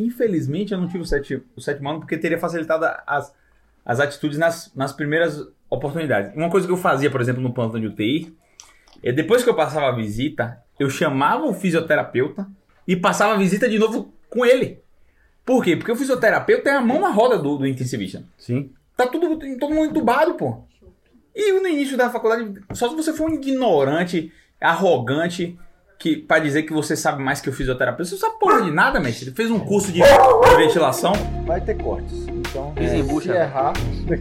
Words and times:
Infelizmente 0.00 0.72
eu 0.72 0.78
não 0.78 0.86
tive 0.86 1.02
o, 1.02 1.06
sete, 1.06 1.42
o 1.56 1.60
sétimo 1.60 1.88
ano 1.90 1.98
porque 2.00 2.16
teria 2.16 2.38
facilitado 2.38 2.84
as, 3.04 3.34
as 3.84 3.98
atitudes 3.98 4.38
nas, 4.38 4.72
nas 4.74 4.92
primeiras 4.92 5.44
oportunidades. 5.68 6.34
Uma 6.36 6.48
coisa 6.48 6.66
que 6.66 6.72
eu 6.72 6.76
fazia, 6.76 7.10
por 7.10 7.20
exemplo, 7.20 7.42
no 7.42 7.52
plantão 7.52 7.80
de 7.80 7.88
UTI, 7.88 8.32
é 9.02 9.10
depois 9.10 9.42
que 9.42 9.50
eu 9.50 9.56
passava 9.56 9.88
a 9.88 9.92
visita, 9.92 10.62
eu 10.78 10.88
chamava 10.88 11.44
o 11.46 11.52
fisioterapeuta 11.52 12.48
e 12.86 12.94
passava 12.94 13.34
a 13.34 13.36
visita 13.36 13.68
de 13.68 13.76
novo 13.76 14.14
com 14.30 14.46
ele. 14.46 14.80
Por 15.44 15.64
quê? 15.64 15.76
Porque 15.76 15.90
o 15.90 15.96
fisioterapeuta 15.96 16.62
tem 16.62 16.72
a 16.74 16.80
mão 16.80 17.00
na 17.00 17.10
roda 17.10 17.36
do, 17.36 17.58
do 17.58 17.66
intensivista. 17.66 18.24
Sim. 18.36 18.72
Tá 18.96 19.06
tudo, 19.06 19.36
todo 19.58 19.74
mundo 19.74 19.90
entubado, 19.90 20.34
pô. 20.34 20.62
E 21.34 21.52
no 21.52 21.66
início 21.66 21.96
da 21.96 22.10
faculdade, 22.10 22.54
só 22.72 22.88
se 22.88 22.94
você 22.94 23.12
for 23.12 23.28
um 23.30 23.34
ignorante, 23.34 24.32
arrogante, 24.60 25.58
que 25.98 26.16
para 26.16 26.38
dizer 26.38 26.62
que 26.62 26.72
você 26.72 26.94
sabe 26.94 27.22
mais 27.22 27.40
que 27.40 27.50
o 27.50 27.52
fisioterapeuta, 27.52 28.04
você 28.04 28.14
não 28.14 28.20
sabe 28.20 28.38
porra 28.38 28.62
de 28.62 28.70
nada, 28.70 29.00
mestre. 29.00 29.26
Ele 29.26 29.34
fez 29.34 29.50
um 29.50 29.58
curso 29.58 29.90
de, 29.90 30.00
de 30.00 30.56
ventilação. 30.56 31.12
Vai 31.44 31.60
ter 31.60 31.74
cortes. 31.76 32.26
Então, 32.28 32.72
Desembucha. 32.74 33.32
se 33.32 33.38
errar, 33.38 33.72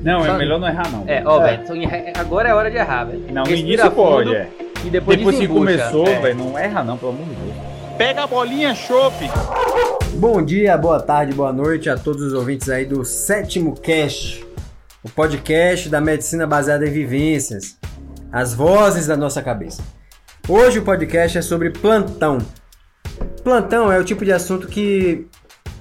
Não, 0.02 0.26
é 0.26 0.38
melhor 0.38 0.59
não 0.59 0.67
errar, 0.67 0.91
não. 0.91 1.03
É, 1.08 1.22
ó, 1.23 1.40
É. 1.45 1.58
velho, 1.58 1.63
então, 1.86 2.22
agora 2.22 2.50
é 2.50 2.53
hora 2.53 2.72
de 2.72 2.77
errar, 2.77 3.05
velho. 3.05 3.22
Não, 3.31 3.44
no 3.44 3.50
Respira 3.50 3.62
início 3.84 3.91
pode, 3.91 4.36
é. 4.36 4.50
E 4.84 4.90
depois, 4.90 5.17
Depois 5.17 5.38
que 5.38 5.48
começou, 5.48 6.08
É. 6.08 6.20
velho, 6.20 6.36
não 6.38 6.58
erra 6.58 6.84
não, 6.84 6.98
pelo 6.98 7.12
amor 7.12 7.26
de 7.26 7.36
Deus. 7.36 7.55
Pega 7.98 8.23
a 8.23 8.28
bolinha, 8.28 8.73
chope. 8.75 9.30
Bom 10.16 10.41
dia, 10.44 10.75
boa 10.78 11.00
tarde, 11.00 11.34
boa 11.34 11.53
noite 11.53 11.89
a 11.89 11.95
todos 11.98 12.22
os 12.23 12.34
ouvintes 12.34 12.70
aí 12.70 12.86
do 12.86 13.05
Sétimo 13.05 13.75
Cast, 13.80 14.45
o 15.03 15.09
podcast 15.09 15.89
da 15.89 16.02
medicina 16.02 16.45
baseada 16.48 16.88
em 16.88 16.91
vivências, 16.91 17.78
as 18.31 18.53
vozes 18.53 19.08
da 19.08 19.16
nossa 19.16 19.41
cabeça. 19.41 19.81
Hoje 20.50 20.80
o 20.80 20.82
podcast 20.82 21.38
é 21.38 21.42
sobre 21.42 21.72
plantão. 21.72 22.38
Plantão 23.44 23.92
é 23.92 24.00
o 24.00 24.04
tipo 24.06 24.24
de 24.24 24.32
assunto 24.32 24.66
que 24.66 25.28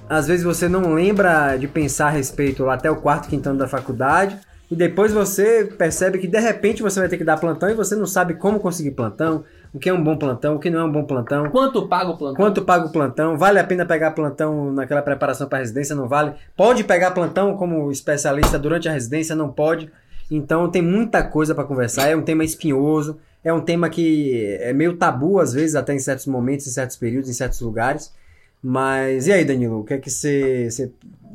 às 0.09 0.27
vezes 0.27 0.43
você 0.43 0.67
não 0.67 0.93
lembra 0.93 1.55
de 1.55 1.69
pensar 1.69 2.07
a 2.07 2.09
respeito 2.09 2.65
lá 2.65 2.73
até 2.73 2.91
o 2.91 2.97
quarto, 2.97 3.29
quinto 3.29 3.47
ano 3.47 3.59
da 3.59 3.67
faculdade, 3.67 4.37
e 4.69 4.75
depois 4.75 5.13
você 5.13 5.63
percebe 5.63 6.17
que 6.17 6.27
de 6.27 6.37
repente 6.37 6.83
você 6.83 6.99
vai 6.99 7.07
ter 7.07 7.17
que 7.17 7.23
dar 7.23 7.37
plantão 7.37 7.69
e 7.69 7.73
você 7.73 7.95
não 7.95 8.05
sabe 8.05 8.33
como 8.33 8.59
conseguir 8.59 8.91
plantão, 8.91 9.45
o 9.73 9.79
que 9.79 9.87
é 9.87 9.93
um 9.93 10.03
bom 10.03 10.17
plantão, 10.17 10.55
o 10.55 10.59
que 10.59 10.69
não 10.69 10.81
é 10.81 10.83
um 10.83 10.91
bom 10.91 11.05
plantão. 11.05 11.49
Quanto 11.49 11.87
paga 11.87 12.09
o 12.09 12.17
plantão? 12.17 12.35
Quanto 12.35 12.61
paga 12.61 12.87
o 12.87 12.91
plantão? 12.91 13.37
Vale 13.37 13.59
a 13.59 13.63
pena 13.63 13.85
pegar 13.85 14.11
plantão 14.11 14.73
naquela 14.73 15.01
preparação 15.01 15.47
para 15.47 15.59
residência? 15.59 15.95
Não 15.95 16.09
vale? 16.09 16.33
Pode 16.57 16.83
pegar 16.83 17.11
plantão 17.11 17.55
como 17.55 17.89
especialista 17.89 18.59
durante 18.59 18.89
a 18.89 18.91
residência? 18.91 19.33
Não 19.33 19.49
pode. 19.49 19.89
Então 20.29 20.69
tem 20.69 20.81
muita 20.81 21.23
coisa 21.23 21.55
para 21.55 21.63
conversar. 21.63 22.09
É 22.09 22.17
um 22.17 22.21
tema 22.21 22.43
espinhoso. 22.43 23.17
É 23.47 23.53
um 23.53 23.61
tema 23.61 23.89
que 23.89 24.57
é 24.59 24.73
meio 24.73 24.97
tabu 24.97 25.39
às 25.39 25.53
vezes, 25.53 25.73
até 25.75 25.93
em 25.93 25.99
certos 25.99 26.25
momentos, 26.25 26.67
em 26.67 26.69
certos 26.71 26.97
períodos, 26.97 27.29
em 27.29 27.33
certos 27.33 27.61
lugares. 27.61 28.13
Mas 28.61 29.27
e 29.27 29.31
aí, 29.31 29.45
Danilo? 29.45 29.79
O 29.79 29.83
que 29.85 29.93
é 29.93 29.97
que 29.97 30.09
você. 30.09 30.69
você- 30.69 30.91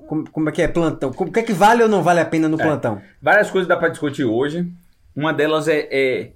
como, 0.07 0.29
como 0.31 0.49
é 0.51 0.53
que 0.53 0.61
é 0.61 0.69
plantão? 0.69 1.11
Como- 1.11 1.31
O 1.31 1.33
que 1.33 1.41
é 1.41 1.43
que 1.43 1.55
vale 1.55 1.83
ou 1.83 1.89
não 1.89 2.03
vale 2.03 2.21
a 2.21 2.25
pena 2.27 2.49
no 2.51 2.61
É. 2.61 2.63
plantão? 2.63 3.01
Várias 3.21 3.51
coisas 3.51 3.67
dá 3.67 3.77
pra 3.79 3.89
discutir 3.89 4.25
hoje. 4.27 4.71
Uma 5.17 5.33
delas 5.33 5.69
é, 5.69 5.89
é, 5.91 6.33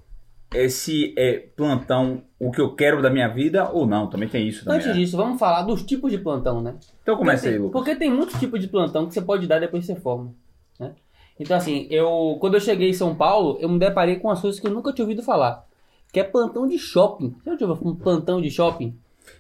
é 0.55 0.69
se 0.71 1.13
é 1.19 1.45
plantão 1.55 2.23
o 2.39 2.51
que 2.51 2.61
eu 2.61 2.75
quero 2.75 3.03
da 3.03 3.11
minha 3.11 3.29
vida 3.29 3.69
ou 3.71 3.87
não. 3.87 4.07
Também 4.09 4.29
tem 4.31 4.49
isso 4.49 4.65
também. 4.65 4.79
Antes 4.79 4.89
né? 4.89 4.95
disso, 4.95 5.15
vamos 5.17 5.39
falar 5.39 5.63
dos 5.63 5.83
tipos 5.83 6.11
de 6.11 6.17
plantão, 6.17 6.63
né? 6.63 6.75
Então 7.03 7.19
começa 7.19 7.49
aí, 7.49 7.59
Lucas. 7.59 7.73
Porque 7.73 7.95
tem 7.97 8.11
muitos 8.11 8.41
tipos 8.41 8.59
de 8.61 8.69
plantão 8.69 9.07
que 9.07 9.13
você 9.13 9.21
pode 9.21 9.47
dar 9.47 9.59
depois 9.59 9.85
que 9.85 9.93
você 9.93 10.01
forma. 10.01 10.33
Né? 10.81 10.93
Então, 11.39 11.57
assim, 11.57 11.87
eu 11.91 12.37
quando 12.41 12.55
eu 12.55 12.61
cheguei 12.61 12.91
em 12.91 12.95
São 12.95 13.15
Paulo, 13.15 13.59
eu 13.61 13.69
me 13.69 13.79
deparei 13.79 14.17
com 14.17 14.31
as 14.31 14.41
coisas 14.41 14.59
que 14.61 14.67
eu 14.67 14.71
nunca 14.71 14.93
tinha 14.93 15.05
ouvido 15.05 15.23
falar. 15.23 15.65
Que 16.13 16.21
é 16.21 16.25
plantão 16.25 16.67
de 16.67 16.79
shopping. 16.79 17.35
Você 17.45 17.57
já 17.59 17.67
ouviu 17.67 17.89
um 17.89 17.95
plantão 17.95 18.41
de 18.41 18.51
shopping? 18.51 18.95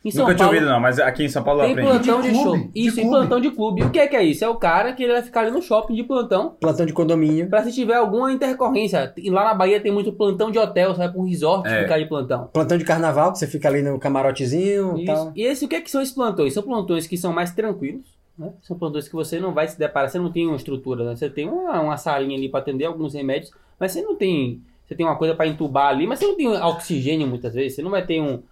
Em 0.04 0.10
São 0.10 0.22
Nunca 0.24 0.34
tinha 0.34 0.46
Paulo, 0.46 0.58
ouvido 0.58 0.70
não, 0.72 0.80
mas 0.80 0.98
aqui 0.98 1.22
em 1.24 1.28
São 1.28 1.44
Paulo 1.44 1.60
eu 1.62 1.66
Tem 1.66 1.72
aprendi. 1.86 1.90
plantão 2.04 2.20
de, 2.20 2.30
De 2.32 2.42
shopping. 2.42 2.70
de 2.74 2.80
Isso, 2.88 2.98
e 2.98 3.02
clube. 3.02 3.16
plantão 3.16 3.40
de 3.40 3.50
clube. 3.52 3.80
E 3.82 3.84
o 3.84 3.90
que 3.90 3.98
é 4.00 4.06
que 4.08 4.16
é 4.16 4.22
isso? 4.24 4.44
É 4.44 4.48
o 4.48 4.56
cara 4.56 4.92
que 4.92 5.02
ele 5.04 5.12
vai 5.12 5.22
ficar 5.22 5.42
ali 5.42 5.52
no 5.52 5.62
shopping 5.62 5.94
de 5.94 6.02
plantão 6.02 6.56
Plantão 6.60 6.84
de 6.84 6.92
condomínio. 6.92 7.48
pra 7.48 7.62
se 7.62 7.72
tiver 7.72 7.94
alguma 7.94 8.32
intercorrência. 8.32 9.12
E 9.16 9.30
lá 9.30 9.44
na 9.44 9.54
Bahia 9.54 9.80
tem 9.80 9.92
muito 9.92 10.12
plantão 10.12 10.50
de 10.50 10.58
hotel, 10.58 10.90
você 10.90 10.98
vai 10.98 11.08
pra 11.12 11.20
um 11.20 11.24
resort 11.24 11.68
É. 11.68 11.82
ficar 11.84 11.98
de 12.00 12.06
plantão. 12.06 12.48
Plantão 12.52 12.76
de 12.76 12.84
carnaval, 12.84 13.30
que 13.32 13.38
você 13.38 13.46
fica 13.46 13.68
ali 13.68 13.80
no 13.80 13.96
camarotezinho 13.98 14.98
e 14.98 15.04
Isso. 15.04 15.12
tal. 15.14 15.32
E 15.36 15.42
esse, 15.44 15.64
o 15.64 15.68
que, 15.68 15.76
é 15.76 15.80
que 15.80 15.90
são 15.90 16.02
esses 16.02 16.14
plantões? 16.14 16.52
São 16.52 16.64
plantões 16.64 17.06
que 17.06 17.16
são 17.16 17.32
mais 17.32 17.52
tranquilos, 17.52 18.06
né? 18.38 18.52
São 18.62 18.78
plantões 18.78 19.08
que 19.08 19.14
você 19.14 19.38
não 19.40 19.52
vai 19.52 19.66
se 19.68 19.78
deparar, 19.78 20.08
você 20.08 20.18
não 20.18 20.30
tem 20.30 20.46
uma 20.46 20.56
estrutura, 20.56 21.04
né? 21.04 21.16
Você 21.16 21.28
tem 21.30 21.48
uma, 21.48 21.80
uma 21.80 21.96
salinha 21.96 22.36
ali 22.36 22.48
para 22.48 22.60
atender 22.60 22.84
alguns 22.84 23.14
remédios, 23.14 23.50
mas 23.78 23.92
você 23.92 24.02
não 24.02 24.16
tem. 24.16 24.62
Você 24.86 24.94
tem 24.94 25.04
uma 25.04 25.16
coisa 25.16 25.34
para 25.34 25.46
entubar 25.46 25.88
ali, 25.88 26.06
mas 26.06 26.18
você 26.18 26.26
não 26.26 26.36
tem 26.36 26.48
oxigênio 26.48 27.26
muitas 27.26 27.54
vezes, 27.54 27.74
você 27.74 27.82
não 27.82 27.90
vai 27.90 28.04
ter 28.04 28.20
um. 28.20 28.42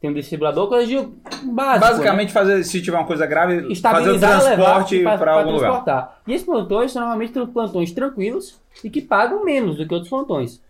Tem 0.00 0.08
um 0.08 0.14
desfibrilador, 0.14 0.68
coisa 0.68 0.86
de 0.86 0.94
básico. 0.96 1.52
né? 1.54 1.78
Basicamente, 1.80 2.32
fazer, 2.32 2.62
se 2.62 2.80
tiver 2.80 2.96
uma 2.96 3.06
coisa 3.06 3.26
grave, 3.26 3.74
fazer 3.80 4.10
o 4.10 4.18
transporte 4.20 5.02
para 5.18 5.32
algum 5.32 5.50
lugar. 5.56 6.20
E 6.24 6.32
esses 6.32 6.46
plantões 6.46 6.92
são 6.92 7.02
normalmente 7.02 7.32
plantões 7.52 7.90
tranquilos 7.90 8.60
e 8.84 8.88
que 8.88 9.02
pagam 9.02 9.44
menos 9.44 9.76
do 9.76 9.84
que 9.86 9.92
outros 9.92 10.08
plantões. 10.08 10.62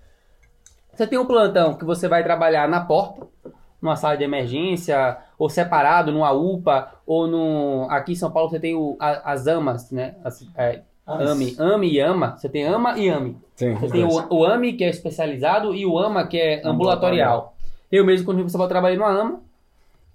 Você 0.94 1.06
tem 1.06 1.18
um 1.18 1.26
plantão 1.26 1.74
que 1.74 1.84
você 1.84 2.08
vai 2.08 2.24
trabalhar 2.24 2.66
na 2.68 2.80
porta, 2.80 3.26
numa 3.82 3.96
sala 3.96 4.16
de 4.16 4.24
emergência, 4.24 5.18
ou 5.38 5.48
separado, 5.48 6.10
numa 6.12 6.32
UPA, 6.32 6.92
ou 7.06 7.26
no. 7.26 7.86
Aqui 7.90 8.12
em 8.12 8.16
São 8.16 8.30
Paulo 8.30 8.50
você 8.50 8.58
tem 8.58 8.74
o- 8.74 8.96
a- 8.98 9.32
as 9.32 9.46
AMAs, 9.46 9.90
né? 9.92 10.16
As, 10.24 10.44
é, 10.56 10.82
AME, 11.06 11.56
AME 11.58 11.90
e 11.92 12.00
AMA. 12.00 12.36
Você 12.36 12.48
tem 12.48 12.66
AMA 12.66 12.98
e 12.98 13.08
AME. 13.08 13.36
Sim, 13.54 13.74
Você 13.76 13.88
tem 13.88 14.04
o, 14.04 14.26
o 14.34 14.44
AME, 14.44 14.72
que 14.74 14.84
é 14.84 14.88
especializado, 14.90 15.74
e 15.74 15.86
o 15.86 15.98
AMA, 15.98 16.26
que 16.26 16.36
é 16.38 16.60
ambulatorial. 16.66 17.54
Eu 17.90 18.04
mesmo, 18.04 18.26
quando 18.26 18.42
você 18.42 18.58
vai 18.58 18.68
trabalhar 18.68 18.96
no 18.96 19.04
AMA, 19.04 19.40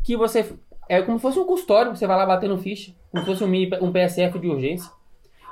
que 0.04 0.16
você. 0.18 0.54
É 0.90 1.02
como 1.02 1.18
se 1.18 1.22
fosse 1.22 1.40
um 1.40 1.46
custódio, 1.46 1.96
você 1.96 2.06
vai 2.06 2.18
lá 2.18 2.26
batendo 2.26 2.58
ficha, 2.58 2.92
como 3.10 3.24
se 3.24 3.30
fosse 3.32 3.44
um, 3.44 3.48
mini, 3.48 3.72
um 3.82 3.92
PSF 3.92 4.38
de 4.38 4.48
urgência, 4.50 4.92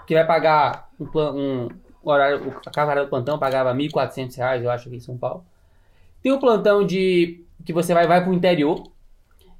que 0.05 0.13
vai 0.13 0.27
pagar 0.27 0.89
um, 0.99 1.05
plan- 1.05 1.31
um 1.31 1.69
horário, 2.03 2.49
o- 2.49 2.53
a 2.65 2.69
carga 2.69 3.01
do 3.03 3.09
plantão 3.09 3.39
pagava 3.39 3.73
1.400 3.73 4.35
reais, 4.35 4.61
eu 4.61 4.69
acho, 4.69 4.89
aqui 4.89 4.97
em 4.97 4.99
São 4.99 5.17
Paulo. 5.17 5.45
Tem 6.21 6.31
o 6.33 6.39
plantão 6.39 6.85
de 6.85 7.43
que 7.65 7.71
você 7.71 7.93
vai, 7.93 8.05
vai 8.05 8.21
pro 8.23 8.33
interior, 8.33 8.90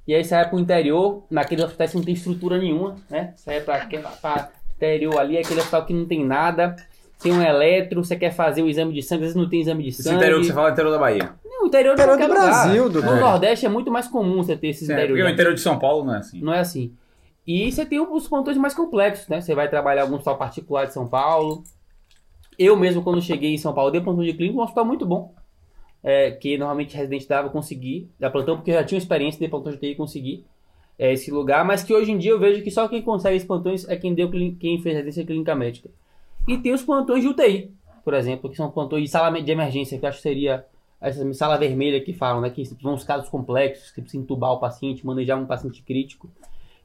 e 0.06 0.14
aí 0.14 0.24
você 0.24 0.34
vai 0.34 0.48
pro 0.48 0.58
interior, 0.58 1.24
naqueles 1.30 1.64
hospitais 1.64 1.90
que 1.90 1.96
não 1.96 2.04
tem 2.04 2.14
estrutura 2.14 2.58
nenhuma, 2.58 2.96
né? 3.10 3.32
Você 3.36 3.50
vai 3.50 3.60
pra, 3.60 3.76
aquele- 3.76 4.02
pra 4.20 4.50
interior 4.76 5.18
ali, 5.18 5.38
aquele 5.38 5.60
hospital 5.60 5.84
que 5.86 5.92
não 5.94 6.06
tem 6.06 6.24
nada, 6.24 6.74
tem 7.22 7.32
um 7.32 7.40
eletro, 7.42 8.04
você 8.04 8.16
quer 8.16 8.32
fazer 8.32 8.62
o 8.62 8.68
exame 8.68 8.92
de 8.92 9.02
sangue, 9.02 9.20
às 9.24 9.32
vezes 9.32 9.36
não 9.36 9.48
tem 9.48 9.60
exame 9.60 9.82
de 9.84 9.90
Esse 9.90 10.02
sangue. 10.02 10.16
interior 10.16 10.40
que 10.40 10.46
você 10.46 10.52
fala 10.52 10.68
é 10.68 10.72
interior 10.72 10.90
da 10.90 10.98
Bahia. 10.98 11.30
Não, 11.44 11.64
o 11.64 11.66
interior, 11.68 11.92
Interior 11.94 12.18
do 12.18 12.28
Brasil, 12.28 12.84
lugar. 12.84 13.00
Dudu. 13.02 13.14
No 13.14 13.20
Nordeste 13.20 13.64
é 13.66 13.68
muito 13.68 13.90
mais 13.92 14.08
comum 14.08 14.38
você 14.42 14.56
ter 14.56 14.68
esses 14.68 14.88
É, 14.90 14.92
interiores. 14.94 15.20
porque 15.22 15.30
o 15.30 15.34
interior 15.34 15.54
de 15.54 15.60
São 15.60 15.78
Paulo 15.78 16.04
não 16.04 16.14
é 16.14 16.18
assim. 16.18 16.40
Não 16.42 16.52
é 16.52 16.58
assim. 16.58 16.92
E 17.46 17.70
você 17.70 17.86
tem 17.86 18.00
os 18.00 18.26
plantões 18.28 18.56
mais 18.56 18.74
complexos, 18.74 19.28
né? 19.28 19.40
Você 19.40 19.54
vai 19.54 19.68
trabalhar 19.68 20.02
algum 20.02 20.14
hospital 20.14 20.36
particular 20.36 20.86
de 20.86 20.92
São 20.94 21.06
Paulo. 21.06 21.62
Eu 22.58 22.76
mesmo, 22.76 23.02
quando 23.02 23.20
cheguei 23.22 23.54
em 23.54 23.58
São 23.58 23.72
Paulo, 23.72 23.90
dei 23.90 24.00
plantão 24.00 24.22
de 24.24 24.32
clínica, 24.32 24.58
um 24.58 24.62
hospital 24.62 24.84
muito 24.84 25.06
bom. 25.06 25.32
É, 26.04 26.32
que 26.32 26.58
normalmente 26.58 26.96
residente 26.96 27.28
dava, 27.28 27.46
eu 27.46 27.52
consegui 27.52 28.08
dar 28.18 28.30
plantão, 28.30 28.56
porque 28.56 28.72
eu 28.72 28.74
já 28.74 28.84
tinha 28.84 28.98
experiência 28.98 29.38
de 29.38 29.48
plantão 29.48 29.70
de 29.70 29.78
TI 29.78 29.92
e 29.92 29.94
consegui 29.94 30.44
é, 30.98 31.12
esse 31.12 31.30
lugar. 31.30 31.64
Mas 31.64 31.82
que 31.84 31.94
hoje 31.94 32.10
em 32.10 32.18
dia 32.18 32.32
eu 32.32 32.40
vejo 32.40 32.62
que 32.62 32.70
só 32.70 32.88
quem 32.88 33.02
consegue 33.02 33.36
esses 33.36 33.46
plantões 33.46 33.88
é 33.88 33.96
quem, 33.96 34.12
deu, 34.12 34.28
quem 34.30 34.80
fez 34.80 34.96
residência 34.96 35.24
clínica 35.24 35.54
médica. 35.54 35.88
E 36.48 36.58
tem 36.58 36.72
os 36.72 36.82
plantões 36.82 37.22
de 37.22 37.28
UTI, 37.28 37.70
por 38.04 38.14
exemplo, 38.14 38.50
que 38.50 38.56
são 38.56 38.70
plantões 38.70 39.04
de 39.04 39.10
sala 39.10 39.40
de 39.40 39.50
emergência, 39.50 39.98
que 39.98 40.04
eu 40.04 40.08
acho 40.08 40.18
que 40.18 40.22
seria 40.22 40.66
essa 41.00 41.34
sala 41.34 41.56
vermelha 41.56 42.00
que 42.00 42.12
falam, 42.12 42.40
né? 42.40 42.50
Que 42.50 42.62
vão 42.80 42.94
os 42.94 43.04
casos 43.04 43.28
complexos, 43.28 43.90
que 43.90 44.00
precisa 44.00 44.22
entubar 44.22 44.52
o 44.52 44.60
paciente, 44.60 45.04
manejar 45.04 45.38
um 45.38 45.46
paciente 45.46 45.82
crítico. 45.82 46.30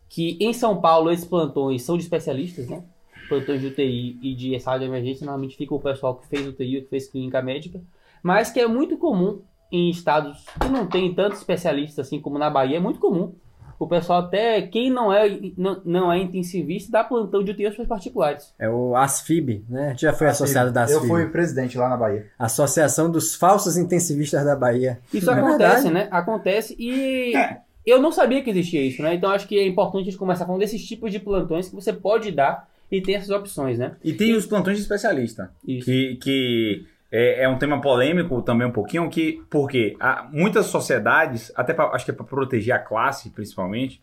Que 0.10 0.38
em 0.40 0.54
São 0.54 0.80
Paulo 0.80 1.12
esses 1.12 1.26
plantões 1.26 1.84
são 1.84 1.98
de 1.98 2.04
especialistas, 2.04 2.68
né? 2.68 2.84
Plantões 3.30 3.62
de 3.62 3.68
UTI 3.68 4.18
e 4.22 4.34
de 4.34 4.60
sala 4.60 4.80
de 4.80 4.86
emergência, 4.86 5.26
normalmente 5.26 5.58
fica 5.58 5.76
o 5.76 5.80
pessoal 5.80 6.16
que 6.16 6.28
fez 6.28 6.48
UTI 6.48 6.78
ou 6.78 6.84
que 6.84 6.90
fez 6.90 7.08
clínica 7.08 7.42
médica, 7.42 7.82
mas 8.28 8.50
que 8.52 8.60
é 8.60 8.68
muito 8.68 8.98
comum 8.98 9.42
em 9.72 9.90
estados 9.90 10.46
que 10.62 10.70
não 10.70 10.86
tem 10.86 11.14
tantos 11.14 11.40
especialistas 11.40 12.06
assim 12.08 12.20
como 12.22 12.38
na 12.38 12.50
Bahia, 12.50 12.78
é 12.78 12.80
muito 12.80 13.00
comum. 13.00 13.34
O 13.80 13.88
pessoal 13.88 14.22
até, 14.22 14.60
quem 14.64 14.90
não 14.90 15.14
é, 15.14 15.40
não, 15.56 15.80
não 15.86 16.12
é 16.12 16.18
intensivista, 16.18 16.92
dá 16.92 17.04
plantão 17.04 17.44
de 17.44 17.51
UTI 17.51 17.68
aos 17.68 17.75
particulares. 17.88 18.51
É 18.57 18.68
o 18.68 18.96
ASFIB, 18.96 19.63
né? 19.69 19.86
A 19.86 19.90
gente 19.90 20.01
já 20.01 20.13
foi 20.13 20.28
associado 20.28 20.72
da 20.72 20.81
eu 20.81 20.98
ASFIB. 20.98 21.07
fui 21.07 21.25
presidente 21.28 21.78
lá 21.78 21.88
na 21.88 21.96
Bahia. 21.96 22.25
Associação 22.40 23.12
dos 23.12 23.36
Falsos 23.36 23.78
Intensivistas 23.78 24.44
da 24.44 24.56
Bahia. 24.56 25.00
Isso 25.13 25.30
É 25.30 25.34
acontece, 25.34 25.84
verdade. 25.84 25.94
né? 25.94 26.07
Acontece 26.10 26.75
e 26.80 27.36
É. 27.36 27.57
eu 27.86 28.01
não 28.01 28.12
sabia 28.12 28.42
que 28.42 28.50
existia 28.50 28.81
isso, 28.81 29.01
né? 29.04 29.13
Então 29.13 29.30
acho 29.30 29.48
que 29.48 29.60
é 29.60 29.68
importante 29.68 30.01
a 30.01 30.06
gente 30.06 30.18
começar 30.18 30.46
falando 30.48 30.62
desses 30.62 30.84
tipos 30.84 31.12
de 31.12 31.19
plantões 31.19 31.69
que 31.69 31.75
você 31.75 31.94
pode 31.94 32.31
dar 32.31 32.68
e 32.92 33.00
tem 33.00 33.13
essas 33.13 33.30
opções, 33.30 33.78
né? 33.78 33.92
E 34.04 34.12
tem 34.12 34.34
os 34.34 34.48
plantões 34.48 34.78
de 34.78 34.81
especialista. 34.84 35.51
Isso. 35.68 35.86
Que, 35.86 36.16
que 36.16 36.86
é, 37.12 37.44
é 37.44 37.50
um 37.50 37.57
tema 37.57 37.80
polêmico 37.80 38.42
também 38.42 38.68
um 38.68 38.71
pouquinho, 38.71 39.09
que 39.09 39.44
porque 39.50 39.95
há 40.00 40.27
muitas 40.31 40.65
sociedades, 40.68 41.51
até 41.56 41.74
pra, 41.74 41.86
acho 41.88 42.06
que 42.06 42.12
é 42.12 42.13
para 42.13 42.25
proteger 42.25 42.75
a 42.75 42.80
classe 42.80 43.30
principalmente, 43.30 44.01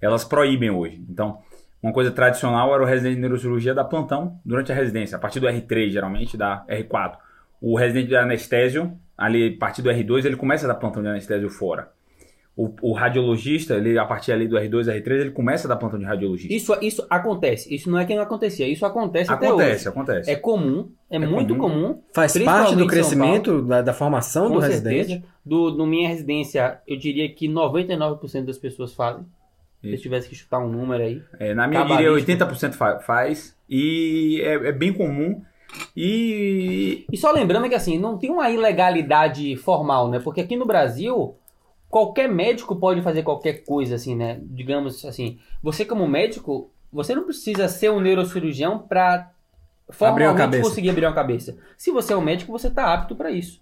elas 0.00 0.24
proíbem 0.24 0.70
hoje. 0.70 1.02
Então, 1.08 1.38
uma 1.82 1.92
coisa 1.92 2.10
tradicional 2.10 2.72
era 2.72 2.82
o 2.82 2.86
residente 2.86 3.16
de 3.16 3.20
neurocirurgia 3.20 3.74
dar 3.74 3.84
plantão 3.84 4.38
durante 4.44 4.70
a 4.70 4.74
residência, 4.74 5.16
a 5.16 5.20
partir 5.20 5.40
do 5.40 5.46
R3 5.46 5.90
geralmente, 5.90 6.36
da 6.36 6.64
R4. 6.68 7.16
O 7.60 7.76
residente 7.76 8.08
de 8.08 8.16
anestésio, 8.16 8.96
ali 9.16 9.54
a 9.54 9.58
partir 9.58 9.82
do 9.82 9.90
R2, 9.90 10.24
ele 10.24 10.36
começa 10.36 10.66
a 10.66 10.68
dar 10.68 10.74
plantão 10.74 11.02
de 11.02 11.08
anestésio 11.08 11.48
fora. 11.48 11.90
O, 12.56 12.70
o 12.82 12.92
radiologista, 12.92 13.74
ele, 13.74 13.98
a 13.98 14.04
partir 14.04 14.30
ali 14.32 14.46
do 14.46 14.56
R2, 14.56 14.84
R3, 14.84 15.10
ele 15.12 15.30
começa 15.30 15.66
a 15.66 15.70
dar 15.70 15.76
plantão 15.76 15.98
de 15.98 16.04
radiologista. 16.04 16.52
Isso, 16.52 16.76
isso 16.82 17.06
acontece. 17.08 17.74
Isso 17.74 17.90
não 17.90 17.98
é 17.98 18.04
que 18.04 18.14
não 18.14 18.22
acontecia. 18.22 18.68
Isso 18.68 18.84
acontece, 18.84 19.32
até 19.32 19.46
acontece, 19.48 19.80
hoje. 19.80 19.88
acontece. 19.88 20.30
É 20.30 20.36
comum, 20.36 20.90
é, 21.10 21.16
É 21.16 21.18
muito 21.18 21.56
comum. 21.56 21.82
comum. 21.82 22.02
Faz 22.14 22.36
parte 22.42 22.76
do 22.76 22.86
crescimento 22.86 23.62
da, 23.62 23.80
da 23.80 23.92
formação 23.94 24.50
do 24.50 24.60
certeza. 24.60 24.90
residente. 24.90 25.24
Do, 25.44 25.70
do 25.70 25.86
minha 25.86 26.08
residência, 26.08 26.78
eu 26.86 26.96
diria 26.98 27.28
que 27.32 27.48
99% 27.48 28.44
das 28.44 28.58
pessoas 28.58 28.92
fazem. 28.94 29.24
Se 29.80 29.88
eu 29.88 29.94
Isso. 29.94 30.02
tivesse 30.02 30.28
que 30.28 30.34
chutar 30.36 30.58
um 30.60 30.68
número 30.68 31.02
aí. 31.02 31.20
É, 31.40 31.54
na 31.54 31.66
minha 31.66 31.80
eu 31.80 31.86
diria 31.86 32.06
Cabalístico. 32.06 32.70
80% 32.70 32.74
fa- 32.74 33.00
faz. 33.00 33.56
E 33.68 34.40
é, 34.44 34.68
é 34.68 34.72
bem 34.72 34.92
comum. 34.92 35.42
E 35.96 37.04
E 37.10 37.16
só 37.16 37.32
lembrando 37.32 37.68
que 37.68 37.74
assim, 37.74 37.98
não 37.98 38.18
tem 38.18 38.30
uma 38.30 38.50
ilegalidade 38.50 39.56
formal, 39.56 40.08
né? 40.10 40.20
Porque 40.20 40.40
aqui 40.40 40.56
no 40.56 40.66
Brasil, 40.66 41.34
qualquer 41.92 42.26
médico 42.26 42.74
pode 42.74 43.02
fazer 43.02 43.22
qualquer 43.22 43.64
coisa, 43.64 43.96
assim, 43.96 44.16
né? 44.16 44.40
Digamos 44.44 45.04
assim, 45.04 45.38
você 45.62 45.84
como 45.84 46.08
médico, 46.08 46.70
você 46.90 47.14
não 47.14 47.24
precisa 47.24 47.68
ser 47.68 47.90
um 47.90 48.00
neurocirurgião 48.00 48.78
para 48.78 49.30
Abrir 49.86 49.94
formalmente 49.94 50.38
cabeça. 50.38 50.62
conseguir 50.62 50.88
abrir 50.88 51.04
uma 51.04 51.14
cabeça. 51.14 51.58
Se 51.76 51.90
você 51.90 52.14
é 52.14 52.16
um 52.16 52.22
médico, 52.22 52.50
você 52.50 52.68
está 52.68 52.94
apto 52.94 53.14
para 53.14 53.30
isso. 53.30 53.60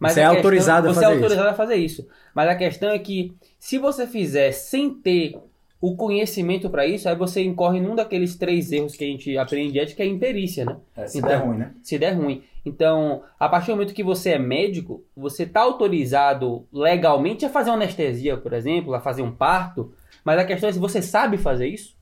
Você 0.00 0.20
é 0.20 0.24
a 0.24 0.28
autorizado 0.28 0.88
a 0.88 0.94
você 0.94 1.00
fazer 1.00 1.12
é 1.12 1.16
autorizado 1.16 1.48
a 1.48 1.54
fazer 1.54 1.74
isso. 1.74 2.06
Mas 2.32 2.48
a 2.48 2.54
questão 2.54 2.88
é 2.88 2.98
que 3.00 3.36
se 3.58 3.78
você 3.78 4.06
fizer 4.06 4.52
sem 4.52 4.94
ter 4.94 5.36
o 5.82 5.96
conhecimento 5.96 6.70
para 6.70 6.86
isso, 6.86 7.08
aí 7.08 7.16
você 7.16 7.42
incorre 7.42 7.80
num 7.80 7.96
daqueles 7.96 8.36
três 8.36 8.70
erros 8.70 8.94
que 8.94 9.02
a 9.02 9.06
gente 9.08 9.36
aprende 9.36 9.72
de 9.72 9.80
ética, 9.80 9.96
que 9.96 10.02
é 10.02 10.04
a 10.04 10.08
imperícia, 10.08 10.64
né? 10.64 10.76
É, 10.96 11.08
se 11.08 11.18
Então, 11.18 11.28
der 11.28 11.36
ruim, 11.38 11.58
né? 11.58 11.74
se 11.82 11.98
der 11.98 12.12
ruim. 12.12 12.44
Então, 12.64 13.24
a 13.36 13.48
partir 13.48 13.66
do 13.66 13.72
momento 13.72 13.92
que 13.92 14.04
você 14.04 14.30
é 14.30 14.38
médico, 14.38 15.02
você 15.16 15.42
está 15.42 15.62
autorizado 15.62 16.64
legalmente 16.72 17.44
a 17.44 17.50
fazer 17.50 17.70
uma 17.70 17.76
anestesia, 17.76 18.36
por 18.36 18.52
exemplo, 18.52 18.94
a 18.94 19.00
fazer 19.00 19.22
um 19.22 19.32
parto, 19.32 19.92
mas 20.24 20.38
a 20.38 20.44
questão 20.44 20.68
é 20.68 20.72
se 20.72 20.78
você 20.78 21.02
sabe 21.02 21.36
fazer 21.36 21.66
isso. 21.66 21.96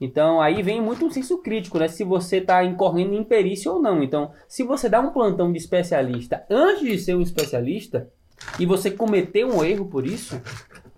Então, 0.00 0.40
aí 0.40 0.60
vem 0.60 0.80
muito 0.80 1.06
um 1.06 1.10
senso 1.10 1.38
crítico, 1.38 1.78
né? 1.78 1.86
Se 1.86 2.02
você 2.02 2.38
está 2.38 2.64
incorrendo 2.64 3.14
em 3.14 3.22
perícia 3.22 3.70
ou 3.70 3.80
não. 3.80 4.02
Então, 4.02 4.32
se 4.48 4.64
você 4.64 4.88
dá 4.88 4.98
um 4.98 5.12
plantão 5.12 5.52
de 5.52 5.58
especialista 5.58 6.44
antes 6.50 6.82
de 6.82 6.98
ser 6.98 7.14
um 7.14 7.22
especialista 7.22 8.10
e 8.58 8.66
você 8.66 8.90
cometeu 8.90 9.48
um 9.48 9.64
erro 9.64 9.86
por 9.86 10.04
isso, 10.04 10.42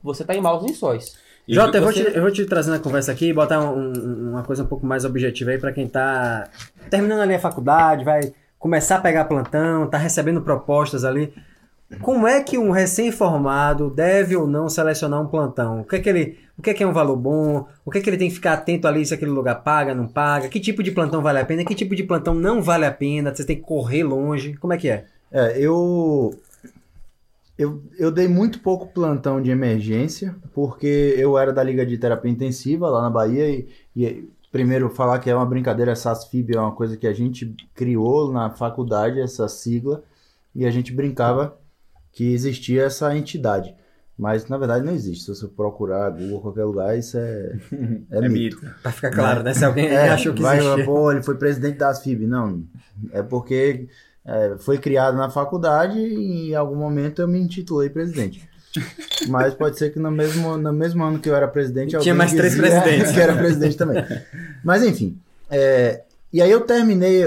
você 0.03 0.23
está 0.23 0.35
em 0.35 0.41
maus 0.41 0.63
lençóis. 0.63 1.28
E 1.49 1.55
Jota, 1.55 1.79
eu 1.79 1.83
vou, 1.83 1.93
você- 1.93 2.05
te, 2.11 2.17
eu 2.17 2.23
vou 2.23 2.31
te 2.31 2.45
trazer 2.45 2.71
na 2.71 2.79
conversa 2.79 3.11
aqui 3.13 3.29
e 3.31 3.33
botar 3.33 3.61
um- 3.61 3.93
um- 3.93 4.31
uma 4.31 4.43
coisa 4.43 4.63
um 4.63 4.67
pouco 4.67 4.87
mais 4.87 5.05
objetiva 5.05 5.51
aí 5.51 5.59
pra 5.59 5.73
quem 5.73 5.89
tá 5.89 6.49
terminando 6.91 7.21
ali 7.23 7.35
a 7.35 7.39
faculdade, 7.41 8.05
vai 8.05 8.21
começar 8.59 8.97
a 8.97 9.01
pegar 9.01 9.25
plantão, 9.25 9.87
tá 9.89 9.99
recebendo 9.99 10.41
propostas 10.43 11.05
ali. 11.05 11.33
Como 12.03 12.29
é 12.29 12.43
que 12.43 12.59
um 12.59 12.71
recém-formado 12.71 13.89
deve 13.89 14.37
ou 14.37 14.47
não 14.47 14.69
selecionar 14.69 15.23
um 15.23 15.27
plantão? 15.27 15.81
O 15.81 15.85
que 15.85 15.97
é 15.97 15.99
que 16.01 16.09
ele, 16.09 16.39
o 16.59 16.61
que 16.63 16.69
é 16.71 16.75
que 16.75 16.83
é 16.83 16.87
um 16.87 16.93
valor 16.93 17.17
bom? 17.17 17.67
O 17.83 17.91
que 17.91 17.97
é 17.97 18.01
que 18.03 18.11
ele 18.11 18.19
tem 18.19 18.29
que 18.29 18.35
ficar 18.35 18.53
atento 18.53 18.87
ali 18.87 19.07
se 19.07 19.15
aquele 19.15 19.31
lugar 19.31 19.55
paga, 19.63 19.95
não 19.95 20.07
paga? 20.07 20.49
Que 20.49 20.61
tipo 20.61 20.83
de 20.83 20.91
plantão 20.91 21.23
vale 21.23 21.39
a 21.39 21.45
pena? 21.47 21.65
Que 21.65 21.75
tipo 21.75 21.97
de 21.97 22.03
plantão 22.03 22.35
não 22.35 22.61
vale 22.61 22.85
a 22.85 22.93
pena? 22.93 23.35
Você 23.35 23.43
tem 23.45 23.57
que 23.57 23.63
correr 23.63 24.03
longe? 24.03 24.55
Como 24.57 24.75
é 24.75 24.77
que 24.77 24.89
é? 24.91 25.05
É, 25.33 25.59
eu, 25.59 26.35
eu. 27.59 27.83
Eu 27.99 28.11
dei 28.11 28.29
muito 28.29 28.61
pouco 28.61 28.87
plantão 28.87 29.43
de 29.43 29.51
emergência, 29.51 30.35
porque 30.55 31.15
eu 31.19 31.37
era 31.37 31.53
da 31.53 31.63
Liga 31.63 31.85
de 31.85 31.99
Terapia 31.99 32.31
Intensiva 32.31 32.89
lá 32.89 33.03
na 33.03 33.11
Bahia 33.11 33.51
e, 33.51 33.69
e 33.97 34.29
primeiro 34.53 34.89
falar 34.89 35.19
que 35.19 35.29
é 35.29 35.35
uma 35.35 35.45
brincadeira, 35.47 35.95
SASFIB 35.97 36.57
é 36.57 36.61
uma 36.61 36.73
coisa 36.73 36.97
que 36.97 37.07
a 37.07 37.13
gente 37.13 37.55
criou 37.75 38.33
na 38.33 38.51
faculdade, 38.51 39.21
essa 39.21 39.49
sigla, 39.49 40.03
e 40.55 40.65
a 40.65 40.71
gente 40.71 40.93
brincava 40.93 41.59
que 42.13 42.33
existia 42.33 42.85
essa 42.85 43.15
entidade. 43.17 43.75
Mas 44.17 44.49
na 44.49 44.59
verdade 44.59 44.85
não 44.85 44.93
existe. 44.93 45.25
Se 45.25 45.35
você 45.35 45.47
procurar 45.47 46.11
Google, 46.11 46.41
qualquer 46.41 46.65
lugar, 46.65 46.99
isso 46.99 47.17
é, 47.17 47.57
é, 48.11 48.19
é 48.19 48.29
mito. 48.29 48.57
mito. 48.61 48.75
Pra 48.83 48.91
ficar 48.91 49.11
claro, 49.13 49.43
né? 49.45 49.55
Se 49.55 49.63
alguém 49.67 49.87
É, 49.87 50.09
achou 50.09 50.35
que 50.35 50.43
vai, 50.43 50.59
existia. 50.59 50.85
pô, 50.85 51.13
ele 51.13 51.23
foi 51.23 51.37
presidente 51.37 51.79
da 51.79 51.91
ASFIB. 51.91 52.27
Não, 52.27 52.65
é 53.13 53.23
porque 53.23 53.87
é, 54.29 54.57
foi 54.59 54.77
criado 54.77 55.17
na 55.17 55.31
faculdade 55.31 55.99
e 55.99 56.51
em 56.51 56.55
algum 56.55 56.77
momento 56.77 57.23
eu 57.23 57.27
me 57.27 57.41
intitulei 57.41 57.89
presidente. 57.89 58.47
Mas 59.27 59.55
pode 59.55 59.79
ser 59.79 59.91
que 59.91 59.99
no 59.99 60.11
mesmo, 60.11 60.59
no 60.59 60.71
mesmo 60.71 61.03
ano 61.03 61.19
que 61.19 61.31
eu 61.31 61.35
era 61.35 61.49
presidente, 61.49 61.91
Tinha 61.91 62.01
alguém 62.01 62.13
mais 62.13 62.33
três 62.35 62.55
presidentes. 62.55 63.11
que 63.13 63.21
era 63.21 63.35
presidente 63.35 63.77
também. 63.77 64.05
Mas 64.63 64.83
enfim, 64.83 65.19
é, 65.51 66.03
e 66.31 66.43
aí 66.43 66.51
eu 66.51 66.61
terminei, 66.61 67.25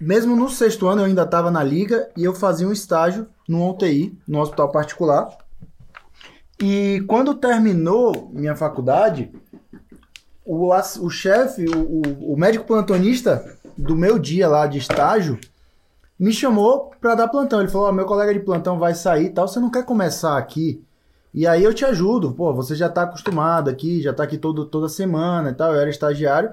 mesmo 0.00 0.34
no 0.34 0.50
sexto 0.50 0.88
ano 0.88 1.02
eu 1.02 1.06
ainda 1.06 1.22
estava 1.22 1.48
na 1.48 1.62
liga 1.62 2.08
e 2.16 2.24
eu 2.24 2.34
fazia 2.34 2.66
um 2.66 2.72
estágio 2.72 3.28
no 3.48 3.70
UTI, 3.70 4.18
no 4.26 4.40
hospital 4.40 4.72
particular. 4.72 5.38
E 6.60 7.04
quando 7.06 7.34
terminou 7.34 8.30
minha 8.32 8.56
faculdade, 8.56 9.30
o, 10.44 10.74
o 10.74 11.10
chefe, 11.10 11.66
o, 11.66 11.78
o, 11.78 12.32
o 12.32 12.36
médico 12.36 12.64
plantonista 12.64 13.56
do 13.78 13.96
meu 13.96 14.18
dia 14.18 14.48
lá 14.48 14.66
de 14.66 14.78
estágio, 14.78 15.38
me 16.22 16.32
chamou 16.32 16.92
pra 17.00 17.16
dar 17.16 17.26
plantão. 17.26 17.60
Ele 17.60 17.68
falou: 17.68 17.88
"Ó, 17.88 17.92
meu 17.92 18.06
colega 18.06 18.32
de 18.32 18.40
plantão 18.40 18.78
vai 18.78 18.94
sair 18.94 19.26
e 19.26 19.30
tal, 19.30 19.48
você 19.48 19.58
não 19.58 19.70
quer 19.70 19.84
começar 19.84 20.38
aqui? 20.38 20.84
E 21.34 21.46
aí 21.46 21.64
eu 21.64 21.74
te 21.74 21.84
ajudo, 21.84 22.32
pô, 22.32 22.52
você 22.52 22.74
já 22.74 22.88
tá 22.88 23.02
acostumado 23.02 23.68
aqui, 23.68 24.00
já 24.02 24.12
tá 24.12 24.22
aqui 24.22 24.38
todo, 24.38 24.66
toda 24.66 24.88
semana 24.88 25.50
e 25.50 25.54
tal, 25.54 25.72
eu 25.72 25.80
era 25.80 25.90
estagiário. 25.90 26.52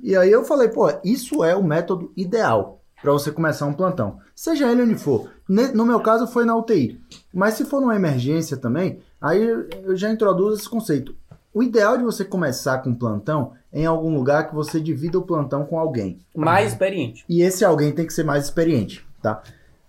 E 0.00 0.16
aí 0.16 0.30
eu 0.30 0.44
falei, 0.44 0.68
pô, 0.68 0.88
isso 1.04 1.44
é 1.44 1.54
o 1.54 1.62
método 1.62 2.12
ideal 2.16 2.80
pra 3.02 3.12
você 3.12 3.30
começar 3.32 3.66
um 3.66 3.72
plantão. 3.72 4.18
Seja 4.34 4.70
ele 4.70 4.82
onde 4.82 4.94
for. 4.94 5.28
No 5.48 5.84
meu 5.84 6.00
caso 6.00 6.26
foi 6.26 6.44
na 6.44 6.56
UTI. 6.56 7.00
Mas 7.34 7.54
se 7.54 7.64
for 7.64 7.80
numa 7.80 7.96
emergência 7.96 8.56
também, 8.56 9.00
aí 9.20 9.42
eu 9.42 9.96
já 9.96 10.08
introduzo 10.08 10.60
esse 10.60 10.68
conceito. 10.68 11.14
O 11.52 11.62
ideal 11.62 11.98
de 11.98 12.04
você 12.04 12.24
começar 12.24 12.78
com 12.78 12.94
plantão 12.94 13.52
é 13.72 13.80
em 13.80 13.86
algum 13.86 14.14
lugar 14.14 14.48
que 14.48 14.54
você 14.54 14.80
divida 14.80 15.18
o 15.18 15.22
plantão 15.22 15.66
com 15.66 15.78
alguém. 15.78 16.18
Mais 16.34 16.68
experiente. 16.68 17.24
E 17.28 17.42
esse 17.42 17.64
alguém 17.64 17.90
tem 17.90 18.06
que 18.06 18.12
ser 18.12 18.24
mais 18.24 18.44
experiente, 18.44 19.04
tá? 19.20 19.42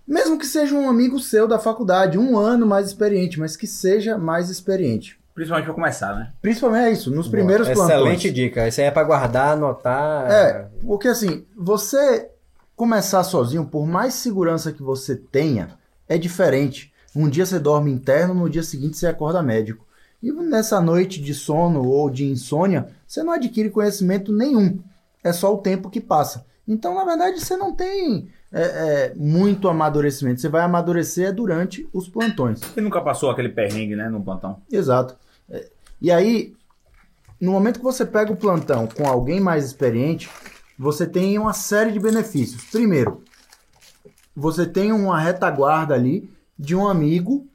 Mesmo 0.07 0.37
que 0.37 0.45
seja 0.45 0.75
um 0.75 0.89
amigo 0.89 1.19
seu 1.19 1.47
da 1.47 1.59
faculdade, 1.59 2.17
um 2.17 2.37
ano 2.37 2.65
mais 2.65 2.87
experiente, 2.87 3.39
mas 3.39 3.55
que 3.55 3.67
seja 3.67 4.17
mais 4.17 4.49
experiente. 4.49 5.19
Principalmente 5.33 5.65
pra 5.65 5.73
começar, 5.73 6.15
né? 6.15 6.33
Principalmente 6.41 6.83
é 6.87 6.91
isso, 6.91 7.09
nos 7.09 7.27
primeiros 7.27 7.67
Excelente 7.67 8.27
plantões. 8.27 8.33
dica. 8.33 8.67
Isso 8.67 8.81
aí 8.81 8.87
é 8.87 8.91
pra 8.91 9.03
guardar, 9.03 9.53
anotar. 9.53 10.29
É, 10.29 10.67
porque 10.85 11.07
assim, 11.07 11.45
você 11.55 12.29
começar 12.75 13.23
sozinho, 13.23 13.65
por 13.65 13.87
mais 13.87 14.13
segurança 14.15 14.71
que 14.73 14.83
você 14.83 15.15
tenha, 15.15 15.69
é 16.09 16.17
diferente. 16.17 16.91
Um 17.15 17.29
dia 17.29 17.45
você 17.45 17.59
dorme 17.59 17.91
interno, 17.91 18.33
no 18.33 18.49
dia 18.49 18.63
seguinte 18.63 18.97
você 18.97 19.07
acorda 19.07 19.41
médico. 19.41 19.85
E 20.21 20.31
nessa 20.31 20.81
noite 20.81 21.21
de 21.21 21.33
sono 21.33 21.83
ou 21.87 22.09
de 22.09 22.25
insônia, 22.25 22.89
você 23.07 23.23
não 23.23 23.33
adquire 23.33 23.69
conhecimento 23.69 24.31
nenhum. 24.31 24.79
É 25.23 25.31
só 25.31 25.53
o 25.53 25.57
tempo 25.59 25.89
que 25.89 26.01
passa. 26.01 26.45
Então, 26.67 26.93
na 26.95 27.05
verdade, 27.05 27.39
você 27.39 27.55
não 27.55 27.73
tem 27.73 28.29
é, 28.51 28.61
é, 28.61 29.13
muito 29.15 29.69
amadurecimento. 29.69 30.41
Você 30.41 30.49
vai 30.49 30.61
amadurecer 30.61 31.33
durante 31.33 31.87
os 31.93 32.09
plantões. 32.09 32.59
Você 32.59 32.81
nunca 32.81 33.01
passou 33.01 33.29
aquele 33.29 33.49
perrengue, 33.49 33.95
né, 33.95 34.09
no 34.09 34.21
plantão? 34.21 34.61
Exato. 34.71 35.15
É, 35.49 35.69
E 36.01 36.11
aí, 36.11 36.53
no 37.39 37.51
momento 37.51 37.79
que 37.79 37.83
você 37.83 38.05
pega 38.05 38.31
o 38.31 38.35
plantão 38.35 38.87
com 38.87 39.07
alguém 39.07 39.39
mais 39.39 39.65
experiente, 39.65 40.29
você 40.77 41.07
tem 41.07 41.37
uma 41.37 41.53
série 41.53 41.91
de 41.91 41.99
benefícios. 41.99 42.65
Primeiro, 42.65 43.23
você 44.35 44.65
tem 44.65 44.91
uma 44.91 45.19
retaguarda 45.19 45.93
ali 45.93 46.29
de 46.57 46.75
um 46.75 46.87
amigo, 46.87 47.47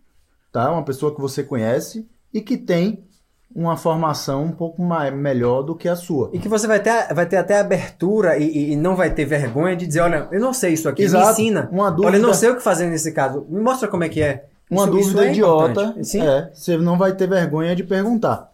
tá? 0.51 0.71
Uma 0.71 0.85
pessoa 0.85 1.15
que 1.15 1.21
você 1.21 1.43
conhece 1.43 2.07
e 2.33 2.41
que 2.41 2.57
tem 2.57 3.05
uma 3.59 3.75
formação 3.77 4.45
um 4.45 4.53
pouco 4.53 4.83
mais, 4.83 5.13
melhor 5.15 5.63
do 5.63 5.75
que 5.75 5.89
a 5.89 5.97
sua. 5.97 6.29
E 6.35 6.39
que 6.39 6.47
você 6.49 6.67
vai 6.67 6.79
ter, 6.79 7.13
vai 7.15 7.25
ter 7.25 7.37
até 7.39 7.59
abertura 7.59 8.37
e, 8.37 8.73
e- 8.73 8.77
não 8.77 8.95
vai 8.95 9.11
ter 9.15 9.25
vergonha 9.25 9.75
de 9.75 9.87
dizer, 9.87 10.01
olha, 10.01 10.29
eu 10.31 10.39
não 10.41 10.53
sei 10.53 10.75
isso 10.75 10.89
aqui, 10.89 11.01
me 11.01 11.07
Exato. 11.07 11.31
ensina. 11.33 11.69
Uma 11.73 11.91
dúvida, 11.91 12.09
Olha, 12.09 12.17
eu 12.19 12.23
não 12.23 12.35
sei 12.35 12.51
o 12.51 12.57
que 12.57 12.63
fazer 12.63 12.87
nesse 12.87 13.13
caso. 13.13 13.47
Me 13.49 13.61
mostra 13.61 13.89
como 13.89 14.05
é 14.05 14.09
que 14.11 14.21
é. 14.21 14.45
uma 14.71 14.83
Isso- 14.85 14.99
isso 14.99 15.09
dúvida 15.11 15.27
é 15.27 15.31
idiota, 15.31 15.71
importante. 15.83 16.05
Sim. 16.07 16.21
é, 16.27 16.51
você 16.53 16.77
não 16.77 16.99
vai 16.99 17.15
ter 17.17 17.27
vergonha 17.27 17.75
de 17.75 17.83
perguntar. 17.83 18.53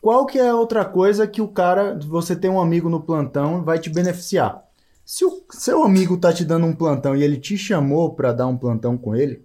Qual 0.00 0.26
que 0.26 0.38
é 0.38 0.48
a 0.48 0.54
outra 0.56 0.84
coisa 0.84 1.26
que 1.28 1.40
o 1.40 1.46
cara, 1.48 1.96
você 2.06 2.34
tem 2.34 2.50
um 2.50 2.60
amigo 2.60 2.88
no 2.90 3.00
plantão, 3.00 3.62
vai 3.62 3.78
te 3.78 3.88
beneficiar? 3.88 4.62
Se 5.04 5.24
o 5.24 5.44
seu 5.50 5.84
amigo 5.84 6.16
tá 6.16 6.32
te 6.32 6.44
dando 6.44 6.66
um 6.66 6.74
plantão 6.74 7.14
e 7.14 7.22
ele 7.22 7.36
te 7.36 7.56
chamou 7.56 8.14
pra 8.14 8.32
dar 8.32 8.46
um 8.48 8.56
plantão 8.56 8.98
com 8.98 9.14
ele, 9.14 9.44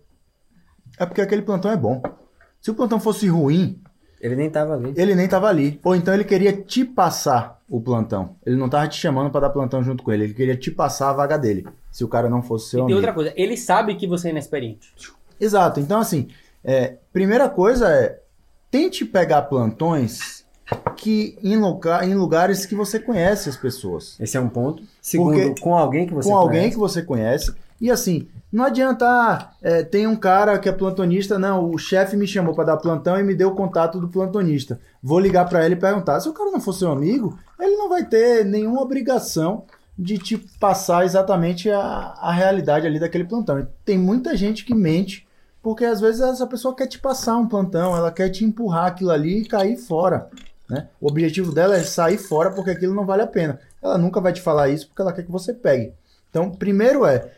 é 0.98 1.06
porque 1.06 1.22
aquele 1.22 1.42
plantão 1.44 1.70
é 1.72 1.78
bom. 1.78 2.02
Se 2.60 2.72
o 2.72 2.74
plantão 2.74 3.00
fosse 3.00 3.28
ruim, 3.28 3.80
Ele 4.22 4.36
nem 4.36 4.50
tava 4.50 4.74
ali. 4.74 4.94
ele 4.98 5.16
nem 5.16 5.28
tava 5.28 5.48
ali. 5.48 5.80
Ou 5.84 5.96
então 5.96 6.14
ele 6.14 6.24
queria 6.24 6.52
te 6.54 6.84
passar 6.84 7.60
o 7.70 7.80
plantão. 7.80 8.36
Ele 8.46 8.56
não 8.56 8.68
tava 8.68 8.88
te 8.88 8.98
chamando 9.00 9.30
pra 9.30 9.40
dar 9.42 9.50
plantão 9.50 9.82
junto 9.84 10.04
com 10.04 10.12
ele, 10.12 10.26
ele 10.26 10.34
queria 10.34 10.56
te 10.58 10.70
passar 10.72 11.10
a 11.10 11.14
vaga 11.14 11.38
dele. 11.38 11.66
Se 11.92 12.04
o 12.04 12.08
cara 12.08 12.30
não 12.30 12.42
fosse 12.42 12.70
seu 12.72 12.80
e 12.80 12.82
tem 12.82 12.84
amigo. 12.86 12.98
outra 13.00 13.14
coisa, 13.14 13.34
ele 13.36 13.56
sabe 13.58 13.96
que 13.96 14.06
você 14.08 14.28
é 14.28 14.32
inexperiente. 14.32 14.94
Exato. 15.40 15.80
Então, 15.80 16.00
assim, 16.00 16.28
é, 16.64 16.96
primeira 17.14 17.48
coisa 17.50 17.88
é 17.90 18.20
tente 18.70 19.06
pegar 19.06 19.44
plantões 19.44 20.46
que 20.98 21.38
em, 21.42 21.58
loca- 21.58 22.06
em 22.06 22.14
lugares 22.14 22.66
que 22.66 22.76
você 22.76 23.00
conhece 23.00 23.50
as 23.50 23.58
pessoas. 23.58 24.20
Esse 24.20 24.38
é 24.38 24.40
um 24.40 24.50
ponto. 24.50 24.84
Segundo, 25.02 25.34
Porque- 25.40 25.62
com 25.62 25.76
alguém 25.76 26.06
que 26.06 26.14
você 26.14 26.30
com 26.30 26.36
alguém 26.36 26.60
conhece. 26.60 26.74
que 26.76 26.80
você 26.80 27.02
conhece. 27.02 27.56
E 27.80 27.90
assim, 27.90 28.28
não 28.52 28.66
adianta, 28.66 29.06
ah, 29.06 29.52
é, 29.62 29.84
tem 29.84 30.08
um 30.08 30.16
cara 30.16 30.58
que 30.58 30.68
é 30.68 30.72
plantonista, 30.72 31.38
não, 31.38 31.70
o 31.70 31.78
chefe 31.78 32.18
me 32.18 32.26
chamou 32.26 32.56
para 32.56 32.66
dar 32.66 32.78
plantão 32.78 33.20
e 33.20 33.24
me 33.24 33.36
deu 33.36 33.50
o 33.50 33.56
contato 33.56 34.00
do 34.00 34.08
plantonista. 34.08 34.80
Vou 35.04 35.20
ligar 35.20 35.48
para 35.48 35.64
ele 35.66 35.76
e 35.76 35.80
perguntar. 35.80 36.20
Se 36.20 36.28
o 36.28 36.34
cara 36.34 36.50
não 36.50 36.60
for 36.60 36.74
seu 36.74 36.92
amigo, 36.92 37.38
ele 37.60 37.76
não 37.76 37.88
vai 37.88 38.04
ter 38.04 38.44
nenhuma 38.44 38.82
obrigação 38.82 39.66
de 39.98 40.18
te 40.18 40.38
passar 40.60 41.06
exatamente 41.06 41.70
a, 41.70 41.80
a 41.80 42.32
realidade 42.32 42.88
ali 42.88 43.00
daquele 43.00 43.26
plantão. 43.26 43.68
Tem 43.86 43.98
muita 43.98 44.36
gente 44.36 44.66
que 44.66 44.74
mente, 44.74 45.28
porque 45.62 45.86
às 45.86 46.02
vezes 46.02 46.22
essa 46.22 46.48
pessoa 46.48 46.76
quer 46.76 46.88
te 46.88 46.98
passar 46.98 47.38
um 47.38 47.48
plantão, 47.48 47.96
ela 47.96 48.12
quer 48.12 48.30
te 48.30 48.44
empurrar 48.44 48.88
aquilo 48.88 49.12
ali 49.12 49.42
e 49.42 49.46
cair 49.46 49.78
fora. 49.78 50.28
Né? 50.68 50.88
O 51.00 51.08
objetivo 51.08 51.52
dela 51.52 51.76
é 51.76 51.84
sair 51.84 52.18
fora 52.18 52.50
porque 52.52 52.72
aquilo 52.72 52.96
não 52.96 53.06
vale 53.06 53.22
a 53.22 53.28
pena. 53.28 53.60
Ela 53.82 53.98
nunca 53.98 54.22
vai 54.22 54.34
te 54.34 54.42
falar 54.42 54.70
isso 54.70 54.88
porque 54.88 55.02
ela 55.02 55.14
quer 55.14 55.24
que 55.24 55.32
você 55.32 55.54
pegue. 55.54 55.94
Então, 56.30 56.50
primeiro 56.52 57.06
é 57.06 57.30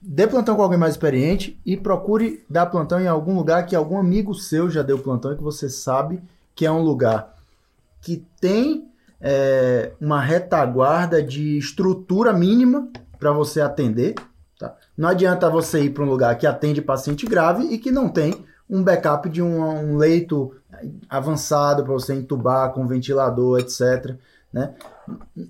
dê 0.00 0.26
plantão 0.26 0.56
com 0.56 0.62
alguém 0.62 0.78
mais 0.78 0.94
experiente 0.94 1.60
e 1.64 1.76
procure 1.76 2.44
dar 2.48 2.66
plantão 2.66 3.00
em 3.00 3.08
algum 3.08 3.34
lugar 3.34 3.66
que 3.66 3.74
algum 3.74 3.98
amigo 3.98 4.34
seu 4.34 4.70
já 4.70 4.82
deu 4.82 4.98
plantão 4.98 5.32
e 5.32 5.36
que 5.36 5.42
você 5.42 5.68
sabe 5.68 6.22
que 6.54 6.64
é 6.64 6.70
um 6.70 6.82
lugar 6.82 7.34
que 8.00 8.24
tem 8.40 8.88
é, 9.20 9.92
uma 10.00 10.20
retaguarda 10.20 11.22
de 11.22 11.58
estrutura 11.58 12.32
mínima 12.32 12.88
para 13.18 13.32
você 13.32 13.60
atender. 13.60 14.14
Tá? 14.58 14.76
Não 14.96 15.08
adianta 15.08 15.50
você 15.50 15.82
ir 15.82 15.90
para 15.90 16.04
um 16.04 16.08
lugar 16.08 16.36
que 16.38 16.46
atende 16.46 16.80
paciente 16.80 17.26
grave 17.26 17.64
e 17.64 17.78
que 17.78 17.90
não 17.90 18.08
tem 18.08 18.44
um 18.68 18.82
backup 18.82 19.28
de 19.28 19.42
um, 19.42 19.60
um 19.60 19.96
leito 19.96 20.54
avançado 21.08 21.84
para 21.84 21.92
você 21.92 22.14
entubar 22.14 22.72
com 22.72 22.86
ventilador, 22.86 23.58
etc. 23.60 24.14
Né? 24.52 24.74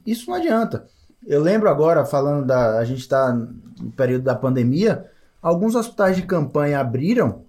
Isso 0.07 0.31
não 0.31 0.37
adianta. 0.37 0.87
Eu 1.27 1.43
lembro 1.43 1.69
agora, 1.69 2.05
falando 2.05 2.47
da. 2.47 2.79
A 2.79 2.85
gente 2.85 3.01
está 3.01 3.33
no 3.33 3.91
período 3.97 4.23
da 4.23 4.35
pandemia, 4.35 5.11
alguns 5.43 5.75
hospitais 5.75 6.17
de 6.17 6.23
campanha 6.23 6.79
abriram 6.79 7.45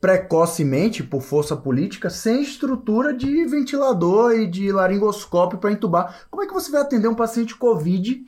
precocemente, 0.00 1.02
por 1.02 1.20
força 1.20 1.56
política, 1.56 2.08
sem 2.08 2.42
estrutura 2.42 3.12
de 3.12 3.44
ventilador 3.46 4.32
e 4.32 4.46
de 4.46 4.70
laringoscópio 4.70 5.58
para 5.58 5.72
entubar. 5.72 6.26
Como 6.30 6.42
é 6.42 6.46
que 6.46 6.54
você 6.54 6.70
vai 6.70 6.82
atender 6.82 7.08
um 7.08 7.14
paciente 7.14 7.56
Covid 7.56 8.24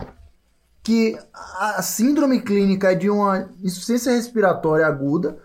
que 0.83 1.19
a 1.33 1.83
síndrome 1.83 2.41
clínica 2.41 2.93
é 2.93 2.95
de 2.95 3.11
uma 3.11 3.51
insuficiência 3.63 4.13
respiratória 4.13 4.87
aguda 4.87 5.39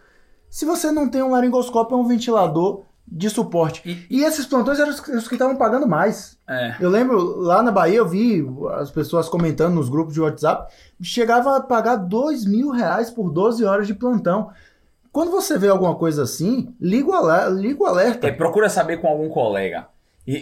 se 0.49 0.65
você 0.65 0.91
não 0.91 1.09
tem 1.09 1.21
um 1.21 1.31
laringoscópio 1.31 1.97
ou 1.97 2.03
um 2.03 2.07
ventilador 2.07 2.85
de 3.07 3.29
suporte? 3.29 3.81
E- 3.85 4.17
E, 4.19 4.23
esses 4.23 4.45
plantões 4.45 4.79
eram 4.79 4.89
os 4.91 4.99
os 4.99 5.27
que 5.27 5.35
estavam 5.35 5.55
pagando 5.55 5.87
mais. 5.87 6.37
É. 6.47 6.75
Eu 6.79 6.89
lembro, 6.89 7.37
lá 7.39 7.61
na 7.61 7.71
Bahia, 7.71 7.97
eu 7.97 8.07
vi 8.07 8.45
as 8.79 8.89
pessoas 8.91 9.29
comentando 9.29 9.73
nos 9.75 9.89
grupos 9.89 10.13
de 10.13 10.21
WhatsApp, 10.21 10.73
chegava 11.01 11.57
a 11.57 11.61
pagar 11.61 11.95
dois 11.97 12.45
mil 12.45 12.69
reais 12.71 13.09
por 13.11 13.29
12 13.31 13.63
horas 13.65 13.85
de 13.87 13.93
plantão. 13.93 14.49
Quando 15.11 15.29
você 15.29 15.59
vê 15.59 15.67
alguma 15.67 15.93
coisa 15.95 16.23
assim, 16.23 16.73
liga 16.81 17.07
o 17.09 17.13
alerta. 17.13 17.49
Liga 17.49 17.83
o 17.83 17.85
alerta. 17.85 18.27
É, 18.27 18.31
procura 18.31 18.67
saber 18.67 18.97
com 18.99 19.07
algum 19.07 19.29
colega. 19.29 19.87
E, 20.25 20.35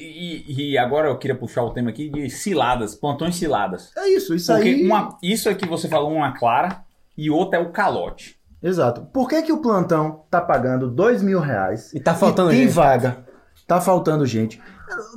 e- 0.48 0.72
e 0.72 0.78
agora 0.78 1.10
eu 1.10 1.18
queria 1.18 1.36
puxar 1.36 1.64
o 1.64 1.72
tema 1.72 1.90
aqui 1.90 2.08
de 2.08 2.30
ciladas, 2.30 2.96
plantões 2.96 3.36
ciladas. 3.36 3.92
É 3.98 4.08
isso, 4.10 4.34
isso 4.36 4.54
Porque 4.54 4.70
aí. 4.70 4.86
uma, 4.86 5.18
isso 5.22 5.50
é 5.50 5.56
que 5.56 5.68
você 5.68 5.90
falou, 5.90 6.12
uma 6.14 6.32
clara, 6.38 6.84
e 7.18 7.30
outra 7.30 7.60
é 7.60 7.62
o 7.62 7.72
calote. 7.72 8.40
Exato. 8.62 9.02
Por 9.12 9.28
que, 9.28 9.42
que 9.42 9.52
o 9.52 9.62
plantão 9.62 10.24
tá 10.30 10.40
pagando 10.40 10.90
dois 10.90 11.24
mil 11.24 11.40
reais 11.40 11.94
E 11.94 12.00
tá 12.00 12.14
faltando 12.14 12.52
e 12.52 12.56
tem 12.56 12.66
gente. 12.66 12.74
vaga? 12.74 13.26
Tá 13.68 13.80
faltando 13.82 14.26
gente. 14.26 14.62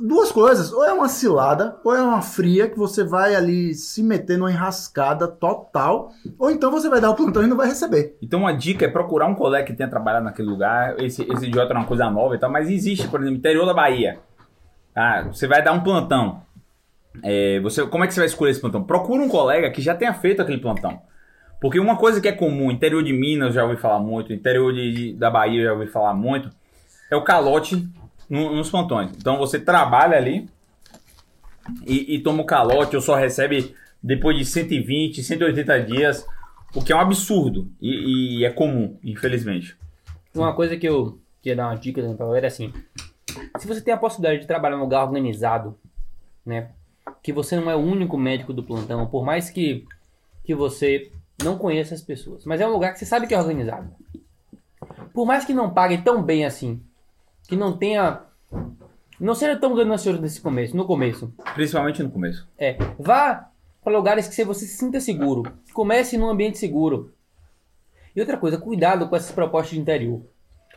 Duas 0.01 0.31
coisas, 0.31 0.71
ou 0.71 0.85
é 0.85 0.93
uma 0.93 1.09
cilada, 1.09 1.75
ou 1.83 1.93
é 1.93 2.01
uma 2.01 2.21
fria 2.21 2.69
que 2.69 2.77
você 2.77 3.03
vai 3.03 3.35
ali 3.35 3.73
se 3.73 4.01
meter 4.01 4.37
numa 4.37 4.49
enrascada 4.49 5.27
total, 5.27 6.11
ou 6.39 6.49
então 6.49 6.71
você 6.71 6.87
vai 6.87 7.01
dar 7.01 7.09
o 7.09 7.15
plantão 7.15 7.43
e 7.43 7.47
não 7.47 7.57
vai 7.57 7.67
receber. 7.67 8.17
Então 8.21 8.39
uma 8.39 8.53
dica 8.53 8.85
é 8.85 8.87
procurar 8.87 9.27
um 9.27 9.35
colega 9.35 9.65
que 9.65 9.73
tenha 9.73 9.89
trabalhado 9.89 10.23
naquele 10.23 10.47
lugar. 10.47 10.97
Esse, 11.01 11.23
esse 11.29 11.47
idiota 11.47 11.73
é 11.73 11.77
uma 11.77 11.85
coisa 11.85 12.09
nova 12.09 12.35
e 12.35 12.39
tal, 12.39 12.49
mas 12.49 12.69
existe, 12.69 13.07
por 13.09 13.19
exemplo, 13.19 13.37
interior 13.37 13.65
da 13.65 13.73
Bahia. 13.73 14.19
Ah, 14.95 15.23
você 15.23 15.45
vai 15.45 15.61
dar 15.61 15.73
um 15.73 15.83
plantão. 15.83 16.41
É, 17.21 17.59
você, 17.59 17.85
como 17.85 18.05
é 18.05 18.07
que 18.07 18.13
você 18.13 18.21
vai 18.21 18.27
escolher 18.27 18.51
esse 18.51 18.61
plantão? 18.61 18.81
Procura 18.81 19.21
um 19.21 19.27
colega 19.27 19.69
que 19.71 19.81
já 19.81 19.93
tenha 19.93 20.13
feito 20.13 20.41
aquele 20.41 20.59
plantão. 20.59 21.01
Porque 21.61 21.79
uma 21.79 21.97
coisa 21.97 22.21
que 22.21 22.27
é 22.27 22.31
comum, 22.31 22.69
interior 22.71 23.03
de 23.03 23.13
Minas 23.13 23.53
já 23.53 23.63
ouvi 23.63 23.77
falar 23.77 23.99
muito, 23.99 24.31
interior 24.33 24.73
de, 24.73 25.13
da 25.13 25.29
Bahia 25.31 25.63
já 25.65 25.73
ouvi 25.73 25.87
falar 25.87 26.13
muito, 26.13 26.49
é 27.09 27.15
o 27.15 27.23
calote 27.23 27.87
no- 28.29 28.55
nos 28.55 28.69
plantões. 28.69 29.11
Então 29.17 29.37
você 29.37 29.59
trabalha 29.59 30.17
ali 30.17 30.47
e, 31.85 32.15
e 32.15 32.19
toma 32.19 32.43
o 32.43 32.45
calote 32.45 32.95
ou 32.95 33.01
só 33.01 33.15
recebe 33.15 33.73
depois 34.01 34.37
de 34.37 34.45
120, 34.45 35.23
180 35.23 35.79
dias, 35.81 36.25
o 36.75 36.83
que 36.83 36.91
é 36.91 36.95
um 36.95 36.99
absurdo 36.99 37.67
e, 37.81 38.39
e 38.39 38.45
é 38.45 38.51
comum, 38.51 38.97
infelizmente. 39.03 39.75
Uma 40.33 40.53
coisa 40.53 40.77
que 40.77 40.87
eu 40.87 41.19
queria 41.41 41.55
dar 41.55 41.67
uma 41.69 41.75
dica 41.77 42.01
né, 42.01 42.13
pra 42.13 42.25
galera 42.27 42.45
é 42.45 42.49
assim: 42.49 42.71
se 43.57 43.67
você 43.67 43.81
tem 43.81 43.93
a 43.93 43.97
possibilidade 43.97 44.41
de 44.41 44.47
trabalhar 44.47 44.75
num 44.75 44.83
lugar 44.83 45.03
organizado, 45.05 45.77
né? 46.45 46.69
Que 47.23 47.31
você 47.31 47.55
não 47.55 47.71
é 47.71 47.75
o 47.75 47.79
único 47.79 48.17
médico 48.17 48.51
do 48.53 48.61
plantão, 48.63 49.05
por 49.07 49.23
mais 49.23 49.49
que, 49.49 49.85
que 50.43 50.53
você 50.53 51.11
não 51.43 51.57
conheça 51.57 51.93
as 51.93 52.01
pessoas, 52.01 52.45
mas 52.45 52.61
é 52.61 52.67
um 52.67 52.71
lugar 52.71 52.93
que 52.93 52.99
você 52.99 53.05
sabe 53.05 53.27
que 53.27 53.33
é 53.33 53.39
organizado. 53.39 53.89
Por 55.13 55.25
mais 55.25 55.45
que 55.45 55.53
não 55.53 55.73
pague 55.73 55.99
tão 55.99 56.21
bem 56.21 56.45
assim, 56.45 56.81
que 57.47 57.55
não 57.55 57.77
tenha. 57.77 58.21
Não 59.19 59.33
seja 59.33 59.57
tão 59.57 59.73
ganancioso 59.73 60.21
nesse 60.21 60.41
começo, 60.41 60.75
no 60.75 60.85
começo. 60.85 61.33
Principalmente 61.53 62.03
no 62.03 62.11
começo. 62.11 62.47
É, 62.57 62.77
vá 62.99 63.49
para 63.81 63.95
lugares 63.95 64.27
que 64.27 64.43
você 64.43 64.65
se 64.65 64.77
sinta 64.77 64.99
seguro. 64.99 65.43
Comece 65.73 66.17
num 66.17 66.27
ambiente 66.27 66.57
seguro. 66.57 67.13
E 68.15 68.19
outra 68.19 68.37
coisa, 68.37 68.57
cuidado 68.57 69.07
com 69.07 69.15
essas 69.15 69.31
propostas 69.31 69.71
de 69.71 69.79
interior. 69.79 70.21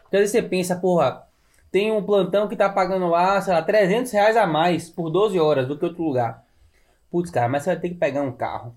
Porque 0.02 0.16
às 0.16 0.20
vezes 0.20 0.32
você 0.32 0.42
pensa, 0.42 0.76
porra, 0.76 1.26
tem 1.70 1.90
um 1.90 2.02
plantão 2.02 2.48
que 2.48 2.56
tá 2.56 2.68
pagando 2.68 3.08
lá, 3.08 3.40
sei 3.40 3.54
lá, 3.54 3.62
300 3.62 4.12
reais 4.12 4.36
a 4.36 4.46
mais 4.46 4.88
por 4.88 5.10
12 5.10 5.38
horas 5.38 5.66
do 5.66 5.78
que 5.78 5.84
outro 5.84 6.02
lugar. 6.02 6.44
Putz, 7.10 7.30
cara, 7.30 7.48
mas 7.48 7.62
você 7.62 7.70
vai 7.70 7.80
ter 7.80 7.88
que 7.90 7.94
pegar 7.94 8.22
um 8.22 8.32
carro. 8.32 8.76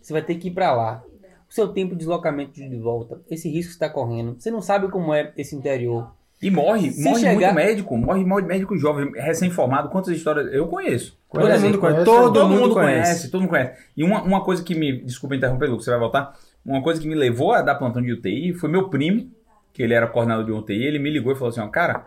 Você 0.00 0.12
vai 0.12 0.22
ter 0.22 0.34
que 0.36 0.48
ir 0.48 0.50
para 0.52 0.72
lá. 0.72 1.02
O 1.50 1.52
seu 1.54 1.68
tempo 1.68 1.90
de 1.92 1.98
deslocamento 1.98 2.52
de 2.54 2.76
volta, 2.78 3.20
esse 3.28 3.48
risco 3.48 3.72
que 3.72 3.78
você 3.78 3.84
está 3.84 3.90
correndo. 3.90 4.36
Você 4.38 4.50
não 4.52 4.62
sabe 4.62 4.88
como 4.88 5.12
é 5.12 5.32
esse 5.36 5.56
interior. 5.56 6.12
E 6.40 6.50
morre, 6.50 6.90
Se 6.92 7.02
morre 7.02 7.20
chegar- 7.20 7.52
muito 7.52 7.54
médico, 7.54 7.96
morre, 7.98 8.24
morre 8.24 8.42
médico 8.46 8.78
jovem, 8.78 9.10
recém-formado. 9.12 9.90
Quantas 9.90 10.16
histórias 10.16 10.50
eu 10.54 10.68
conheço. 10.68 11.18
Todo 11.30 11.42
mundo 11.60 11.78
conhece. 11.78 12.04
Todo, 12.04 12.32
todo 12.32 12.48
mundo 12.48 12.72
conhece. 12.72 13.30
todo 13.30 13.40
mundo 13.42 13.50
conhece. 13.50 13.82
E 13.96 14.02
uma, 14.04 14.22
uma 14.22 14.44
coisa 14.44 14.62
que 14.62 14.74
me. 14.74 15.02
Desculpa 15.02 15.34
interromper, 15.34 15.66
Lucas, 15.66 15.84
você 15.84 15.90
vai 15.90 16.00
voltar. 16.00 16.32
Uma 16.64 16.82
coisa 16.82 17.00
que 17.00 17.08
me 17.08 17.14
levou 17.14 17.52
a 17.52 17.62
dar 17.62 17.74
plantão 17.74 18.00
de 18.00 18.12
UTI 18.12 18.54
foi 18.54 18.70
meu 18.70 18.88
primo, 18.88 19.30
que 19.72 19.82
ele 19.82 19.92
era 19.92 20.06
coordenador 20.06 20.46
de 20.46 20.52
UTI. 20.52 20.84
Ele 20.86 20.98
me 20.98 21.10
ligou 21.10 21.32
e 21.32 21.34
falou 21.34 21.50
assim: 21.50 21.60
ó, 21.60 21.68
cara, 21.68 22.06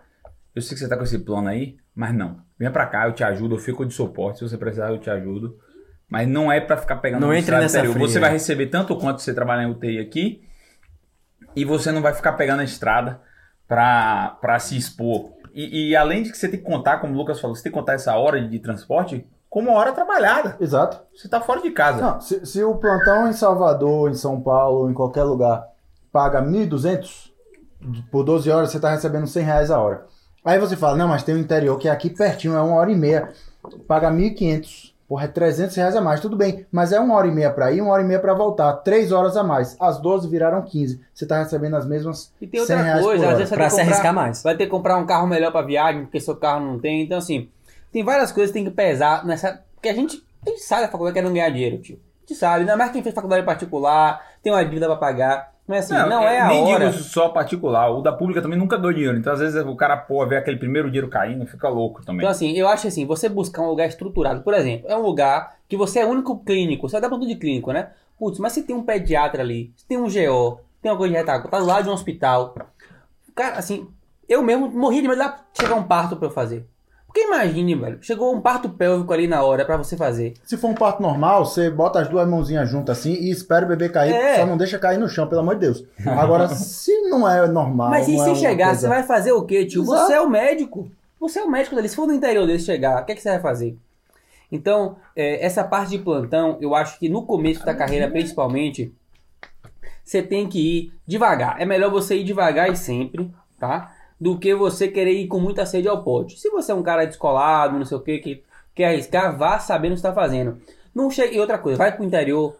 eu 0.55 0.61
sei 0.61 0.73
que 0.75 0.79
você 0.81 0.87
tá 0.89 0.95
com 0.97 1.03
esse 1.03 1.19
plano 1.19 1.49
aí, 1.49 1.75
mas 1.93 2.15
não. 2.15 2.37
Vem 2.57 2.71
pra 2.71 2.85
cá, 2.87 3.07
eu 3.07 3.13
te 3.13 3.23
ajudo, 3.23 3.55
eu 3.55 3.59
fico 3.59 3.85
de 3.85 3.93
suporte. 3.93 4.39
Se 4.39 4.47
você 4.47 4.57
precisar, 4.57 4.89
eu 4.89 4.97
te 4.99 5.09
ajudo. 5.09 5.57
Mas 6.13 6.27
não 6.27 6.51
é 6.51 6.61
pra 6.61 6.77
ficar 6.77 6.97
pegando 6.97 7.25
Não 7.25 7.33
estrada 7.33 7.63
nessa 7.63 7.79
fria. 7.79 8.07
Você 8.07 8.19
vai 8.19 8.29
receber 8.29 8.67
tanto 8.67 8.95
quanto 8.95 9.19
você 9.19 9.33
trabalhar 9.33 9.63
em 9.63 9.71
UTI 9.71 9.97
aqui. 9.97 10.43
E 11.55 11.65
você 11.65 11.91
não 11.91 12.03
vai 12.03 12.13
ficar 12.13 12.33
pegando 12.33 12.59
a 12.59 12.63
estrada 12.63 13.19
pra, 13.67 14.37
pra 14.39 14.59
se 14.59 14.77
expor. 14.77 15.31
E, 15.55 15.89
e 15.89 15.95
além 15.95 16.21
de 16.21 16.29
que 16.29 16.37
você 16.37 16.47
tem 16.47 16.59
que 16.59 16.65
contar, 16.65 16.99
como 16.99 17.15
o 17.15 17.17
Lucas 17.17 17.41
falou, 17.41 17.55
você 17.55 17.63
tem 17.63 17.71
que 17.71 17.77
contar 17.79 17.93
essa 17.93 18.15
hora 18.15 18.47
de 18.47 18.59
transporte 18.59 19.25
como 19.49 19.71
uma 19.71 19.79
hora 19.79 19.91
trabalhada. 19.91 20.55
Exato. 20.59 21.01
Você 21.15 21.27
tá 21.27 21.41
fora 21.41 21.63
de 21.63 21.71
casa. 21.71 21.99
Não, 21.99 22.21
se, 22.21 22.45
se 22.45 22.63
o 22.63 22.75
plantão 22.75 23.27
em 23.27 23.33
Salvador, 23.33 24.11
em 24.11 24.13
São 24.13 24.39
Paulo, 24.39 24.91
em 24.91 24.93
qualquer 24.93 25.23
lugar, 25.23 25.63
paga 26.11 26.43
1.200 26.43 27.31
por 28.11 28.23
12 28.23 28.51
horas, 28.51 28.69
você 28.69 28.77
está 28.77 28.91
recebendo 28.91 29.25
100 29.25 29.43
reais 29.43 29.71
a 29.71 29.81
hora. 29.81 30.05
Aí 30.45 30.59
você 30.59 30.77
fala, 30.77 30.95
não, 30.95 31.07
mas 31.07 31.23
tem 31.23 31.33
o 31.33 31.39
interior 31.39 31.75
que 31.79 31.87
é 31.87 31.91
aqui 31.91 32.11
pertinho, 32.11 32.55
é 32.55 32.61
uma 32.61 32.75
hora 32.75 32.91
e 32.91 32.95
meia. 32.95 33.33
Paga 33.87 34.11
1.500. 34.11 34.92
Porra, 35.13 35.25
é 35.25 35.27
300 35.27 35.75
reais 35.75 35.95
a 35.95 36.01
mais, 36.01 36.19
tudo 36.19 36.35
bem. 36.35 36.65
Mas 36.71 36.91
é 36.91 36.99
uma 36.99 37.13
hora 37.13 37.27
e 37.27 37.31
meia 37.31 37.51
para 37.51 37.71
ir, 37.71 37.81
uma 37.81 37.93
hora 37.93 38.01
e 38.01 38.05
meia 38.05 38.19
para 38.19 38.33
voltar. 38.33 38.73
Três 38.77 39.11
horas 39.11 39.37
a 39.37 39.43
mais. 39.43 39.77
As 39.79 39.99
12 39.99 40.27
viraram 40.27 40.63
15. 40.63 40.99
Você 41.13 41.25
está 41.25 41.37
recebendo 41.37 41.75
as 41.75 41.85
mesmas 41.85 42.33
E 42.41 42.47
tem 42.47 42.59
100 42.65 42.75
outra 42.75 42.83
reais 42.83 42.99
por 43.01 43.05
coisa, 43.09 43.21
às 43.23 43.27
hora. 43.27 43.37
vezes 43.37 43.49
você 43.49 43.55
Pra 43.55 43.69
se 43.69 43.75
comprar- 43.75 43.91
arriscar 43.91 44.13
mais. 44.15 44.41
Vai 44.41 44.57
ter 44.57 44.63
que 44.65 44.71
comprar 44.71 44.97
um 44.97 45.05
carro 45.05 45.27
melhor 45.27 45.51
pra 45.51 45.61
viagem, 45.61 46.01
porque 46.05 46.19
seu 46.19 46.35
carro 46.35 46.65
não 46.65 46.79
tem. 46.79 47.03
Então, 47.03 47.19
assim, 47.19 47.47
tem 47.91 48.03
várias 48.03 48.31
coisas 48.31 48.49
que 48.51 48.55
tem 48.59 48.65
que 48.67 48.71
pesar 48.75 49.23
nessa. 49.23 49.61
Porque 49.75 49.89
a 49.89 49.93
gente, 49.93 50.19
a 50.43 50.49
gente 50.49 50.63
sabe 50.63 50.81
da 50.81 50.87
faculdade 50.87 51.13
querendo 51.13 51.31
ganhar 51.31 51.49
dinheiro, 51.51 51.77
tio. 51.77 51.99
A 52.17 52.19
gente 52.27 52.39
sabe, 52.39 52.61
ainda 52.61 52.75
mais 52.75 52.91
quem 52.91 53.03
fez 53.03 53.13
faculdade 53.13 53.45
particular, 53.45 54.19
tem 54.41 54.51
uma 54.51 54.63
dívida 54.65 54.87
pra 54.87 54.95
pagar. 54.95 55.52
Não 55.67 55.75
é 55.75 55.79
assim, 55.79 55.93
não, 55.93 56.21
é 56.21 56.41
a 56.41 56.47
nem 56.47 56.73
hora. 56.73 56.89
digo 56.89 57.03
só 57.03 57.29
particular. 57.29 57.89
O 57.89 58.01
da 58.01 58.11
pública 58.11 58.41
também 58.41 58.59
nunca 58.59 58.77
deu 58.77 58.91
dinheiro. 58.91 59.17
Então, 59.17 59.31
às 59.31 59.39
vezes, 59.39 59.63
o 59.65 59.75
cara, 59.75 59.95
pô, 59.95 60.25
vê 60.27 60.35
aquele 60.35 60.57
primeiro 60.57 60.89
dinheiro 60.89 61.07
caindo, 61.07 61.45
fica 61.45 61.69
louco 61.69 62.03
também. 62.03 62.19
Então, 62.19 62.31
assim, 62.31 62.51
eu 62.51 62.67
acho 62.67 62.87
assim, 62.87 63.05
você 63.05 63.29
buscar 63.29 63.61
um 63.61 63.69
lugar 63.69 63.87
estruturado, 63.87 64.41
por 64.41 64.53
exemplo, 64.53 64.89
é 64.89 64.95
um 64.95 65.01
lugar 65.01 65.55
que 65.69 65.77
você 65.77 65.99
é 65.99 66.05
o 66.05 66.09
único 66.09 66.43
clínico, 66.43 66.87
você 66.87 66.93
vai 66.93 67.01
dar 67.01 67.09
plantão 67.09 67.27
de 67.27 67.35
clínico, 67.35 67.71
né? 67.71 67.91
Putz, 68.19 68.39
mas 68.39 68.51
se 68.51 68.63
tem 68.63 68.75
um 68.75 68.83
pediatra 68.83 69.41
ali, 69.41 69.73
se 69.77 69.87
tem 69.87 69.97
um 69.97 70.03
GO, 70.03 70.59
tem 70.81 70.91
uma 70.91 70.97
coisa 70.97 71.13
de 71.13 71.19
retaguarda, 71.19 71.49
tá 71.49 71.59
do 71.59 71.65
lado 71.65 71.83
de 71.83 71.89
um 71.89 71.93
hospital. 71.93 72.55
Cara, 73.33 73.57
assim, 73.57 73.87
eu 74.27 74.43
mesmo 74.43 74.69
morri 74.69 75.01
de 75.01 75.07
medo 75.07 75.21
de 75.21 75.61
chegar 75.61 75.75
um 75.75 75.83
parto 75.83 76.17
pra 76.17 76.27
eu 76.27 76.31
fazer. 76.31 76.67
Porque 77.13 77.27
imagine, 77.27 77.75
velho, 77.75 77.99
chegou 78.01 78.33
um 78.33 78.41
parto 78.41 78.67
pélvico 78.69 79.13
ali 79.13 79.27
na 79.27 79.43
hora 79.43 79.63
pra 79.63 79.77
você 79.77 79.95
fazer. 79.95 80.33
Se 80.43 80.57
for 80.57 80.69
um 80.69 80.73
parto 80.73 80.99
normal, 80.99 81.45
você 81.45 81.69
bota 81.69 81.99
as 81.99 82.07
duas 82.09 82.27
mãozinhas 82.27 82.67
juntas 82.67 82.97
assim 82.97 83.13
e 83.13 83.29
espera 83.29 83.63
o 83.65 83.67
bebê 83.69 83.87
cair, 83.87 84.15
É. 84.15 84.37
só 84.37 84.47
não 84.47 84.57
deixa 84.57 84.79
cair 84.79 84.97
no 84.97 85.07
chão, 85.07 85.27
pelo 85.27 85.41
amor 85.41 85.53
de 85.53 85.61
Deus. 85.61 85.85
Agora, 86.07 86.47
se 86.55 86.91
não 87.09 87.29
é 87.29 87.47
normal. 87.47 87.91
Mas 87.91 88.07
e 88.07 88.15
é 88.15 88.17
se 88.17 88.29
uma 88.29 88.35
chegar, 88.35 88.65
coisa- 88.69 88.81
você 88.81 88.87
vai 88.87 89.03
fazer 89.03 89.31
o 89.31 89.43
quê, 89.45 89.63
tio? 89.63 89.83
Exato. 89.83 90.07
Você 90.07 90.13
é 90.13 90.21
o 90.21 90.27
médico. 90.27 90.89
Você 91.19 91.37
é 91.39 91.43
o 91.43 91.49
médico 91.51 91.75
dele. 91.75 91.87
Se 91.87 91.95
for 91.95 92.07
no 92.07 92.13
interior 92.13 92.47
dele 92.47 92.57
chegar, 92.57 93.03
o 93.03 93.05
que, 93.05 93.11
é 93.11 93.15
que 93.15 93.21
você 93.21 93.29
vai 93.29 93.39
fazer? 93.39 93.77
Então, 94.51 94.95
é, 95.15 95.45
essa 95.45 95.63
parte 95.63 95.91
de 95.91 95.99
plantão, 95.99 96.57
eu 96.59 96.73
acho 96.73 96.97
que 96.97 97.09
no 97.09 97.27
começo 97.27 97.63
da 97.63 97.75
carreira, 97.75 98.09
principalmente, 98.09 98.91
você 100.03 100.23
tem 100.23 100.47
que 100.49 100.59
ir 100.59 100.93
devagar. 101.07 101.61
É 101.61 101.65
melhor 101.65 101.91
você 101.91 102.17
ir 102.17 102.23
devagar 102.23 102.71
e 102.71 102.75
sempre, 102.75 103.31
tá? 103.59 103.91
Do 104.23 104.37
que 104.37 104.55
você 104.55 104.87
querer 104.87 105.13
ir 105.13 105.27
com 105.27 105.39
muita 105.39 105.65
sede 105.65 105.87
ao 105.87 106.03
pote. 106.03 106.39
Se 106.39 106.49
você 106.49 106.71
é 106.71 106.75
um 106.75 106.83
cara 106.83 107.05
descolado, 107.05 107.77
não 107.77 107.85
sei 107.85 107.97
o 107.97 108.01
que, 108.01 108.19
que 108.19 108.43
quer 108.73 108.85
arriscar, 108.85 109.37
vá 109.37 109.59
sabendo 109.59 109.91
o 109.91 109.95
que 109.95 109.99
está 109.99 110.13
fazendo. 110.13 110.57
Não 110.95 111.09
chegue. 111.09 111.35
E 111.35 111.39
outra 111.39 111.57
coisa, 111.57 111.77
vai 111.77 111.91
pro 111.91 112.05
interior. 112.05 112.55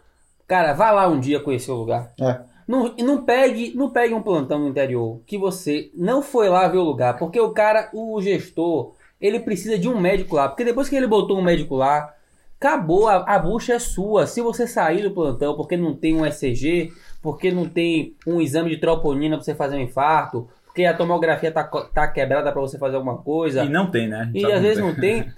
Cara, 0.47 0.73
vá 0.73 0.91
lá 0.91 1.07
um 1.07 1.19
dia 1.19 1.39
conhecer 1.39 1.71
o 1.71 1.75
lugar. 1.75 2.11
É. 2.19 2.41
Não, 2.67 2.93
e 2.97 3.03
não 3.03 3.23
pegue, 3.23 3.73
não 3.75 3.89
pegue 3.89 4.13
um 4.13 4.21
plantão 4.21 4.59
no 4.59 4.69
interior 4.69 5.21
que 5.25 5.37
você 5.37 5.89
não 5.93 6.21
foi 6.21 6.49
lá 6.49 6.67
ver 6.67 6.77
o 6.77 6.83
lugar, 6.83 7.17
porque 7.17 7.39
o 7.39 7.51
cara, 7.51 7.89
o 7.93 8.21
gestor, 8.21 8.93
ele 9.19 9.39
precisa 9.39 9.77
de 9.77 9.89
um 9.89 9.99
médico 9.99 10.35
lá, 10.35 10.47
porque 10.47 10.63
depois 10.63 10.87
que 10.87 10.95
ele 10.95 11.07
botou 11.07 11.37
um 11.37 11.41
médico 11.41 11.75
lá, 11.75 12.13
acabou, 12.57 13.07
a, 13.07 13.17
a 13.17 13.39
bucha 13.39 13.73
é 13.73 13.79
sua. 13.79 14.25
Se 14.25 14.41
você 14.41 14.65
sair 14.65 15.03
do 15.03 15.11
plantão 15.11 15.55
porque 15.55 15.75
não 15.75 15.93
tem 15.93 16.15
um 16.15 16.25
ECG, 16.25 16.93
porque 17.21 17.51
não 17.51 17.67
tem 17.67 18.15
um 18.25 18.39
exame 18.39 18.69
de 18.69 18.77
troponina 18.77 19.35
pra 19.35 19.43
você 19.43 19.53
fazer 19.53 19.75
um 19.75 19.81
infarto, 19.81 20.47
porque 20.73 20.85
a 20.85 20.93
tomografia 20.97 21.51
tá, 21.51 21.63
tá 21.63 22.07
quebrada 22.07 22.51
pra 22.51 22.59
você 22.59 22.79
fazer 22.79 22.95
alguma 22.95 23.17
coisa, 23.19 23.63
E 23.63 23.69
não 23.69 23.91
tem, 23.91 24.09
né? 24.09 24.31
e 24.33 24.43
às 24.43 24.53
que 24.53 24.59
vezes 24.59 24.83
não 24.83 24.95
tem. 24.95 25.31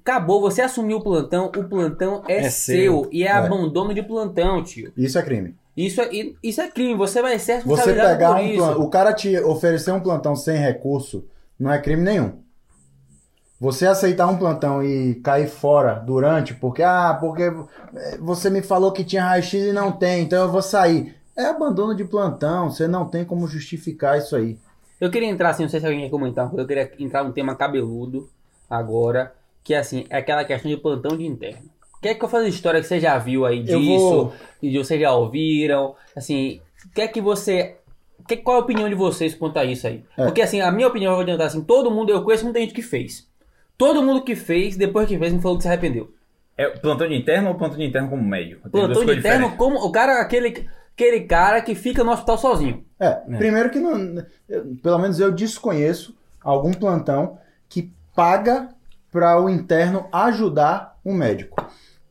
Acabou, 0.00 0.40
você 0.40 0.62
assumiu 0.62 0.98
o 0.98 1.00
plantão, 1.00 1.46
o 1.46 1.62
plantão 1.64 2.24
é, 2.26 2.38
É 2.38 2.50
seu, 2.50 2.74
seu. 3.04 3.08
e 3.12 3.22
é, 3.22 3.28
É. 3.28 3.30
abandono 3.30 3.94
de 3.94 4.02
plantão, 4.02 4.62
tio. 4.64 4.92
Isso 4.96 5.16
é 5.16 5.22
crime. 5.22 5.54
Isso 5.76 6.00
é, 6.00 6.08
isso 6.42 6.60
é 6.60 6.68
crime, 6.68 6.94
você 6.96 7.22
vai 7.22 7.38
ser 7.38 7.62
Você 7.62 7.94
pegar 7.94 8.34
por 8.34 8.42
um 8.42 8.46
isso. 8.46 8.56
plantão, 8.58 8.82
o 8.82 8.90
cara 8.90 9.12
te 9.12 9.38
oferecer 9.38 9.92
um 9.92 10.00
plantão 10.00 10.34
sem 10.34 10.56
recurso, 10.58 11.24
não 11.58 11.70
é 11.72 11.80
crime 11.80 12.02
nenhum. 12.02 12.32
Você 13.60 13.86
aceitar 13.86 14.26
um 14.26 14.36
plantão 14.36 14.82
e 14.82 15.14
cair 15.16 15.48
fora 15.48 15.94
durante, 15.94 16.52
porque 16.52 16.82
ah, 16.82 17.16
porque 17.18 17.44
eh, 17.44 18.18
você 18.20 18.50
me 18.50 18.60
falou 18.60 18.90
que 18.92 19.04
tinha 19.04 19.24
raio-x 19.24 19.54
e 19.68 19.72
não 19.72 19.92
tem, 19.92 20.22
então 20.24 20.42
eu 20.42 20.50
vou 20.50 20.60
sair. 20.60 21.14
É 21.36 21.46
abandono 21.46 21.94
de 21.94 22.04
plantão, 22.04 22.70
você 22.70 22.86
não 22.86 23.06
tem 23.06 23.24
como 23.24 23.46
justificar 23.48 24.18
isso 24.18 24.36
aí. 24.36 24.56
Eu 25.00 25.10
queria 25.10 25.28
entrar 25.28 25.50
assim, 25.50 25.64
não 25.64 25.70
sei 25.70 25.80
se 25.80 25.86
alguém 25.86 26.02
quer 26.02 26.10
comentar, 26.10 26.50
eu 26.56 26.66
queria 26.66 26.90
entrar 26.98 27.24
num 27.24 27.32
tema 27.32 27.54
cabeludo 27.56 28.28
agora, 28.70 29.34
que 29.62 29.74
assim, 29.74 30.04
é 30.08 30.18
aquela 30.18 30.44
questão 30.44 30.70
de 30.70 30.76
plantão 30.76 31.16
de 31.16 31.26
interno. 31.26 31.68
Quer 32.00 32.14
que 32.14 32.24
eu 32.24 32.28
faça 32.28 32.46
história 32.48 32.80
que 32.80 32.86
você 32.86 33.00
já 33.00 33.16
viu 33.18 33.44
aí 33.46 33.62
disso, 33.62 33.78
vou- 33.78 34.32
e 34.62 34.76
vocês 34.78 35.00
já 35.00 35.12
ouviram, 35.12 35.94
assim, 36.14 36.60
quer 36.94 37.08
que 37.08 37.20
você... 37.20 37.76
Que, 38.28 38.36
qual 38.38 38.56
é 38.56 38.60
a 38.60 38.62
opinião 38.62 38.88
de 38.88 38.94
vocês 38.94 39.34
quanto 39.34 39.58
a 39.58 39.64
isso 39.64 39.86
aí? 39.86 40.02
É. 40.16 40.24
Porque 40.24 40.40
assim, 40.40 40.60
a 40.60 40.70
minha 40.70 40.88
opinião, 40.88 41.10
eu 41.12 41.16
vou 41.16 41.22
adiantar 41.22 41.46
assim, 41.48 41.62
todo 41.62 41.90
mundo, 41.90 42.10
eu 42.10 42.22
conheço 42.22 42.44
muita 42.44 42.60
gente 42.60 42.72
que 42.72 42.80
fez. 42.82 43.26
Todo 43.76 44.02
mundo 44.02 44.22
que 44.22 44.34
fez, 44.36 44.76
depois 44.76 45.08
que 45.08 45.18
fez, 45.18 45.32
me 45.32 45.42
falou 45.42 45.56
que 45.58 45.62
se 45.64 45.68
arrependeu. 45.68 46.10
É 46.56 46.68
plantão 46.70 47.08
de 47.08 47.14
interno 47.16 47.48
ou 47.50 47.54
plantão 47.56 47.76
de 47.76 47.84
interno 47.84 48.08
como? 48.08 48.30
Tem 48.30 48.48
duas 48.50 48.70
Plantão 48.70 49.04
de 49.04 49.12
interno, 49.18 49.20
diferentes. 49.20 49.56
como 49.58 49.76
o 49.84 49.90
cara, 49.92 50.20
aquele, 50.22 50.66
aquele 50.94 51.20
cara 51.22 51.60
que 51.60 51.74
fica 51.74 52.02
no 52.04 52.12
hospital 52.12 52.38
sozinho. 52.38 52.84
É, 52.98 53.10
primeiro 53.36 53.70
que 53.70 53.78
não, 53.80 54.24
eu- 54.48 54.76
pelo 54.82 54.98
menos 54.98 55.18
eu 55.20 55.30
desconheço 55.32 56.16
algum 56.42 56.72
plantão 56.72 57.38
que 57.68 57.92
paga 58.14 58.68
para 59.12 59.40
o 59.40 59.48
interno 59.48 60.06
ajudar 60.12 60.96
um 61.04 61.14
médico. 61.14 61.62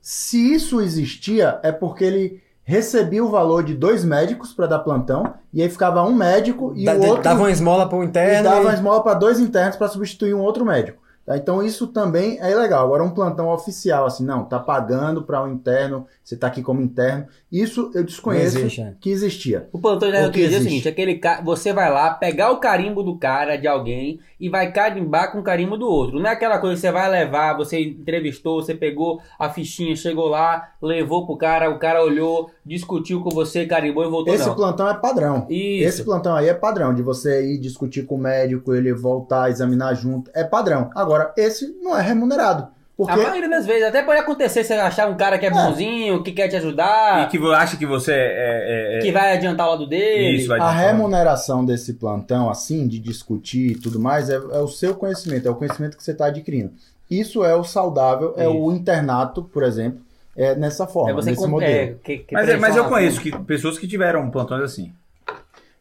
Se 0.02 0.54
isso 0.54 0.82
existia, 0.82 1.60
é 1.64 1.72
porque 1.72 2.04
ele 2.04 2.44
recebia 2.66 3.24
o 3.24 3.30
valor 3.30 3.64
de 3.64 3.74
dois 3.74 4.06
médicos 4.06 4.54
para 4.54 4.68
dar 4.68 4.80
plantão 4.80 5.34
e 5.54 5.62
aí 5.62 5.70
ficava 5.70 6.02
um 6.04 6.14
médico 6.14 6.74
e 6.76 6.86
Da- 6.86 6.94
o 6.94 7.06
outro 7.08 7.24
Dava 7.24 7.40
uma 7.42 7.52
esmola 7.52 7.88
pro 7.90 8.02
e 8.04 8.06
interno. 8.06 8.44
dava 8.44 8.62
e- 8.62 8.66
uma 8.66 8.74
esmola 8.74 9.04
para 9.04 9.14
dois 9.16 9.40
internos 9.40 9.76
para 9.76 9.88
substituir 9.90 10.34
um 10.34 10.40
outro 10.42 10.66
médico. 10.66 11.02
Tá? 11.26 11.38
Então 11.38 11.64
isso 11.64 11.88
também 11.88 12.40
é 12.42 12.52
ilegal. 12.52 12.86
Agora 12.86 13.04
um 13.04 13.12
plantão 13.12 13.50
oficial 13.50 14.06
assim, 14.06 14.26
não, 14.26 14.46
tá 14.46 14.60
pagando 14.60 15.24
para 15.24 15.44
um 15.44 15.52
interno, 15.52 16.06
você 16.24 16.36
tá 16.36 16.48
aqui 16.48 16.62
como 16.62 16.82
interno. 16.82 17.28
Isso 17.52 17.92
eu 17.94 18.04
desconheço 18.04 18.58
existe, 18.58 18.82
é. 18.82 18.94
que 19.00 19.10
existia. 19.10 19.68
O 19.72 19.80
plantão 19.80 20.10
de 20.10 20.16
O 20.16 20.18
interno 20.18 20.32
que 20.32 20.40
quer 20.40 20.46
dizer 20.46 20.56
o 20.56 20.60
existe? 20.60 20.70
seguinte, 20.70 20.90
aquele 20.90 21.16
ca... 21.16 21.42
você 21.42 21.72
vai 21.72 21.92
lá, 21.92 22.12
pegar 22.12 22.52
o 22.52 22.58
carimbo 22.58 23.04
do 23.04 23.18
cara, 23.18 23.58
de 23.58 23.68
alguém, 23.68 24.20
e 24.40 24.50
vai 24.50 24.72
carimbar 24.72 25.32
com 25.32 25.40
o 25.40 25.44
carimbo 25.44 25.78
do 25.78 25.88
outro. 25.88 26.20
Não 26.20 26.30
é 26.30 26.34
aquela 26.34 26.60
coisa 26.60 26.76
que 26.76 26.82
você 26.82 26.92
vai 26.92 27.10
levar, 27.10 27.56
você 27.56 27.80
entrevistou, 27.80 28.62
você 28.62 28.74
pegou 28.74 29.22
a 29.40 29.50
fichinha, 29.50 29.96
chegou 29.96 30.28
lá, 30.28 30.72
levou 30.82 31.26
pro 31.26 31.38
cara, 31.38 31.70
o 31.70 31.80
cara 31.80 32.04
olhou, 32.04 32.50
discutiu 32.66 33.22
com 33.22 33.30
você, 33.30 33.66
carimbou 33.66 34.04
e 34.04 34.10
voltou. 34.10 34.34
Esse 34.34 34.48
não. 34.48 34.56
plantão 34.56 34.90
é 34.90 34.96
padrão. 34.96 35.46
Isso. 35.50 35.88
Esse 35.88 36.04
plantão 36.04 36.36
aí 36.36 36.50
é 36.50 36.54
padrão, 36.54 36.94
de 36.94 37.02
você 37.02 37.54
ir 37.54 37.58
discutir 37.58 38.06
com 38.06 38.16
o 38.16 38.18
médico, 38.18 38.74
ele 38.74 38.94
voltar, 38.94 39.50
examinar 39.50 39.94
junto. 39.94 40.30
É 40.34 40.44
padrão. 40.44 40.90
Agora, 40.96 41.13
esse 41.38 41.68
não 41.82 41.98
é 41.98 42.02
remunerado. 42.02 42.68
Porque 42.96 43.12
A 43.12 43.18
maioria 43.18 43.50
das 43.50 43.66
vezes, 43.66 43.84
até 43.88 44.04
pode 44.04 44.20
acontecer 44.20 44.64
você 44.64 44.74
achar 44.74 45.10
um 45.10 45.18
cara 45.18 45.40
que 45.40 45.48
é 45.48 45.50
bonzinho, 45.50 46.22
que 46.24 46.32
quer 46.32 46.48
te 46.48 46.56
ajudar, 46.58 47.24
E 47.24 47.28
que 47.28 47.38
acha 47.54 47.76
que 47.76 47.88
você 47.88 48.12
é. 48.14 48.16
é- 48.16 48.98
é- 48.98 49.02
que 49.02 49.12
vai 49.12 49.34
adiantar 49.36 49.66
o 49.68 49.72
lado 49.72 49.88
dele. 49.88 50.38
Isso, 50.38 50.48
vai 50.48 50.60
a 50.60 50.70
remuneração 50.70 51.66
desse 51.66 51.94
plantão, 51.94 52.52
assim, 52.52 52.88
de 52.88 53.00
discutir 53.00 53.72
e 53.72 53.76
tudo 53.76 54.00
mais, 54.00 54.30
é, 54.30 54.36
é 54.36 54.60
o 54.60 54.68
seu 54.68 54.94
conhecimento, 54.96 55.48
é 55.48 55.52
o 55.52 55.56
conhecimento 55.56 55.98
que 55.98 56.04
você 56.04 56.12
está 56.12 56.28
adquirindo. 56.28 56.72
Isso 57.10 57.44
é 57.44 57.56
o 57.56 57.64
saudável, 57.64 58.36
é 58.38 58.48
o 58.48 58.72
internato, 58.72 59.44
por 59.44 59.64
exemplo, 59.64 60.00
é 60.38 60.54
nessa 60.56 60.86
forma, 60.86 61.10
É 61.10 61.14
você 61.16 61.32
nesse 61.32 61.42
com- 61.42 61.48
modelo. 61.50 61.72
é, 61.72 61.96
que- 62.04 62.18
que 62.20 62.34
Mas, 62.36 62.48
é- 62.48 62.58
mas 62.58 62.76
eu 62.76 62.84
pressão- 62.84 62.90
conheço 62.90 63.22
que, 63.22 63.32
pessoas 63.40 63.78
que 63.80 63.88
tiveram 63.88 64.30
plantões 64.30 64.62
assim. 64.64 64.94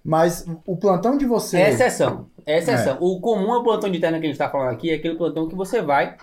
Mas 0.04 0.44
o 0.66 0.76
plantão 0.76 1.16
de 1.16 1.24
você. 1.26 1.58
É 1.58 1.70
exceção. 1.70 2.26
É 2.44 2.58
exceção. 2.58 2.98
O 3.00 3.20
comum 3.20 3.54
é 3.54 3.58
o 3.58 3.62
plantão 3.62 3.90
de 3.90 3.98
interna 3.98 4.18
que 4.18 4.26
a 4.26 4.28
gente 4.28 4.38
tá 4.38 4.48
falando 4.48 4.70
aqui, 4.72 4.90
é 4.90 4.94
aquele 4.94 5.14
plantão 5.14 5.48
que 5.48 5.54
você 5.54 5.80
vai, 5.80 6.16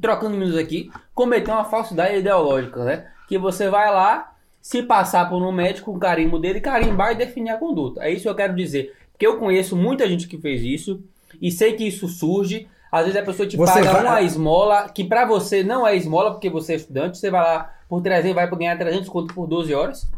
trocando 0.00 0.36
minutos 0.36 0.56
aqui, 0.58 0.90
cometer 1.14 1.50
uma 1.50 1.64
falsidade 1.64 2.16
ideológica, 2.16 2.84
né? 2.84 3.06
Que 3.28 3.38
você 3.38 3.68
vai 3.68 3.92
lá, 3.92 4.32
se 4.60 4.82
passar 4.82 5.28
por 5.28 5.40
um 5.40 5.52
médico 5.52 5.90
com 5.92 5.96
o 5.96 6.00
carimbo 6.00 6.38
dele, 6.38 6.60
carimbar 6.60 7.12
e 7.12 7.16
definir 7.16 7.50
a 7.50 7.58
conduta. 7.58 8.02
É 8.02 8.10
isso 8.10 8.22
que 8.22 8.28
eu 8.28 8.34
quero 8.34 8.54
dizer. 8.54 8.94
Porque 9.12 9.26
eu 9.26 9.38
conheço 9.38 9.76
muita 9.76 10.06
gente 10.08 10.26
que 10.26 10.36
fez 10.38 10.62
isso 10.62 11.00
e 11.40 11.50
sei 11.50 11.74
que 11.74 11.84
isso 11.86 12.08
surge. 12.08 12.68
Às 12.90 13.04
vezes 13.06 13.20
a 13.20 13.24
pessoa 13.24 13.48
te 13.48 13.56
Você 13.56 13.72
paga 13.72 13.92
vai- 13.92 14.02
uma 14.04 14.22
esmola, 14.22 14.88
que 14.88 15.04
pra 15.04 15.24
você 15.26 15.62
não 15.62 15.86
é 15.86 15.96
esmola, 15.96 16.30
porque 16.32 16.48
você 16.50 16.72
é 16.72 16.76
estudante, 16.76 17.18
você 17.18 17.30
vai 17.30 17.42
lá 17.42 17.72
por 17.88 18.00
300, 18.02 18.34
vai 18.34 18.48
ganhar 18.50 18.76
300 18.78 19.08
conto 19.08 19.34
por 19.34 19.46
12 19.46 19.74
horas. 19.74 20.08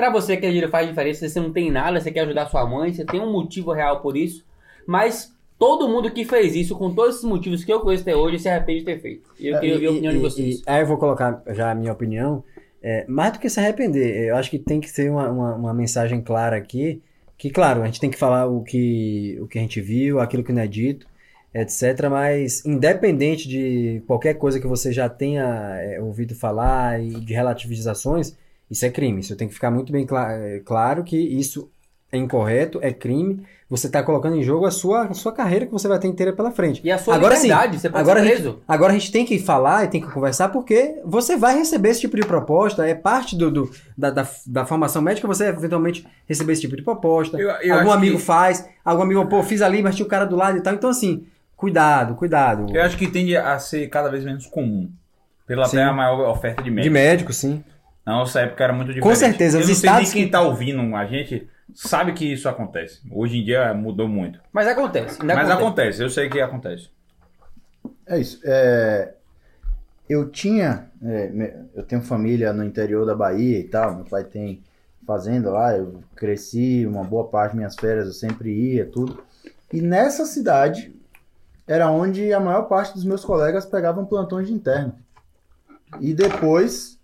Pra 0.00 0.08
você 0.08 0.34
que 0.34 0.46
dinheiro 0.46 0.70
faz 0.70 0.88
diferença, 0.88 1.28
você 1.28 1.38
não 1.38 1.52
tem 1.52 1.70
nada, 1.70 2.00
você 2.00 2.10
quer 2.10 2.20
ajudar 2.20 2.46
sua 2.46 2.64
mãe, 2.64 2.90
você 2.90 3.04
tem 3.04 3.20
um 3.20 3.30
motivo 3.30 3.70
real 3.70 4.00
por 4.00 4.16
isso. 4.16 4.46
Mas 4.86 5.30
todo 5.58 5.86
mundo 5.86 6.10
que 6.10 6.24
fez 6.24 6.56
isso, 6.56 6.74
com 6.74 6.94
todos 6.94 7.16
esses 7.16 7.28
motivos 7.28 7.62
que 7.62 7.70
eu 7.70 7.80
conheço 7.80 8.04
até 8.04 8.16
hoje, 8.16 8.38
se 8.38 8.48
arrepende 8.48 8.78
de 8.78 8.86
ter 8.86 8.98
feito. 8.98 9.28
E 9.38 9.48
eu 9.48 9.60
queria 9.60 9.74
ouvir 9.74 9.86
a 9.88 9.90
opinião 9.90 10.12
de 10.14 10.18
vocês. 10.18 10.60
E, 10.60 10.62
aí 10.64 10.80
eu 10.80 10.86
vou 10.86 10.96
colocar 10.96 11.42
já 11.48 11.70
a 11.70 11.74
minha 11.74 11.92
opinião. 11.92 12.42
É, 12.82 13.04
mais 13.06 13.34
do 13.34 13.40
que 13.40 13.50
se 13.50 13.60
arrepender, 13.60 14.28
eu 14.28 14.36
acho 14.36 14.48
que 14.48 14.58
tem 14.58 14.80
que 14.80 14.88
ser 14.88 15.10
uma, 15.10 15.28
uma, 15.28 15.54
uma 15.54 15.74
mensagem 15.74 16.22
clara 16.22 16.56
aqui. 16.56 17.02
Que, 17.36 17.50
claro, 17.50 17.82
a 17.82 17.84
gente 17.84 18.00
tem 18.00 18.08
que 18.08 18.16
falar 18.16 18.46
o 18.46 18.62
que, 18.62 19.36
o 19.38 19.46
que 19.46 19.58
a 19.58 19.60
gente 19.60 19.82
viu, 19.82 20.18
aquilo 20.18 20.42
que 20.42 20.50
não 20.50 20.62
é 20.62 20.66
dito, 20.66 21.06
etc. 21.52 22.08
Mas, 22.08 22.64
independente 22.64 23.46
de 23.46 24.02
qualquer 24.06 24.32
coisa 24.32 24.58
que 24.58 24.66
você 24.66 24.94
já 24.94 25.10
tenha 25.10 25.76
é, 25.78 26.00
ouvido 26.00 26.34
falar 26.34 26.98
e 27.04 27.20
de 27.20 27.34
relativizações, 27.34 28.34
isso 28.70 28.84
é 28.86 28.90
crime. 28.90 29.20
Isso 29.20 29.34
tem 29.36 29.48
que 29.48 29.54
ficar 29.54 29.70
muito 29.70 29.92
bem 29.92 30.06
cla- 30.06 30.32
é, 30.32 30.60
claro 30.60 31.02
que 31.04 31.16
isso 31.16 31.70
é 32.12 32.16
incorreto, 32.18 32.78
é 32.82 32.92
crime. 32.92 33.42
Você 33.68 33.86
está 33.86 34.02
colocando 34.02 34.34
em 34.36 34.42
jogo 34.42 34.66
a 34.66 34.70
sua, 34.72 35.02
a 35.04 35.14
sua 35.14 35.30
carreira 35.32 35.64
que 35.64 35.70
você 35.70 35.86
vai 35.86 35.96
ter 35.98 36.08
inteira 36.08 36.32
pela 36.32 36.50
frente. 36.50 36.80
E 36.82 36.90
a 36.90 36.98
sua 36.98 37.14
Agora 37.14 37.36
sim, 37.36 37.42
liberdade, 37.44 37.78
você 37.78 37.88
pode 37.88 38.00
agora 38.02 38.18
ser 38.20 38.26
a 38.26 38.28
gente- 38.30 38.42
preso. 38.42 38.62
Agora 38.66 38.92
a 38.92 38.98
gente 38.98 39.12
tem 39.12 39.24
que 39.24 39.38
falar 39.38 39.84
e 39.84 39.88
tem 39.88 40.00
que 40.00 40.10
conversar 40.10 40.48
porque 40.48 41.00
você 41.04 41.36
vai 41.36 41.56
receber 41.56 41.90
esse 41.90 42.00
tipo 42.00 42.16
de 42.16 42.26
proposta, 42.26 42.84
é 42.84 42.96
parte 42.96 43.36
do, 43.36 43.48
do- 43.48 43.70
da, 43.96 44.10
da, 44.10 44.26
da 44.46 44.66
formação 44.66 45.00
médica 45.00 45.28
você 45.28 45.46
eventualmente 45.46 46.04
receber 46.26 46.52
esse 46.54 46.62
tipo 46.62 46.74
de 46.76 46.82
proposta. 46.82 47.38
Eu- 47.38 47.48
eu 47.62 47.74
algum 47.78 47.92
amigo 47.92 48.16
que- 48.16 48.22
faz, 48.24 48.68
algum 48.84 49.02
amigo, 49.04 49.24
pô, 49.28 49.40
fiz 49.44 49.62
ali, 49.62 49.80
mas 49.80 49.94
tinha 49.94 50.04
o 50.06 50.08
cara 50.08 50.24
do 50.24 50.34
lado 50.34 50.58
e 50.58 50.60
tal. 50.62 50.74
Então, 50.74 50.90
assim, 50.90 51.24
cuidado, 51.56 52.16
cuidado. 52.16 52.74
Eu 52.74 52.82
acho 52.82 52.96
que 52.96 53.06
tende 53.06 53.36
a 53.36 53.56
ser 53.60 53.88
cada 53.88 54.08
vez 54.10 54.24
menos 54.24 54.46
comum. 54.46 54.90
Pela 55.46 55.64
Sim. 55.66 55.78
até 55.78 55.86
a 55.86 55.92
maior 55.92 56.28
oferta 56.28 56.60
de 56.62 56.70
De 56.70 56.74
médicos. 56.74 56.92
médico, 56.92 57.32
sim. 57.32 57.62
Na 58.04 58.12
nossa 58.14 58.40
época 58.40 58.64
era 58.64 58.72
muito 58.72 58.88
diferente. 58.88 59.08
Com 59.08 59.14
certeza, 59.14 59.58
Eu 59.58 59.62
os 59.62 59.68
não 59.68 59.74
sei 59.74 59.88
nem 59.90 59.98
estados 59.98 60.12
quem 60.12 60.24
que- 60.26 60.30
tá 60.30 60.40
ouvindo 60.42 60.96
a 60.96 61.06
gente 61.06 61.48
sabe 61.74 62.12
que 62.12 62.32
isso 62.32 62.48
acontece. 62.48 63.00
Hoje 63.10 63.38
em 63.38 63.44
dia 63.44 63.72
mudou 63.74 64.08
muito. 64.08 64.40
Mas 64.52 64.66
acontece. 64.66 65.20
Ainda 65.20 65.34
Mas 65.34 65.50
acontece. 65.50 65.62
acontece, 65.62 66.02
eu 66.02 66.10
sei 66.10 66.28
que 66.28 66.40
acontece. 66.40 66.88
É 68.06 68.18
isso. 68.18 68.40
É, 68.44 69.12
eu 70.08 70.28
tinha, 70.30 70.90
é, 71.04 71.54
eu 71.74 71.82
tenho 71.84 72.02
família 72.02 72.52
no 72.52 72.64
interior 72.64 73.06
da 73.06 73.14
Bahia 73.14 73.58
e 73.60 73.64
tal. 73.64 73.94
Meu 73.94 74.04
pai 74.04 74.24
tem 74.24 74.62
fazenda 75.06 75.50
lá. 75.50 75.76
Eu 75.76 76.02
cresci, 76.16 76.84
uma 76.86 77.04
boa 77.04 77.28
parte 77.28 77.50
das 77.52 77.56
minhas 77.56 77.74
férias 77.76 78.06
eu 78.06 78.12
sempre 78.12 78.50
ia, 78.52 78.86
tudo. 78.86 79.22
E 79.72 79.80
nessa 79.80 80.24
cidade 80.26 80.92
era 81.68 81.88
onde 81.88 82.32
a 82.32 82.40
maior 82.40 82.62
parte 82.62 82.94
dos 82.94 83.04
meus 83.04 83.24
colegas 83.24 83.64
pegavam 83.64 84.04
plantões 84.04 84.48
de 84.48 84.52
interno. 84.52 84.92
E 86.00 86.12
depois, 86.12 86.98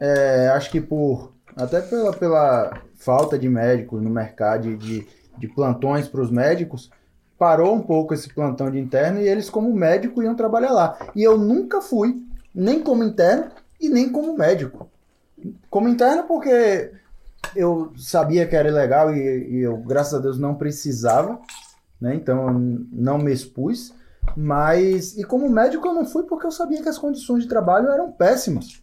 é, 0.00 0.48
acho 0.48 0.70
que 0.70 0.80
por 0.80 1.32
até 1.56 1.80
pela, 1.80 2.12
pela 2.12 2.82
falta 2.94 3.38
de 3.38 3.48
médicos 3.48 4.00
no 4.00 4.08
mercado, 4.08 4.76
de, 4.76 5.06
de, 5.36 5.48
plantões 5.48 6.06
para 6.06 6.20
os 6.20 6.30
médicos, 6.30 6.90
parou 7.36 7.74
um 7.74 7.82
pouco 7.82 8.14
esse 8.14 8.32
plantão 8.32 8.70
de 8.70 8.78
interno 8.78 9.20
e 9.20 9.28
eles, 9.28 9.50
como 9.50 9.72
médico, 9.74 10.22
iam 10.22 10.36
trabalhar 10.36 10.70
lá. 10.70 10.98
E 11.16 11.22
eu 11.22 11.36
nunca 11.36 11.80
fui, 11.80 12.22
nem 12.54 12.80
como 12.80 13.02
interno 13.02 13.50
e 13.80 13.88
nem 13.88 14.10
como 14.10 14.36
médico. 14.38 14.88
Como 15.68 15.88
interno, 15.88 16.24
porque 16.24 16.92
eu 17.56 17.92
sabia 17.96 18.46
que 18.46 18.54
era 18.54 18.68
ilegal 18.68 19.12
e, 19.12 19.18
e 19.50 19.60
eu, 19.60 19.76
graças 19.78 20.14
a 20.14 20.18
Deus, 20.18 20.38
não 20.38 20.54
precisava, 20.54 21.40
né? 22.00 22.14
Então 22.14 22.50
não 22.92 23.18
me 23.18 23.32
expus. 23.32 23.92
Mas, 24.36 25.16
e 25.16 25.24
como 25.24 25.48
médico, 25.48 25.88
eu 25.88 25.94
não 25.94 26.04
fui 26.04 26.24
porque 26.24 26.46
eu 26.46 26.52
sabia 26.52 26.82
que 26.82 26.88
as 26.88 26.98
condições 26.98 27.42
de 27.42 27.48
trabalho 27.48 27.90
eram 27.90 28.12
péssimas. 28.12 28.80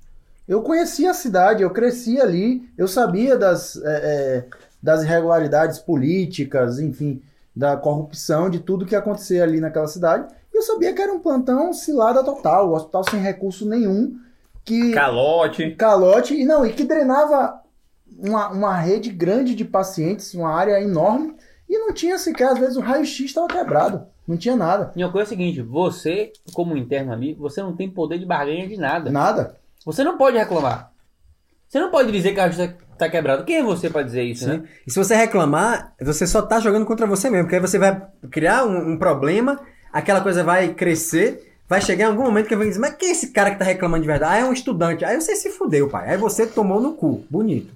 Eu 0.47 0.61
conhecia 0.61 1.11
a 1.11 1.15
cidade, 1.15 1.63
eu 1.63 1.69
cresci 1.71 2.19
ali, 2.19 2.69
eu 2.77 2.87
sabia 2.87 3.37
das, 3.37 3.77
é, 3.77 3.81
é, 3.85 4.45
das 4.81 5.03
irregularidades 5.03 5.79
políticas, 5.79 6.79
enfim, 6.79 7.21
da 7.55 7.75
corrupção, 7.75 8.49
de 8.49 8.59
tudo 8.59 8.85
que 8.85 8.95
acontecia 8.95 9.43
ali 9.43 9.59
naquela 9.59 9.87
cidade. 9.87 10.27
E 10.53 10.57
eu 10.57 10.61
sabia 10.61 10.93
que 10.93 11.01
era 11.01 11.11
um 11.11 11.19
plantão 11.19 11.73
cilada 11.73 12.23
total, 12.23 12.69
o 12.69 12.75
hospital 12.75 13.03
sem 13.09 13.19
recurso 13.19 13.67
nenhum, 13.67 14.17
que 14.63 14.91
Calote. 14.93 15.71
calote 15.71 16.33
e 16.33 16.43
não 16.45 16.65
e 16.65 16.73
que 16.73 16.83
drenava 16.83 17.61
uma, 18.17 18.49
uma 18.49 18.75
rede 18.75 19.09
grande 19.09 19.53
de 19.53 19.65
pacientes, 19.65 20.33
uma 20.33 20.49
área 20.49 20.81
enorme 20.81 21.35
e 21.69 21.77
não 21.77 21.93
tinha 21.93 22.17
sequer 22.17 22.49
às 22.49 22.59
vezes 22.59 22.77
o 22.77 22.81
raio-x 22.81 23.25
estava 23.25 23.47
quebrado, 23.47 24.05
não 24.27 24.37
tinha 24.37 24.55
nada, 24.55 24.91
E 24.95 25.03
uma 25.03 25.11
coisa 25.11 25.25
é 25.25 25.27
a 25.27 25.29
seguinte, 25.29 25.61
você, 25.61 26.31
como 26.53 26.77
interno 26.77 27.11
ali, 27.11 27.33
você 27.33 27.61
não 27.61 27.75
tem 27.75 27.89
poder 27.89 28.17
de 28.19 28.25
barganha 28.25 28.67
de 28.67 28.77
nada. 28.77 29.11
nada. 29.11 29.55
Você 29.85 30.03
não 30.03 30.17
pode 30.17 30.37
reclamar. 30.37 30.91
Você 31.67 31.79
não 31.79 31.91
pode 31.91 32.11
dizer 32.11 32.33
que 32.33 32.39
a 32.39 32.47
justiça 32.49 32.75
tá 32.97 33.09
quebrado. 33.09 33.43
Quem 33.43 33.57
é 33.57 33.63
você 33.63 33.89
pra 33.89 34.01
dizer 34.01 34.23
isso, 34.23 34.47
né? 34.47 34.63
E 34.85 34.91
se 34.91 34.97
você 34.97 35.15
reclamar, 35.15 35.93
você 36.01 36.25
só 36.25 36.41
tá 36.41 36.59
jogando 36.59 36.85
contra 36.85 37.05
você 37.05 37.29
mesmo, 37.29 37.45
porque 37.45 37.55
aí 37.55 37.61
você 37.61 37.77
vai 37.77 38.01
criar 38.31 38.65
um, 38.65 38.93
um 38.93 38.97
problema, 38.97 39.59
aquela 39.91 40.21
coisa 40.21 40.43
vai 40.43 40.73
crescer, 40.73 41.57
vai 41.67 41.81
chegar 41.81 42.05
em 42.05 42.07
algum 42.07 42.23
momento 42.23 42.47
que 42.47 42.55
vai 42.55 42.67
dizer, 42.67 42.79
mas 42.79 42.95
quem 42.95 43.09
é 43.09 43.11
esse 43.11 43.31
cara 43.31 43.51
que 43.51 43.59
tá 43.59 43.65
reclamando 43.65 44.01
de 44.01 44.07
verdade? 44.07 44.33
Ah, 44.33 44.39
é 44.39 44.49
um 44.49 44.53
estudante. 44.53 45.05
Aí 45.05 45.19
você 45.19 45.35
se 45.35 45.49
fudeu, 45.51 45.89
pai. 45.89 46.09
Aí 46.09 46.17
você 46.17 46.47
tomou 46.47 46.79
no 46.79 46.93
cu. 46.93 47.25
Bonito. 47.29 47.73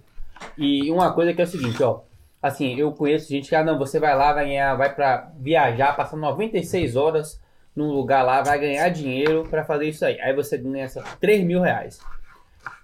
E 0.57 0.89
uma 0.91 1.13
coisa 1.13 1.33
que 1.33 1.41
é 1.41 1.43
o 1.43 1.47
seguinte, 1.47 1.81
ó. 1.83 2.01
Assim, 2.41 2.75
eu 2.75 2.91
conheço 2.93 3.27
gente 3.29 3.49
que, 3.49 3.55
ah, 3.55 3.63
não, 3.63 3.77
você 3.77 3.99
vai 3.99 4.15
lá, 4.15 4.31
vai 4.33 4.45
ganhar, 4.45 4.75
vai 4.75 4.93
pra 4.93 5.29
viajar, 5.37 5.95
passar 5.95 6.15
96 6.15 6.95
horas 6.95 7.39
num 7.79 7.91
lugar 7.93 8.23
lá, 8.23 8.43
vai 8.43 8.59
ganhar 8.59 8.89
dinheiro 8.89 9.47
pra 9.49 9.63
fazer 9.63 9.87
isso 9.87 10.03
aí. 10.05 10.19
Aí 10.19 10.35
você 10.35 10.57
ganha 10.57 10.83
essa 10.83 11.01
3 11.21 11.43
mil 11.43 11.61
reais. 11.61 11.99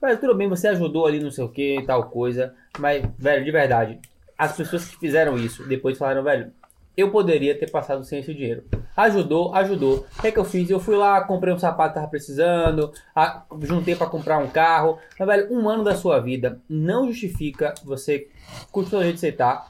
Velho, 0.01 0.17
tudo 0.17 0.35
bem, 0.35 0.47
você 0.47 0.69
ajudou 0.69 1.05
ali, 1.05 1.19
não 1.19 1.29
sei 1.31 1.43
o 1.43 1.49
que, 1.49 1.83
tal 1.85 2.05
coisa. 2.09 2.53
Mas, 2.79 3.03
velho, 3.17 3.43
de 3.43 3.51
verdade, 3.51 3.99
as 4.37 4.55
pessoas 4.55 4.85
que 4.87 4.97
fizeram 4.97 5.37
isso 5.37 5.63
depois 5.67 5.97
falaram, 5.97 6.23
velho, 6.23 6.51
eu 6.95 7.11
poderia 7.11 7.53
ter 7.59 7.69
passado 7.69 8.05
sem 8.05 8.19
esse 8.19 8.33
dinheiro. 8.33 8.63
Ajudou, 8.95 9.53
ajudou. 9.53 10.05
O 10.17 10.21
que, 10.21 10.27
é 10.27 10.31
que 10.31 10.39
eu 10.39 10.45
fiz? 10.45 10.69
Eu 10.69 10.79
fui 10.79 10.95
lá, 10.95 11.21
comprei 11.25 11.53
um 11.53 11.59
sapato 11.59 11.89
que 11.89 11.95
tava 11.99 12.07
precisando, 12.09 12.93
a- 13.13 13.43
juntei 13.63 13.97
pra 13.97 14.07
comprar 14.07 14.37
um 14.37 14.47
carro. 14.47 14.97
Mas, 15.19 15.27
velho, 15.27 15.53
um 15.53 15.67
ano 15.67 15.83
da 15.83 15.93
sua 15.95 16.21
vida 16.21 16.61
não 16.69 17.07
justifica 17.07 17.73
você 17.83 18.29
continuar 18.71 19.01
do 19.01 19.05
jeito 19.07 19.19
você 19.19 19.31
tá. 19.33 19.67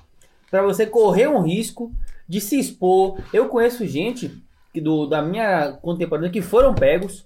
Pra 0.52 0.62
você 0.62 0.86
correr 0.86 1.28
um 1.28 1.42
risco 1.42 1.92
de 2.30 2.40
se 2.40 2.60
expor. 2.60 3.20
Eu 3.34 3.50
conheço 3.50 3.88
gente 3.88 4.44
do, 4.82 5.06
da 5.08 5.22
minha 5.22 5.74
contemporânea 5.82 6.32
que 6.32 6.42
foram 6.42 6.74
pegos, 6.74 7.26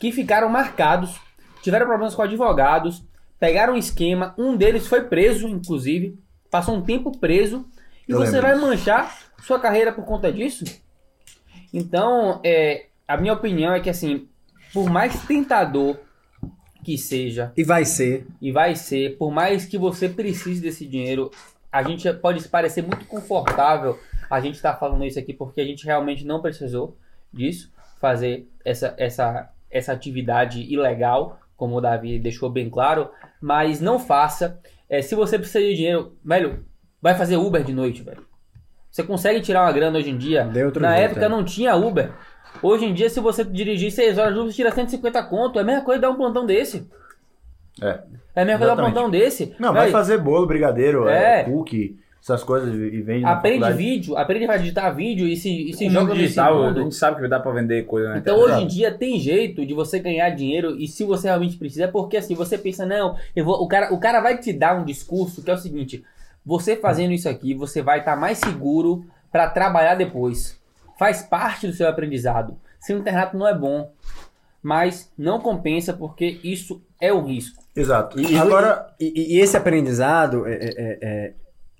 que 0.00 0.12
ficaram 0.12 0.48
marcados, 0.48 1.18
tiveram 1.62 1.86
problemas 1.86 2.14
com 2.14 2.22
advogados, 2.22 3.02
pegaram 3.38 3.74
um 3.74 3.78
esquema. 3.78 4.34
Um 4.38 4.56
deles 4.56 4.86
foi 4.86 5.02
preso, 5.04 5.48
inclusive, 5.48 6.18
passou 6.50 6.74
um 6.76 6.82
tempo 6.82 7.16
preso. 7.18 7.66
E 8.08 8.12
Eu 8.12 8.18
você 8.18 8.40
lembro 8.40 8.48
vai 8.48 8.56
manchar 8.56 9.16
sua 9.42 9.58
carreira 9.60 9.92
por 9.92 10.04
conta 10.04 10.32
disso? 10.32 10.64
Então, 11.72 12.40
é, 12.44 12.86
a 13.06 13.16
minha 13.16 13.32
opinião 13.32 13.72
é 13.74 13.80
que, 13.80 13.90
assim, 13.90 14.26
por 14.72 14.88
mais 14.88 15.22
tentador 15.24 15.96
que 16.84 16.96
seja, 16.96 17.52
E 17.56 17.64
vai 17.64 17.84
ser. 17.84 18.26
e 18.40 18.50
vai 18.50 18.74
ser, 18.74 19.16
por 19.18 19.30
mais 19.30 19.66
que 19.66 19.76
você 19.76 20.08
precise 20.08 20.60
desse 20.62 20.86
dinheiro, 20.86 21.30
a 21.70 21.82
gente 21.82 22.10
pode 22.14 22.48
parecer 22.48 22.82
muito 22.82 23.04
confortável 23.04 23.98
a 24.30 24.40
gente 24.40 24.56
estar 24.56 24.74
falando 24.74 25.04
isso 25.04 25.18
aqui 25.18 25.32
porque 25.32 25.60
a 25.60 25.64
gente 25.64 25.84
realmente 25.84 26.24
não 26.24 26.40
precisou 26.40 26.96
disso, 27.32 27.72
fazer 28.00 28.48
essa, 28.64 28.94
essa, 28.96 29.50
essa 29.70 29.92
atividade 29.92 30.62
ilegal, 30.72 31.38
como 31.56 31.76
o 31.76 31.80
Davi 31.80 32.18
deixou 32.18 32.48
bem 32.50 32.70
claro, 32.70 33.10
mas 33.40 33.80
não 33.80 33.98
faça. 33.98 34.60
É, 34.88 35.02
se 35.02 35.14
você 35.14 35.38
precisa 35.38 35.60
de 35.60 35.74
dinheiro, 35.74 36.16
velho, 36.24 36.64
vai 37.00 37.14
fazer 37.14 37.36
Uber 37.36 37.62
de 37.62 37.72
noite, 37.72 38.02
velho. 38.02 38.26
Você 38.90 39.02
consegue 39.02 39.40
tirar 39.40 39.62
uma 39.62 39.72
grana 39.72 39.98
hoje 39.98 40.10
em 40.10 40.16
dia. 40.16 40.44
Na 40.44 40.52
jeito, 40.52 40.84
época 40.84 41.26
é. 41.26 41.28
não 41.28 41.44
tinha 41.44 41.76
Uber. 41.76 42.12
Hoje 42.62 42.86
em 42.86 42.94
dia, 42.94 43.10
se 43.10 43.20
você 43.20 43.44
dirigir 43.44 43.92
6 43.92 44.18
horas 44.18 44.32
de 44.32 44.40
Uber, 44.40 44.50
você 44.50 44.56
tira 44.56 44.72
150 44.72 45.22
conto. 45.24 45.58
É 45.58 45.62
a 45.62 45.64
mesma 45.64 45.84
coisa 45.84 46.00
dar 46.00 46.10
um 46.10 46.16
plantão 46.16 46.46
desse. 46.46 46.88
É. 47.80 48.00
É 48.34 48.42
a 48.42 48.44
mesma 48.44 48.58
coisa 48.58 48.74
dar 48.74 48.82
um 48.82 48.86
plantão 48.86 49.10
desse. 49.10 49.54
Não, 49.58 49.72
vai 49.72 49.84
Véi, 49.84 49.92
fazer 49.92 50.18
bolo, 50.18 50.46
brigadeiro, 50.46 51.08
é. 51.08 51.40
É. 51.40 51.44
cookie, 51.44 51.98
essas 52.32 52.44
coisas 52.44 52.74
e 52.74 53.00
vende 53.02 53.24
Aprende 53.24 53.72
vídeo, 53.72 54.16
aprende 54.16 54.46
a 54.46 54.56
editar 54.56 54.90
vídeo 54.90 55.26
e 55.26 55.36
se, 55.36 55.70
e 55.70 55.72
se 55.74 55.86
joga 55.88 56.00
mundo 56.00 56.08
nesse 56.14 56.22
digital, 56.24 56.62
a 56.62 56.66
mundo. 56.68 56.82
gente 56.82 56.94
sabe 56.94 57.20
que 57.20 57.28
dá 57.28 57.40
pra 57.40 57.52
vender 57.52 57.84
coisa 57.86 58.10
na 58.10 58.18
Então 58.18 58.36
internet. 58.36 58.54
hoje 58.56 58.64
em 58.64 58.66
dia 58.68 58.90
tem 58.92 59.18
jeito 59.18 59.64
de 59.64 59.74
você 59.74 59.98
ganhar 59.98 60.30
dinheiro 60.30 60.76
e 60.78 60.86
se 60.86 61.04
você 61.04 61.28
realmente 61.28 61.56
precisa, 61.56 61.84
é 61.84 61.88
porque 61.88 62.16
assim, 62.16 62.34
você 62.34 62.58
pensa, 62.58 62.84
não, 62.86 63.16
eu 63.34 63.44
vou, 63.44 63.62
o, 63.62 63.66
cara, 63.68 63.92
o 63.92 63.98
cara 63.98 64.20
vai 64.20 64.38
te 64.38 64.52
dar 64.52 64.78
um 64.80 64.84
discurso 64.84 65.42
que 65.42 65.50
é 65.50 65.54
o 65.54 65.58
seguinte, 65.58 66.04
você 66.44 66.76
fazendo 66.76 67.12
isso 67.12 67.28
aqui, 67.28 67.54
você 67.54 67.82
vai 67.82 68.00
estar 68.00 68.16
mais 68.16 68.38
seguro 68.38 69.04
para 69.30 69.48
trabalhar 69.50 69.94
depois. 69.94 70.58
Faz 70.98 71.22
parte 71.22 71.66
do 71.66 71.72
seu 71.72 71.86
aprendizado. 71.88 72.56
Ser 72.80 72.94
um 72.94 72.98
internato 72.98 73.36
não 73.36 73.46
é 73.46 73.54
bom, 73.56 73.90
mas 74.62 75.12
não 75.16 75.40
compensa 75.40 75.92
porque 75.92 76.40
isso 76.42 76.82
é 77.00 77.12
o 77.12 77.22
risco. 77.24 77.62
Exato. 77.76 78.18
E, 78.20 78.36
Agora, 78.36 78.88
e, 78.98 79.36
e 79.36 79.40
esse 79.40 79.56
aprendizado, 79.56 80.46
é, 80.46 80.52
é- 80.54 80.58
é- 80.76 80.98
é- 81.00 81.32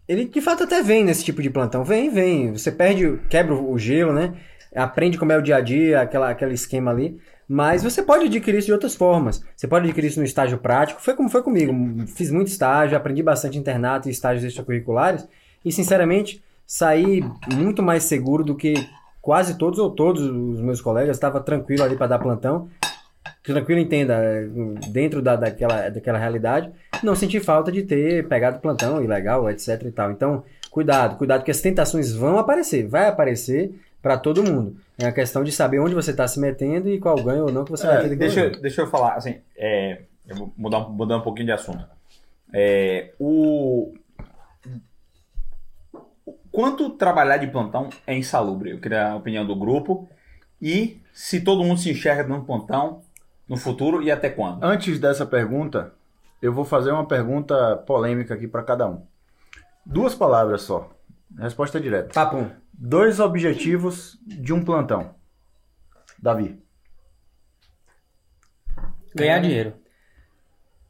ele 0.09 0.25
de 0.25 0.40
fato 0.40 0.64
até 0.64 0.83
vem 0.83 1.05
nesse 1.05 1.25
tipo 1.25 1.42
de 1.42 1.51
plantão. 1.51 1.85
Vem, 1.85 2.09
vem. 2.11 2.53
Você 2.53 2.73
perde, 2.73 3.21
quebra 3.29 3.55
o 3.55 3.79
gelo, 3.79 4.12
né? 4.12 4.35
Aprende 4.75 5.18
como 5.18 5.33
é 5.33 5.38
o 5.38 5.42
dia 5.42 5.57
a 5.57 5.61
dia, 5.61 6.01
aquela, 6.01 6.31
aquele 6.31 6.55
esquema 6.55 6.90
ali. 6.90 7.18
Mas 7.47 7.83
você 7.83 8.03
pode 8.03 8.27
adquirir 8.27 8.59
isso 8.59 8.66
de 8.66 8.73
outras 8.73 8.94
formas. 8.94 9.42
Você 9.57 9.66
pode 9.66 9.87
adquirir 9.87 10.09
isso 10.09 10.21
no 10.21 10.25
estágio 10.25 10.59
prático. 10.59 11.01
Foi 11.01 11.14
como 11.14 11.29
foi 11.29 11.42
comigo. 11.42 11.73
Fiz 12.07 12.31
muito 12.31 12.49
estágio, 12.49 12.97
aprendi 12.97 13.23
bastante 13.23 13.59
internato 13.59 14.09
e 14.09 14.11
estágios 14.11 14.44
extracurriculares. 14.44 15.27
E, 15.64 15.73
sinceramente, 15.73 16.42
saí 16.66 17.23
muito 17.55 17.83
mais 17.83 18.05
seguro 18.05 18.44
do 18.44 18.55
que 18.55 18.75
quase 19.21 19.57
todos 19.57 19.79
ou 19.79 19.90
todos 19.90 20.23
os 20.23 20.61
meus 20.61 20.81
colegas. 20.81 21.16
Estava 21.16 21.40
tranquilo 21.40 21.85
ali 21.85 21.97
para 21.97 22.07
dar 22.07 22.18
plantão. 22.18 22.68
Tranquilo, 23.42 23.81
entenda, 23.81 24.21
dentro 24.88 25.23
da, 25.23 25.37
daquela, 25.37 25.88
daquela 25.88 26.18
realidade, 26.18 26.71
não 27.03 27.15
senti 27.15 27.41
falta 27.41 27.71
de 27.73 27.83
ter 27.83 28.27
pegado 28.29 28.59
plantão 28.61 29.03
ilegal, 29.03 29.49
etc 29.51 29.83
e 29.85 29.91
tal. 29.91 30.11
Então, 30.11 30.45
cuidado, 30.71 31.17
cuidado, 31.17 31.41
porque 31.41 31.51
as 31.51 31.61
tentações 31.61 32.13
vão 32.13 32.39
aparecer, 32.39 32.87
vai 32.87 33.07
aparecer 33.09 33.73
para 34.03 34.17
todo 34.17 34.43
mundo. 34.45 34.77
É 34.99 35.07
a 35.07 35.13
questão 35.13 35.43
de 35.45 35.51
saber 35.53 35.79
onde 35.81 35.95
você 35.95 36.11
está 36.13 36.27
se 36.29 36.39
metendo 36.41 36.89
e 36.89 36.99
qual 36.99 37.17
ganho 37.23 37.45
ou 37.47 37.53
não 37.53 37.65
que 37.65 37.71
você 37.71 37.87
vai 37.87 37.97
É, 38.05 38.09
ter. 38.09 38.17
deixa, 38.17 38.41
eu- 38.41 38.61
deixa 38.61 38.81
eu 38.83 38.87
falar, 38.87 39.15
assim, 39.15 39.37
é, 39.57 40.03
eu 40.27 40.37
vou 40.37 40.53
mudar, 40.57 40.79
um- 40.87 40.91
mudar 40.91 41.17
um 41.17 41.21
pouquinho 41.23 41.47
de 41.47 41.53
assunto. 41.53 41.85
É, 42.53 43.13
o 43.19 43.93
quanto 46.51 46.91
trabalhar 46.91 47.37
de 47.39 47.47
plantão 47.49 47.89
é 48.07 48.17
insalubre? 48.17 48.71
Eu 48.71 48.79
queria 48.81 49.09
a 49.11 49.17
opinião 49.17 49.47
do 49.47 49.55
grupo 49.57 50.09
e 50.61 50.99
se 51.13 51.41
todo 51.41 51.63
mundo 51.65 51.79
se 51.81 51.91
enxerga 51.91 52.25
num 52.25 52.43
plantão 52.45 53.03
no 53.49 53.57
futuro 53.57 54.03
e 54.03 54.11
até 54.11 54.29
quando? 54.29 54.63
antes 54.63 54.99
dessa 54.99 55.25
pergunta, 55.25 55.93
eu 56.40 56.53
vou 56.53 56.64
fazer 56.64 56.92
uma 56.92 57.07
pergunta 57.07 57.77
polêmica 57.87 58.35
aqui 58.35 58.46
para 58.48 58.62
cada 58.62 58.88
um. 58.88 59.07
Duas 59.85 60.14
palavras 60.14 60.62
só. 60.62 60.90
Resposta 61.38 61.81
direta. 61.81 62.12
Papum. 62.14 62.48
Dois 62.72 63.20
objetivos 63.20 64.18
de 64.27 64.53
um 64.53 64.64
plantão. 64.64 65.14
Davi. 66.20 66.61
Ganhar 69.14 69.40
dinheiro. 69.40 69.72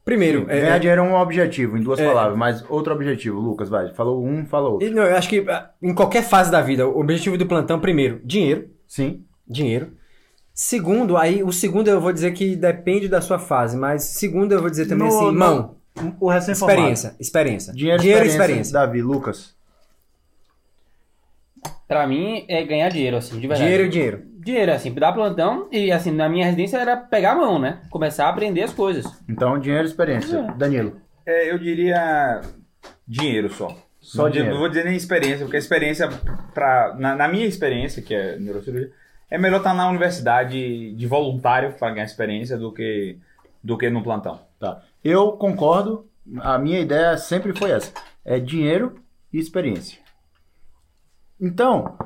Primeiro, 0.05 0.39
Sim, 0.41 0.51
é- 0.51 0.61
ganhar 0.61 0.75
é- 0.75 0.79
dinheiro 0.79 1.01
é 1.01 1.03
um 1.05 1.13
objetivo, 1.15 1.77
em 1.77 1.83
duas 1.83 1.99
É. 1.99 2.05
palavras, 2.05 2.37
mas 2.37 2.65
outro 2.69 2.93
objetivo, 2.93 3.39
Lucas, 3.39 3.69
vai. 3.69 3.93
Falou 3.93 4.25
um, 4.25 4.45
falou 4.45 4.73
outro. 4.73 4.89
não, 4.91 5.03
eu 5.03 5.15
acho 5.15 5.29
que 5.29 5.45
ah, 5.47 5.71
em 5.81 5.93
qualquer 5.93 6.23
fase 6.23 6.49
da 6.51 6.61
vida, 6.61 6.87
o 6.87 6.99
objetivo 6.99 7.37
do 7.37 7.45
plantão, 7.45 7.79
primeiro, 7.79 8.19
dinheiro. 8.23 8.69
Sim. 8.87 9.25
Dinheiro. 9.47 9.95
Segundo, 10.61 11.15
aí 11.15 11.41
o 11.41 11.53
segundo 11.53 11.87
eu 11.87 12.01
vou 12.01 12.11
dizer 12.11 12.33
que 12.33 12.53
depende 12.53 13.07
da 13.07 13.21
sua 13.21 13.39
fase, 13.39 13.77
mas 13.77 14.03
segundo 14.03 14.51
eu 14.51 14.59
vou 14.59 14.69
dizer 14.69 14.87
também 14.89 15.07
No- 15.07 15.15
assim, 15.15 15.25
no- 15.27 15.31
mão, 15.33 15.75
O 16.19 16.29
recém-formado. 16.29 16.79
experiência, 16.81 17.15
experiência. 17.17 17.73
Dinheiro, 17.73 18.01
Dinheiro 18.01 18.25
e 18.25 18.27
experiência. 18.27 18.61
experiência. 18.63 18.73
Davi, 18.73 19.01
Lucas. 19.01 19.55
Pra 21.87 22.05
mim 22.05 22.43
é 22.49 22.61
ganhar 22.65 22.89
dinheiro, 22.89 23.15
assim, 23.15 23.35
de 23.39 23.47
verdade. 23.47 23.61
Dinheiro 23.61 23.85
e 23.85 23.89
dinheiro. 23.89 24.23
Dinheiro, 24.43 24.73
assim, 24.73 24.93
dar 24.93 25.13
plantão 25.13 25.69
e, 25.71 25.93
assim, 25.93 26.11
na 26.11 26.27
minha 26.27 26.43
residência 26.47 26.75
era 26.77 26.97
pegar 26.97 27.31
a 27.31 27.35
mão, 27.35 27.57
né? 27.57 27.79
Começar 27.89 28.25
a 28.25 28.29
aprender 28.29 28.63
as 28.63 28.73
coisas. 28.73 29.05
Então, 29.29 29.57
dinheiro 29.57 29.85
e 29.85 29.89
experiência. 29.89 30.41
Danilo. 30.57 30.97
É, 31.25 31.49
eu 31.49 31.57
diria 31.57 32.41
dinheiro 33.07 33.49
só. 33.49 33.73
Só 34.01 34.23
não, 34.23 34.29
dinheiro. 34.29 34.51
Não 34.55 34.59
vou 34.59 34.67
dizer 34.67 34.83
nem 34.83 34.97
experiência, 34.97 35.45
porque 35.45 35.55
a 35.55 35.59
experiência, 35.59 36.09
pra, 36.53 36.95
na, 36.99 37.15
na 37.15 37.29
minha 37.29 37.45
experiência, 37.45 38.01
que 38.01 38.13
é 38.13 38.37
neurocirurgia, 38.37 38.91
é 39.29 39.37
melhor 39.37 39.57
estar 39.57 39.73
na 39.73 39.87
universidade 39.89 40.93
de 40.93 41.07
voluntário 41.07 41.73
para 41.73 41.91
ganhar 41.91 42.05
experiência 42.05 42.57
do 42.57 42.71
que, 42.71 43.17
do 43.63 43.77
que 43.77 43.89
no 43.89 44.03
plantão. 44.03 44.39
Tá. 44.59 44.81
Eu 45.03 45.33
concordo. 45.33 46.07
A 46.41 46.57
minha 46.57 46.79
ideia 46.79 47.17
sempre 47.17 47.57
foi 47.57 47.71
essa: 47.71 47.91
é 48.25 48.39
dinheiro 48.39 48.95
e 49.31 49.39
experiência. 49.39 49.99
Então, 51.39 51.97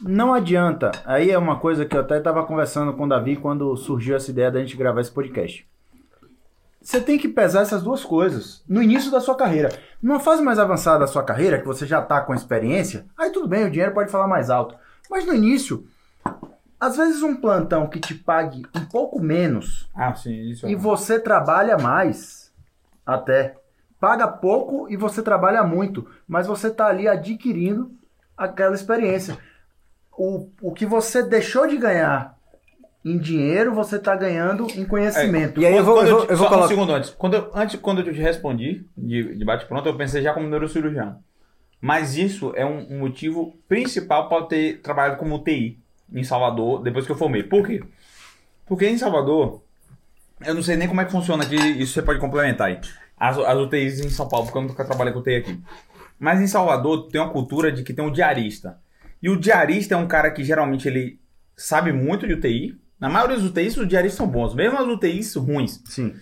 não 0.00 0.34
adianta. 0.34 0.90
Aí 1.04 1.30
é 1.30 1.38
uma 1.38 1.58
coisa 1.58 1.84
que 1.84 1.96
eu 1.96 2.00
até 2.00 2.18
estava 2.18 2.44
conversando 2.44 2.92
com 2.92 3.04
o 3.04 3.08
Davi 3.08 3.36
quando 3.36 3.76
surgiu 3.76 4.16
essa 4.16 4.30
ideia 4.30 4.50
da 4.50 4.60
gente 4.60 4.76
gravar 4.76 5.00
esse 5.00 5.10
podcast. 5.10 5.66
Você 6.82 7.00
tem 7.00 7.16
que 7.16 7.28
pesar 7.28 7.62
essas 7.62 7.82
duas 7.82 8.04
coisas 8.04 8.62
no 8.68 8.82
início 8.82 9.10
da 9.10 9.18
sua 9.18 9.34
carreira. 9.34 9.70
Numa 10.02 10.20
fase 10.20 10.42
mais 10.42 10.58
avançada 10.58 10.98
da 10.98 11.06
sua 11.06 11.22
carreira, 11.22 11.58
que 11.58 11.66
você 11.66 11.86
já 11.86 12.02
está 12.02 12.20
com 12.20 12.34
experiência, 12.34 13.06
aí 13.16 13.30
tudo 13.30 13.48
bem, 13.48 13.64
o 13.64 13.70
dinheiro 13.70 13.94
pode 13.94 14.10
falar 14.10 14.28
mais 14.28 14.50
alto. 14.50 14.76
Mas 15.10 15.24
no 15.24 15.34
início, 15.34 15.86
às 16.86 16.96
vezes 16.96 17.22
um 17.22 17.36
plantão 17.36 17.86
que 17.88 17.98
te 18.00 18.14
pague 18.14 18.62
um 18.74 18.84
pouco 18.86 19.20
menos 19.20 19.88
Ah, 19.94 20.14
sim, 20.14 20.50
isso 20.50 20.66
e 20.68 20.74
você 20.74 21.18
trabalha 21.18 21.76
mais, 21.78 22.52
até. 23.06 23.56
Paga 24.00 24.28
pouco 24.28 24.86
e 24.90 24.96
você 24.96 25.22
trabalha 25.22 25.62
muito, 25.64 26.06
mas 26.28 26.46
você 26.46 26.68
está 26.68 26.86
ali 26.86 27.08
adquirindo 27.08 27.90
aquela 28.36 28.74
experiência. 28.74 29.38
O, 30.16 30.48
o 30.60 30.72
que 30.72 30.84
você 30.86 31.22
deixou 31.22 31.66
de 31.66 31.76
ganhar 31.76 32.36
em 33.04 33.18
dinheiro, 33.18 33.74
você 33.74 33.96
está 33.96 34.14
ganhando 34.16 34.66
em 34.76 34.84
conhecimento. 34.84 35.60
E 35.60 35.66
aí 35.66 35.76
eu 35.76 35.84
vou, 35.84 35.98
eu 36.02 36.06
eu 36.06 36.16
vou, 36.18 36.26
te- 36.26 36.32
eu 36.32 36.36
vou 36.36 36.46
só 36.46 36.46
um 36.46 36.48
colocar. 36.56 36.68
segundo 36.68 36.92
antes. 36.92 37.10
Quando 37.10 37.34
eu, 37.34 37.50
antes, 37.54 37.80
quando 37.80 38.00
eu 38.00 38.12
te 38.12 38.20
respondi 38.20 38.86
de, 38.96 39.34
de 39.36 39.44
bate-pronto, 39.44 39.88
eu 39.88 39.96
pensei 39.96 40.22
já 40.22 40.32
como 40.32 40.48
neurocirurgião. 40.48 41.18
Mas 41.80 42.16
isso 42.16 42.52
é 42.56 42.64
um, 42.64 42.94
um 42.94 42.98
motivo 43.00 43.52
principal 43.68 44.28
para 44.28 44.38
eu 44.38 44.44
ter 44.44 44.80
trabalhado 44.80 45.18
como 45.18 45.34
UTI 45.34 45.82
em 46.14 46.24
Salvador 46.24 46.82
depois 46.82 47.04
que 47.04 47.12
eu 47.12 47.16
formei. 47.16 47.42
Por 47.42 47.66
quê? 47.66 47.82
Porque 48.66 48.88
em 48.88 48.96
Salvador, 48.96 49.62
eu 50.44 50.54
não 50.54 50.62
sei 50.62 50.76
nem 50.76 50.88
como 50.88 51.00
é 51.00 51.04
que 51.04 51.12
funciona 51.12 51.44
aqui, 51.44 51.56
isso 51.56 51.92
você 51.92 52.02
pode 52.02 52.20
complementar 52.20 52.68
aí. 52.68 52.80
As, 53.18 53.38
as 53.38 53.58
UTIs 53.58 54.00
em 54.00 54.08
São 54.10 54.28
Paulo, 54.28 54.46
porque 54.46 54.58
eu 54.58 54.62
nunca 54.62 54.84
trabalhei 54.84 55.12
com 55.12 55.18
UTI 55.18 55.36
aqui. 55.36 55.60
Mas 56.18 56.40
em 56.40 56.46
Salvador 56.46 57.08
tem 57.08 57.20
uma 57.20 57.30
cultura 57.30 57.70
de 57.70 57.82
que 57.82 57.92
tem 57.92 58.04
um 58.04 58.12
diarista. 58.12 58.78
E 59.22 59.28
o 59.28 59.38
diarista 59.38 59.94
é 59.94 59.96
um 59.96 60.06
cara 60.06 60.30
que 60.30 60.44
geralmente 60.44 60.86
ele 60.88 61.18
sabe 61.56 61.92
muito 61.92 62.26
de 62.26 62.34
UTI. 62.34 62.78
Na 62.98 63.08
maioria 63.08 63.36
dos 63.36 63.46
UTIs, 63.46 63.76
os 63.76 63.88
diaristas 63.88 64.16
são 64.16 64.26
bons, 64.26 64.54
mesmo 64.54 64.78
as 64.78 64.86
UTIs 64.86 65.34
ruins. 65.34 65.82
Sim. 65.84 66.14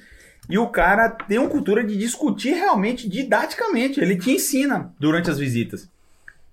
E 0.49 0.59
o 0.59 0.69
cara 0.69 1.09
tem 1.09 1.39
uma 1.39 1.49
cultura 1.49 1.85
de 1.85 1.97
discutir 1.97 2.53
realmente 2.53 3.09
didaticamente. 3.09 4.01
Ele 4.01 4.17
te 4.17 4.33
ensina 4.33 4.93
durante 4.99 5.31
as 5.31 5.39
visitas. 5.39 5.89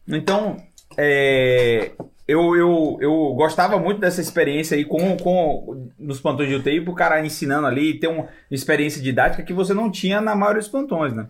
Então, 0.08 0.58
é, 0.98 1.92
eu, 2.32 2.56
eu, 2.56 2.98
eu 3.02 3.34
gostava 3.36 3.80
muito 3.80 4.00
dessa 4.00 4.22
experiência 4.22 4.78
aí 4.78 4.86
com, 4.86 5.18
com 5.18 5.88
nos 5.98 6.20
plantões 6.22 6.50
de 6.50 6.56
UTI, 6.56 6.82
pro 6.82 6.94
cara 6.94 7.26
ensinando 7.26 7.66
ali, 7.66 8.00
ter 8.00 8.08
uma 8.08 8.28
experiência 8.52 9.02
didática 9.02 9.42
que 9.44 9.54
você 9.54 9.74
não 9.74 9.90
tinha 9.90 10.22
na 10.22 10.36
maioria 10.36 10.60
dos 10.62 10.70
plantões, 10.70 11.12
né? 11.14 11.28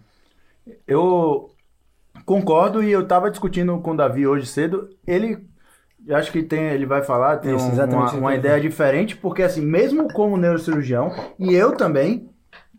Eu 0.87 1.49
concordo 2.25 2.83
e 2.83 2.91
eu 2.91 3.01
estava 3.01 3.31
discutindo 3.31 3.79
com 3.79 3.91
o 3.91 3.97
Davi 3.97 4.27
hoje 4.27 4.45
cedo. 4.45 4.89
Ele, 5.07 5.39
eu 6.05 6.15
acho 6.15 6.31
que 6.31 6.43
tem, 6.43 6.65
ele 6.65 6.85
vai 6.85 7.01
falar, 7.01 7.37
tem 7.37 7.55
Isso, 7.55 7.65
um- 7.65 7.85
uma, 7.85 8.11
uma 8.19 8.35
ideia 8.35 8.59
diferente, 8.59 9.15
porque 9.15 9.41
assim, 9.43 9.61
mesmo 9.61 10.11
como 10.13 10.37
neurocirurgião, 10.37 11.11
e 11.39 11.53
eu 11.55 11.75
também, 11.75 12.29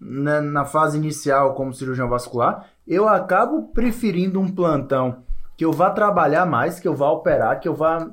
né, 0.01 0.41
na 0.41 0.65
fase 0.65 0.99
inicial 0.99 1.55
como 1.55 1.73
cirurgião 1.73 2.09
vascular, 2.09 2.67
eu 2.87 3.09
acabo 3.09 3.69
preferindo 3.73 4.41
um 4.41 4.49
plantão 4.51 5.25
que 5.61 5.65
eu 5.67 5.73
vá 5.73 5.91
trabalhar 5.91 6.47
mais, 6.47 6.81
que 6.81 6.89
eu 6.89 6.95
vá 6.95 7.11
operar, 7.11 7.61
que 7.61 7.69
eu 7.69 7.75
vá 7.75 8.09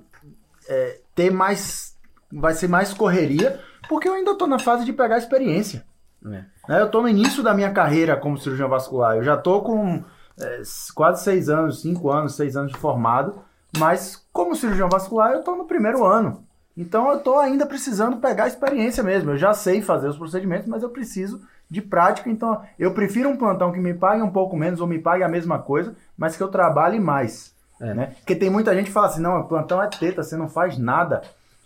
é, 0.67 0.99
ter 1.15 1.31
mais. 1.31 1.95
Vai 2.29 2.53
ser 2.53 2.67
mais 2.67 2.93
correria, 2.93 3.62
porque 3.88 4.05
eu 4.05 4.15
ainda 4.15 4.31
estou 4.31 4.49
na 4.49 4.60
fase 4.60 4.83
de 4.83 4.91
pegar 4.91 5.17
experiência. 5.17 5.86
É. 6.25 6.27
Né, 6.27 6.45
Eu 6.67 6.88
estou 6.88 7.01
no 7.01 7.07
início 7.07 7.41
da 7.41 7.53
minha 7.53 7.71
carreira 7.71 8.17
como 8.17 8.38
cirurgião 8.38 8.67
vascular. 8.67 9.15
Eu 9.15 9.23
já 9.23 9.36
estou 9.36 9.62
com 9.62 10.03
é, 10.38 10.62
quase 10.93 11.23
seis 11.23 11.47
anos, 11.47 11.81
cinco 11.81 12.12
anos, 12.12 12.36
seis 12.36 12.57
anos 12.57 12.73
de 12.73 12.77
formado. 12.77 13.41
Mas 13.77 14.27
como 14.33 14.53
cirurgião 14.53 14.89
vascular, 14.89 15.31
eu 15.31 15.39
estou 15.39 15.55
no 15.55 15.63
primeiro 15.63 16.03
ano. 16.03 16.45
Então 16.75 17.10
eu 17.10 17.19
estou 17.19 17.39
ainda 17.39 17.65
precisando 17.65 18.17
pegar 18.17 18.49
experiência 18.49 19.01
mesmo. 19.01 19.31
Eu 19.31 19.38
já 19.38 19.53
sei 19.53 19.81
fazer 19.81 20.10
os 20.10 20.17
procedimentos, 20.17 20.67
mas 20.67 20.83
eu 20.83 20.89
preciso 20.89 21.41
de 21.69 21.82
prática. 21.82 22.30
Então 22.30 22.62
eu 22.80 22.93
prefiro 22.93 23.30
um 23.30 23.38
plantão 23.38 23.71
que 23.71 23.80
me 23.80 23.93
pague 23.93 24.21
um 24.21 24.30
pouco 24.32 24.56
menos 24.56 24.80
ou 24.82 24.88
me 24.88 24.99
pague 24.99 25.23
a 25.23 25.27
mesma 25.30 25.60
coisa, 25.60 25.95
mas 26.17 26.36
que 26.38 26.43
eu 26.43 26.47
trabalhe 26.47 26.99
mais. 26.99 27.53
É. 27.80 27.93
Né? 27.93 28.13
Porque 28.19 28.36
tem 28.36 28.49
muita 28.49 28.73
gente 28.75 28.88
que 28.88 28.91
fala 28.91 29.08
assim: 29.08 29.21
não, 29.21 29.43
plantão 29.43 29.82
é 29.82 29.88
teta, 29.88 30.23
você 30.23 30.36
não 30.36 30.49
faz 30.49 30.77
nada. 30.77 31.21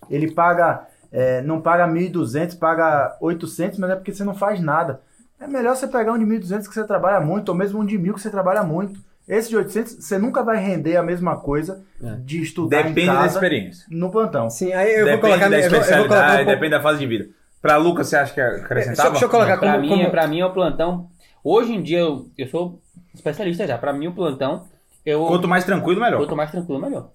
Ele 0.10 0.32
paga, 0.32 0.82
é, 1.12 1.42
não 1.42 1.62
paga 1.62 1.88
1.200, 1.88 2.58
paga 2.60 3.16
800, 3.22 3.78
mas 3.80 3.92
é 3.92 3.96
porque 3.96 4.14
você 4.14 4.24
não 4.24 4.34
faz 4.34 4.60
nada. 4.60 5.00
É 5.40 5.48
melhor 5.48 5.76
você 5.76 5.88
pegar 5.88 6.14
um 6.14 6.20
de 6.20 6.26
1.200 6.26 6.68
que 6.68 6.74
você 6.74 6.84
trabalha 6.84 7.20
muito, 7.20 7.50
ou 7.50 7.56
mesmo 7.56 7.80
um 7.80 7.86
de 7.86 7.98
1.000 7.98 8.14
que 8.14 8.22
você 8.22 8.30
trabalha 8.30 8.62
muito. 8.64 9.00
Esse 9.28 9.50
de 9.50 9.56
800, 9.56 9.94
você 10.04 10.18
nunca 10.18 10.44
vai 10.44 10.58
render 10.58 10.98
a 10.98 11.04
mesma 11.04 11.38
coisa 11.38 11.84
É. 12.04 12.16
de 12.16 12.42
estudar 12.42 12.84
Depende 12.84 13.02
em 13.10 13.14
da 13.14 13.26
experiência. 13.26 13.86
no 13.90 14.12
plantão. 14.12 14.50
Sim, 14.50 14.74
aí 14.74 14.92
eu 14.94 15.06
vou 15.06 15.16
depende 15.16 15.22
colocar. 15.22 15.50
da 15.50 15.56
eu 15.58 15.62
vou- 15.62 15.64
eu 15.64 15.70
vou 15.70 15.80
especialidade, 15.80 16.08
colocar 16.10 16.34
um 16.34 16.36
pouco- 16.38 16.52
depende 16.52 16.72
da 16.72 16.82
fase 16.82 17.00
de 17.00 17.06
vida. 17.08 17.30
Pra 17.62 17.78
Lucas, 17.78 18.08
você 18.08 18.15
acha 18.17 18.34
que 18.34 18.41
acrescentava? 18.41 19.12
Deixa 19.12 19.26
eu 19.26 19.30
colocar 19.30 19.58
pra, 19.58 19.69
como- 19.74 19.82
mim, 19.82 19.89
como- 19.89 20.10
pra 20.12 20.28
mim 20.28 20.39
é 20.39 20.45
o 20.45 20.52
plantão. 20.54 21.10
Hoje 21.43 21.74
em 21.74 21.82
dia 21.82 22.00
eu, 22.00 22.28
eu 22.38 22.47
sou 22.47 22.82
especialista 23.13 23.67
já. 23.67 23.78
Pra 23.78 23.93
mim 23.93 24.08
o 24.08 24.13
plantão, 24.13 24.65
eu. 25.06 25.26
Quanto 25.26 25.47
mais 25.47 25.63
tranquilo, 25.63 26.02
melhor. 26.02 26.17
Quanto 26.19 26.36
mais 26.36 26.50
tranquilo, 26.52 26.80
melhor. 26.82 27.10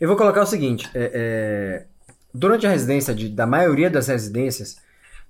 Eu 0.00 0.08
vou 0.08 0.16
colocar 0.16 0.42
o 0.42 0.46
seguinte: 0.46 0.88
é, 0.94 1.10
é, 1.14 1.84
durante 2.32 2.66
a 2.66 2.70
residência, 2.70 3.14
de- 3.14 3.28
da 3.28 3.46
maioria 3.46 3.90
das 3.90 4.06
residências, 4.08 4.76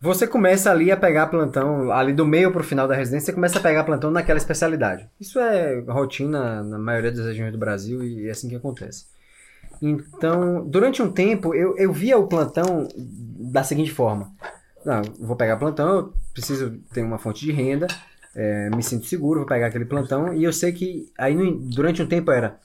você 0.01 0.27
começa 0.27 0.71
ali 0.71 0.91
a 0.93 0.97
pegar 0.97 1.27
plantão, 1.29 1.91
ali 1.91 2.13
do 2.13 2.27
meio 2.27 2.51
pro 2.53 2.63
final 2.65 2.87
da 2.87 2.95
residência, 2.95 3.27
você 3.27 3.33
começa 3.33 3.59
a 3.59 3.63
pegar 3.63 3.85
plantão 3.85 4.11
naquela 4.11 4.37
especialidade. 4.39 5.09
Isso 5.21 5.39
é 5.39 5.81
rotina 5.89 6.63
na 6.63 6.79
maioria 6.79 7.11
das 7.13 7.25
regiões 7.27 7.53
do 7.53 7.59
Brasil 7.59 8.03
e 8.05 8.29
é 8.29 8.31
assim 8.31 8.49
que 8.49 8.57
acontece. 8.57 9.07
Então, 9.87 10.65
durante 10.67 11.03
um 11.03 11.13
tempo, 11.13 11.55
eu, 11.55 11.77
eu 11.77 11.93
via 11.93 12.17
o 12.17 12.27
plantão 12.27 12.89
da 12.97 13.63
seguinte 13.63 13.93
forma: 13.93 14.33
não, 14.83 15.03
eu 15.03 15.27
vou 15.27 15.37
pegar 15.37 15.59
plantão, 15.59 16.11
preciso 16.33 16.79
ter 16.91 17.03
uma 17.03 17.19
fonte 17.19 17.45
de 17.45 17.53
renda, 17.53 17.87
é, 18.35 18.71
me 18.75 18.83
sinto 18.83 19.05
seguro, 19.05 19.41
vou 19.41 19.49
pegar 19.49 19.67
aquele 19.67 19.85
plantão, 19.85 20.33
e 20.33 20.43
eu 20.43 20.55
sei 20.55 20.73
que 20.73 21.13
aí 21.19 21.37
durante 21.75 22.03
um 22.03 22.07
tempo 22.07 22.31
era 22.31 22.57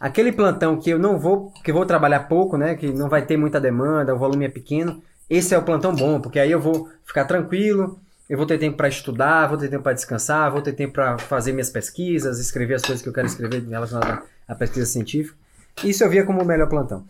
aquele 0.00 0.32
plantão 0.32 0.76
que 0.76 0.90
eu 0.90 0.98
não 0.98 1.20
vou, 1.20 1.52
que 1.62 1.72
vou 1.72 1.86
trabalhar 1.86 2.20
pouco, 2.28 2.56
né, 2.56 2.74
que 2.74 2.92
não 2.92 3.08
vai 3.08 3.24
ter 3.24 3.36
muita 3.36 3.60
demanda, 3.60 4.12
o 4.12 4.18
volume 4.18 4.46
é 4.46 4.48
pequeno, 4.48 5.00
esse 5.30 5.54
é 5.54 5.58
o 5.58 5.62
plantão 5.62 5.94
bom, 5.94 6.20
porque 6.20 6.40
aí 6.40 6.50
eu 6.50 6.60
vou 6.60 6.90
ficar 7.04 7.26
tranquilo, 7.26 7.96
eu 8.28 8.36
vou 8.36 8.44
ter 8.44 8.58
tempo 8.58 8.76
para 8.76 8.88
estudar, 8.88 9.46
vou 9.46 9.56
ter 9.56 9.68
tempo 9.68 9.84
para 9.84 9.92
descansar, 9.92 10.50
vou 10.50 10.60
ter 10.60 10.72
tempo 10.72 10.94
para 10.94 11.16
fazer 11.16 11.52
minhas 11.52 11.70
pesquisas, 11.70 12.40
escrever 12.40 12.74
as 12.74 12.82
coisas 12.82 13.00
que 13.00 13.08
eu 13.08 13.12
quero 13.12 13.28
escrever 13.28 13.64
relacionadas 13.68 14.24
à 14.48 14.54
pesquisa 14.56 14.86
científica. 14.86 15.45
Isso 15.84 16.02
eu 16.02 16.10
via 16.10 16.24
como 16.24 16.42
o 16.42 16.44
melhor 16.44 16.68
plantão. 16.68 17.04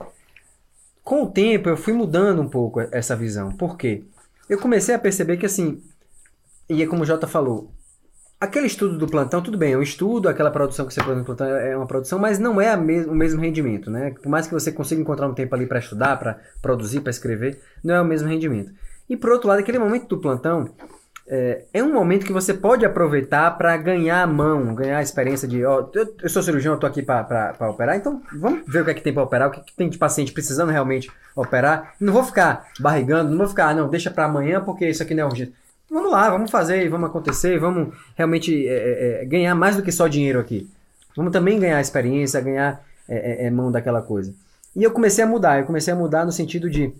Com 1.05 1.23
o 1.23 1.31
tempo 1.31 1.69
eu 1.69 1.77
fui 1.77 1.93
mudando 1.93 2.43
um 2.43 2.49
pouco 2.49 2.81
essa 2.81 3.15
visão. 3.15 3.53
Por 3.53 3.77
quê? 3.77 4.05
Eu 4.49 4.59
comecei 4.59 4.95
a 4.95 4.99
perceber 4.99 5.37
que 5.37 5.47
assim, 5.47 5.83
e 6.69 6.83
é 6.83 6.87
como 6.87 7.03
o 7.03 7.07
Jota 7.07 7.29
falou, 7.29 7.71
aquele 8.41 8.67
estudo 8.67 8.99
do 8.99 9.07
plantão, 9.07 9.41
tudo 9.41 9.57
bem, 9.57 9.73
é 9.73 9.79
um 9.79 9.83
estudo, 9.83 10.29
aquela 10.29 10.51
produção 10.51 10.85
que 10.85 10.93
você 10.93 11.01
produz 11.01 11.21
no 11.21 11.25
plantão 11.25 11.47
é 11.47 11.77
uma 11.77 11.87
produção, 11.87 12.19
mas 12.19 12.39
não 12.39 12.61
é 12.61 12.77
o 12.77 13.15
mesmo 13.15 13.41
rendimento, 13.41 13.91
né? 13.91 14.15
Por 14.21 14.29
mais 14.29 14.47
que 14.47 14.53
você 14.53 14.73
consiga 14.73 15.01
encontrar 15.01 15.29
um 15.29 15.35
tempo 15.35 15.55
ali 15.55 15.67
para 15.67 15.79
estudar, 15.79 16.19
para 16.19 16.41
produzir, 16.61 17.01
para 17.01 17.11
escrever, 17.11 17.63
não 17.85 17.95
é 17.95 18.01
o 18.01 18.05
mesmo 18.05 18.29
rendimento. 18.29 18.73
E 19.09 19.17
por 19.17 19.31
outro 19.31 19.49
lado, 19.49 19.61
aquele 19.61 19.79
momento 19.79 20.09
do 20.09 20.19
plantão 20.19 20.69
é, 21.29 21.65
é 21.73 21.83
um 21.83 21.93
momento 21.93 22.25
que 22.25 22.33
você 22.33 22.55
pode 22.55 22.85
aproveitar 22.85 23.51
para 23.59 23.77
ganhar 23.77 24.23
a 24.23 24.27
mão, 24.27 24.75
ganhar 24.75 24.99
a 24.99 25.03
experiência 25.03 25.49
de, 25.49 25.65
ó, 25.65 25.89
eu, 25.93 26.15
eu 26.23 26.29
sou 26.29 26.43
cirurgião, 26.43 26.75
eu 26.75 26.81
tô 26.81 26.87
aqui 26.87 27.03
para 27.03 27.57
operar, 27.69 27.97
então 27.97 28.23
vamos 28.39 28.63
ver 28.67 28.83
o 28.83 28.85
que 28.85 28.91
é 28.93 28.95
que 28.95 29.03
tem 29.03 29.13
para 29.13 29.23
operar, 29.23 29.49
o 29.49 29.51
que, 29.51 29.61
é 29.61 29.63
que 29.63 29.75
tem 29.75 29.89
de 29.89 29.99
paciente 29.99 30.33
precisando 30.33 30.71
realmente 30.71 31.11
operar. 31.35 31.95
Não 32.01 32.13
vou 32.13 32.23
ficar 32.23 32.69
barrigando, 32.79 33.31
não 33.31 33.39
vou 33.39 33.49
ficar, 33.49 33.71
ah, 33.71 33.75
não, 33.75 33.89
deixa 33.89 34.11
para 34.11 34.25
amanhã 34.25 34.61
porque 34.61 34.89
isso 34.89 35.03
aqui 35.03 35.15
não 35.15 35.25
é 35.25 35.27
urgente. 35.27 35.53
Vamos 35.91 36.11
lá, 36.11 36.31
vamos 36.31 36.51
fazer, 36.51 36.89
vamos 36.89 37.09
acontecer, 37.09 37.59
vamos 37.59 37.95
realmente 38.17 38.67
é, 38.67 38.73
é, 38.73 39.23
é, 39.23 39.25
ganhar 39.25 39.55
mais 39.55 39.77
do 39.77 39.83
que 39.83 39.93
só 39.93 40.07
dinheiro 40.07 40.39
aqui. 40.39 40.69
Vamos 41.17 41.33
também 41.33 41.59
ganhar 41.59 41.81
experiência, 41.81 42.41
ganhar 42.41 42.85
é, 43.09 43.47
é, 43.47 43.51
mão 43.51 43.71
daquela 43.71 44.03
coisa. 44.03 44.35
E 44.75 44.83
eu 44.83 44.91
comecei 44.91 45.25
a 45.25 45.27
mudar, 45.27 45.59
eu 45.59 45.65
comecei 45.65 45.93
a 45.93 45.97
mudar 45.97 46.25
no 46.25 46.33
sentido 46.33 46.69
de 46.69 46.93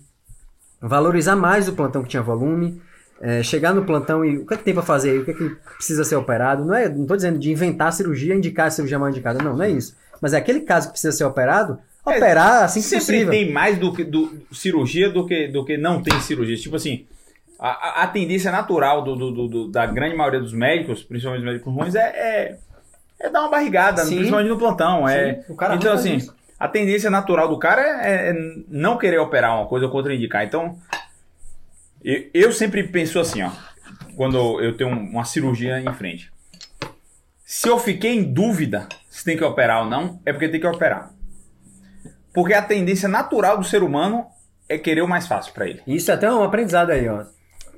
valorizar 0.81 1.35
mais 1.35 1.67
o 1.67 1.73
plantão 1.73 2.01
que 2.01 2.09
tinha 2.09 2.23
volume, 2.23 2.81
é, 3.21 3.41
chegar 3.43 3.73
no 3.73 3.83
plantão 3.85 4.23
e 4.23 4.37
o 4.37 4.45
que 4.45 4.53
é 4.53 4.57
que 4.57 4.63
tem 4.63 4.73
para 4.73 4.83
fazer 4.83 5.11
aí, 5.11 5.19
o 5.19 5.25
que 5.25 5.31
é 5.31 5.33
que 5.33 5.49
precisa 5.75 6.03
ser 6.03 6.15
operado. 6.15 6.63
Não 6.65 6.73
é, 6.75 6.87
não 6.89 7.05
tô 7.05 7.15
dizendo 7.15 7.39
de 7.39 7.51
inventar 7.51 7.87
a 7.87 7.91
cirurgia, 7.91 8.35
indicar 8.35 8.67
a 8.67 8.71
cirurgia 8.71 8.99
mais 8.99 9.13
indicada, 9.15 9.43
não, 9.43 9.55
não 9.55 9.63
é 9.63 9.69
isso. 9.71 9.95
Mas 10.21 10.33
é 10.33 10.37
aquele 10.37 10.61
caso 10.61 10.87
que 10.87 10.93
precisa 10.93 11.11
ser 11.15 11.23
operado, 11.25 11.79
operar 12.05 12.63
assim 12.63 12.79
que 12.81 12.85
Sempre 12.87 13.05
possível. 13.05 13.31
tem 13.31 13.51
mais 13.51 13.77
do 13.77 13.93
que 13.93 14.03
do, 14.03 14.41
cirurgia 14.51 15.09
do 15.09 15.25
que, 15.25 15.47
do 15.47 15.63
que 15.65 15.77
não 15.77 16.01
tem 16.01 16.19
cirurgia. 16.21 16.55
Tipo 16.55 16.75
assim, 16.77 17.05
a, 17.59 18.03
a- 18.03 18.07
tendência 18.07 18.51
natural 18.51 19.03
do, 19.03 19.15
do- 19.15 19.47
do- 19.47 19.67
da 19.71 19.85
grande 19.85 20.15
maioria 20.15 20.39
dos 20.39 20.53
médicos, 20.53 21.03
principalmente 21.03 21.41
os 21.41 21.45
médicos 21.51 21.73
ruins, 21.73 21.95
é, 21.95 21.99
é, 22.01 22.57
é 23.19 23.29
dar 23.29 23.41
uma 23.41 23.49
barrigada, 23.49 24.03
Sim. 24.05 24.15
principalmente 24.17 24.49
no 24.49 24.57
plantão. 24.57 25.07
É, 25.07 25.41
Sim, 25.47 25.55
cara 25.55 25.75
então, 25.75 25.91
assim, 25.93 26.15
isso. 26.15 26.33
a 26.59 26.67
tendência 26.67 27.09
natural 27.09 27.47
do 27.49 27.57
cara 27.59 27.81
é, 27.81 28.29
é 28.29 28.35
não 28.69 28.97
querer 28.97 29.17
operar 29.19 29.55
uma 29.57 29.67
coisa 29.67 29.85
ou 29.87 29.91
contraindicar. 29.91 30.43
Então, 30.45 30.77
eu, 32.03 32.25
eu 32.33 32.51
sempre 32.51 32.83
penso 32.83 33.19
assim, 33.19 33.41
ó, 33.43 33.51
quando 34.15 34.61
eu 34.61 34.75
tenho 34.75 34.89
uma 34.89 35.25
cirurgia 35.25 35.79
em 35.79 35.93
frente. 35.93 36.31
Se 37.45 37.67
eu 37.69 37.79
fiquei 37.79 38.11
em 38.15 38.23
dúvida 38.23 38.87
se 39.09 39.23
tem 39.23 39.37
que 39.37 39.43
operar 39.43 39.83
ou 39.83 39.89
não, 39.89 40.19
é 40.25 40.31
porque 40.33 40.49
tem 40.49 40.59
que 40.59 40.67
operar. 40.67 41.11
Porque 42.33 42.53
a 42.53 42.61
tendência 42.61 43.07
natural 43.09 43.57
do 43.57 43.63
ser 43.63 43.81
humano 43.83 44.25
é 44.69 44.77
querer 44.77 45.01
o 45.01 45.07
mais 45.07 45.27
fácil 45.27 45.53
pra 45.53 45.67
ele. 45.67 45.81
Isso 45.87 46.11
é 46.11 46.13
até 46.13 46.31
um 46.31 46.43
aprendizado 46.43 46.91
aí, 46.91 47.07
ó. 47.07 47.23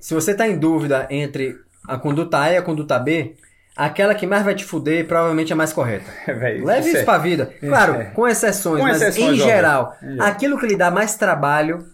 Se 0.02 0.14
você 0.14 0.34
tá 0.34 0.48
em 0.48 0.58
dúvida 0.58 1.08
entre 1.10 1.56
a 1.88 1.98
conduta 1.98 2.40
A 2.42 2.52
e 2.52 2.58
a 2.58 2.62
conduta 2.62 2.98
B, 3.00 3.36
aquela 3.76 4.16
que 4.16 4.26
mais 4.28 4.44
vai 4.44 4.56
te 4.56 4.66
fuder 4.66 5.06
provavelmente 5.08 5.52
é 5.52 5.54
a 5.54 5.58
mais 5.58 5.72
correta. 5.72 6.12
Véi, 6.28 6.62
Leve 6.62 6.88
isso 6.90 6.98
é- 6.98 7.04
pra 7.04 7.18
vida. 7.18 7.54
Claro, 7.60 7.94
É. 8.02 8.06
com 8.06 8.28
exceções, 8.28 8.82
Com 8.82 8.88
mas 8.88 9.02
exceções, 9.02 9.20
em 9.28 9.32
óbvio. 9.42 9.46
geral, 9.46 9.98
Em 10.04 10.12
geral. 10.14 10.28
aquilo 10.28 10.58
que 10.60 10.66
lhe 10.68 10.76
dá 10.76 10.90
mais 10.92 11.16
trabalho, 11.16 11.88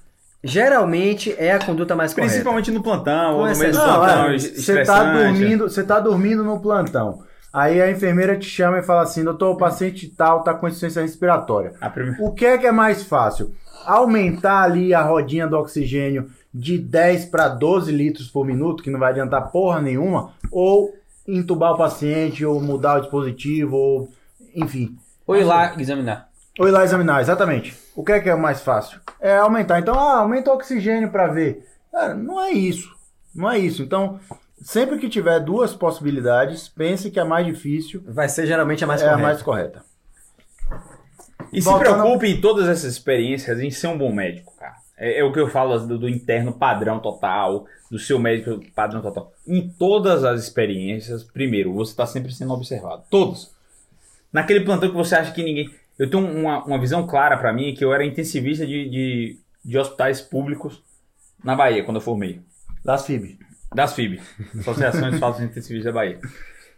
geralmente 0.46 1.36
é 1.38 1.52
a 1.54 1.60
conduta 1.60 1.96
mais 1.96 2.14
correta. 2.14 2.32
Principalmente 2.32 2.72
no 2.72 2.82
plantão, 2.84 3.34
Com 3.34 3.40
ou 3.42 3.48
no 3.50 3.58
meio 3.58 3.72
do. 3.72 3.78
Não, 3.78 3.86
plantão, 3.96 4.26
é, 4.30 4.36
es- 4.36 4.44
você 4.44 4.74
tá 4.76 4.82
estressante. 4.82 5.24
dormindo, 5.40 5.70
você 5.70 5.84
tá 5.84 6.00
dormindo 6.00 6.44
no 6.44 6.60
plantão. 6.60 7.24
Aí 7.52 7.82
a 7.82 7.90
enfermeira 7.90 8.38
te 8.38 8.46
chama 8.50 8.80
e 8.80 8.84
fala 8.84 9.02
assim: 9.04 9.24
doutor, 9.24 9.52
o 9.54 9.58
paciente 9.58 10.08
tal 10.10 10.44
tá 10.44 10.54
com 10.54 10.68
insuficiência 10.68 11.02
respiratória. 11.02 11.74
A 11.82 11.90
primeira- 11.90 12.22
O 12.24 12.32
que 12.34 12.46
é 12.46 12.58
que 12.58 12.68
é 12.68 12.72
mais 12.72 13.04
fácil? 13.04 13.54
Aumentar 13.86 14.62
ali 14.64 14.94
a 14.94 15.02
rodinha 15.02 15.48
do 15.48 15.58
oxigênio 15.58 16.30
de 16.54 16.78
10 16.78 17.26
para 17.26 17.48
12 17.50 17.92
litros 17.92 18.28
por 18.30 18.46
minuto, 18.46 18.82
que 18.84 18.90
não 18.90 19.00
vai 19.00 19.12
adiantar 19.12 19.52
porra 19.52 19.82
nenhuma, 19.82 20.32
ou 20.52 20.94
entubar 21.28 21.74
o 21.74 21.78
paciente, 21.78 22.46
ou 22.46 22.62
mudar 22.62 22.98
o 22.98 23.02
dispositivo, 23.02 23.76
ou 23.76 24.10
enfim. 24.56 24.96
Ou 25.28 25.36
ir 25.36 25.44
lá 25.44 25.74
examinar. 25.80 26.28
Ou 26.58 26.68
ir 26.68 26.72
lá 26.72 26.84
examinar, 26.84 27.22
exatamente. 27.22 27.76
O 27.96 28.04
que 28.04 28.12
é 28.14 28.20
que 28.20 28.30
é 28.30 28.36
mais 28.36 28.62
fácil? 28.62 29.00
É 29.20 29.38
aumentar. 29.38 29.80
Então, 29.80 29.94
ah, 30.00 30.20
aumenta 30.20 30.52
o 30.52 30.54
oxigênio 30.54 31.10
para 31.10 31.28
ver. 31.28 31.68
Cara, 31.92 32.14
não 32.14 32.42
é 32.42 32.52
isso. 32.52 32.96
Não 33.34 33.52
é 33.52 33.58
isso. 33.60 33.84
Então, 33.84 34.20
sempre 34.62 34.98
que 34.98 35.10
tiver 35.10 35.40
duas 35.42 35.76
possibilidades, 35.76 36.70
pense 36.70 37.12
que 37.12 37.20
a 37.20 37.26
mais 37.26 37.46
difícil 37.46 38.02
Vai 38.08 38.30
ser 38.30 38.46
geralmente 38.48 38.84
a 38.84 38.88
mais 38.88 39.02
é 39.02 39.06
a 39.06 39.10
correta. 39.10 39.28
mais 39.28 39.42
correta. 39.42 39.84
E 41.52 41.62
se 41.62 41.78
preocupe 41.78 42.28
em 42.28 42.42
todas 42.42 42.68
essas 42.68 42.92
experiências 42.94 43.60
em 43.60 43.70
ser 43.70 43.88
um 43.88 43.98
bom 43.98 44.12
médico, 44.14 44.54
cara. 44.58 44.76
É, 44.98 45.20
é 45.20 45.24
o 45.24 45.32
que 45.32 45.40
eu 45.40 45.50
falo 45.50 45.78
do, 45.80 45.98
do 46.00 46.10
interno 46.10 46.54
padrão 46.54 47.00
total, 47.00 47.66
do 47.92 48.00
seu 48.00 48.18
médico 48.18 48.62
padrão 48.74 49.02
total. 49.02 49.32
Em 49.48 49.70
todas 49.70 50.24
as 50.24 50.42
experiências, 50.42 51.24
primeiro, 51.24 51.74
você 51.74 51.92
está 51.92 52.06
sempre 52.06 52.34
sendo 52.34 52.54
observado. 52.54 53.04
Todos. 53.10 53.54
Naquele 54.32 54.62
plantão 54.62 54.90
que 54.90 54.96
você 54.96 55.16
acha 55.16 55.32
que 55.32 55.44
ninguém. 55.44 55.70
Eu 55.98 56.10
tenho 56.10 56.26
uma, 56.26 56.64
uma 56.64 56.80
visão 56.80 57.08
clara 57.08 57.38
pra 57.38 57.54
mim 57.54 57.74
que 57.74 57.84
eu 57.84 57.94
era 57.94 58.06
intensivista 58.06 58.66
de, 58.66 58.90
de, 58.90 59.40
de 59.64 59.78
hospitais 59.78 60.22
públicos 60.22 60.84
na 61.44 61.56
Bahia, 61.56 61.84
quando 61.84 61.98
eu 61.98 62.02
formei. 62.02 62.42
Das 62.84 63.06
FIB. 63.06 63.40
Das 63.74 63.94
FIB, 63.94 64.22
Associações 64.60 65.14
de 65.14 65.20
Falsos 65.20 65.44
Intensivistas 65.44 65.94
da 65.94 66.00
Bahia. 66.00 66.20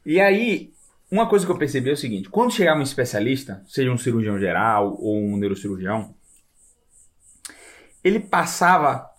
E 0.05 0.19
aí, 0.19 0.73
uma 1.11 1.27
coisa 1.27 1.45
que 1.45 1.51
eu 1.51 1.57
percebi 1.57 1.89
é 1.89 1.93
o 1.93 1.97
seguinte: 1.97 2.29
quando 2.29 2.53
chegava 2.53 2.79
um 2.79 2.83
especialista, 2.83 3.63
seja 3.67 3.91
um 3.91 3.97
cirurgião 3.97 4.39
geral 4.39 4.95
ou 4.99 5.17
um 5.17 5.37
neurocirurgião, 5.37 6.13
ele 8.03 8.19
passava 8.19 9.09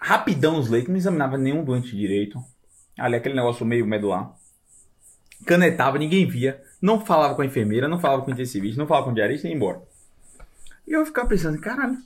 rapidão 0.00 0.58
os 0.58 0.68
leitos, 0.68 0.90
não 0.90 0.96
examinava 0.96 1.36
nenhum 1.36 1.64
doente 1.64 1.96
direito. 1.96 2.42
Ali, 2.96 3.16
aquele 3.16 3.34
negócio 3.34 3.64
meio 3.64 3.86
medular. 3.86 4.32
Canetava, 5.46 5.98
ninguém 5.98 6.26
via. 6.26 6.62
Não 6.80 7.04
falava 7.04 7.34
com 7.34 7.42
a 7.42 7.46
enfermeira, 7.46 7.88
não 7.88 7.98
falava 7.98 8.22
com 8.22 8.30
o 8.30 8.34
intensivista, 8.34 8.80
não 8.80 8.86
falava 8.86 9.06
com 9.06 9.12
o 9.12 9.14
diarista 9.14 9.46
e 9.46 9.50
ia 9.50 9.56
embora. 9.56 9.82
E 10.86 10.92
eu 10.92 11.04
ficava 11.04 11.28
pensando, 11.28 11.60
caralho, 11.60 11.98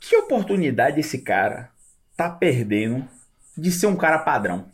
que 0.00 0.16
oportunidade 0.16 1.00
esse 1.00 1.18
cara 1.18 1.70
tá 2.16 2.28
perdendo 2.28 3.08
de 3.56 3.70
ser 3.70 3.86
um 3.86 3.96
cara 3.96 4.18
padrão. 4.18 4.68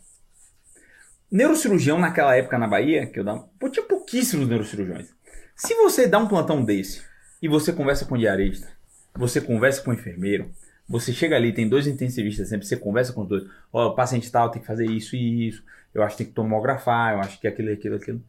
Neurocirurgião 1.31 1.97
naquela 1.97 2.35
época 2.35 2.57
na 2.57 2.67
Bahia, 2.67 3.07
que 3.07 3.19
eu 3.19 3.23
dava, 3.23 3.47
pô, 3.57 3.69
tinha 3.69 3.85
pouquíssimos 3.85 4.47
neurocirurgiões. 4.47 5.09
Se 5.55 5.73
você 5.75 6.07
dá 6.07 6.17
um 6.17 6.27
plantão 6.27 6.63
desse 6.63 7.01
e 7.41 7.47
você 7.47 7.71
conversa 7.71 8.05
com 8.05 8.15
o 8.15 8.17
diarista, 8.17 8.67
você 9.13 9.39
conversa 9.39 9.81
com 9.81 9.91
o 9.91 9.93
enfermeiro, 9.93 10.51
você 10.89 11.13
chega 11.13 11.35
ali, 11.35 11.53
tem 11.53 11.69
dois 11.69 11.87
intensivistas 11.87 12.49
sempre, 12.49 12.67
você 12.67 12.75
conversa 12.75 13.13
com 13.13 13.21
os 13.21 13.29
dois, 13.29 13.43
ó, 13.71 13.87
o 13.87 13.95
paciente 13.95 14.29
tal 14.29 14.49
tem 14.49 14.61
que 14.61 14.67
fazer 14.67 14.85
isso 14.85 15.15
e 15.15 15.47
isso, 15.47 15.63
eu 15.93 16.03
acho 16.03 16.17
que 16.17 16.23
tem 16.23 16.27
que 16.27 16.35
tomografar, 16.35 17.13
eu 17.13 17.19
acho 17.19 17.39
que 17.39 17.47
aquilo, 17.47 17.71
aquilo, 17.71 17.95
aquilo. 17.95 18.21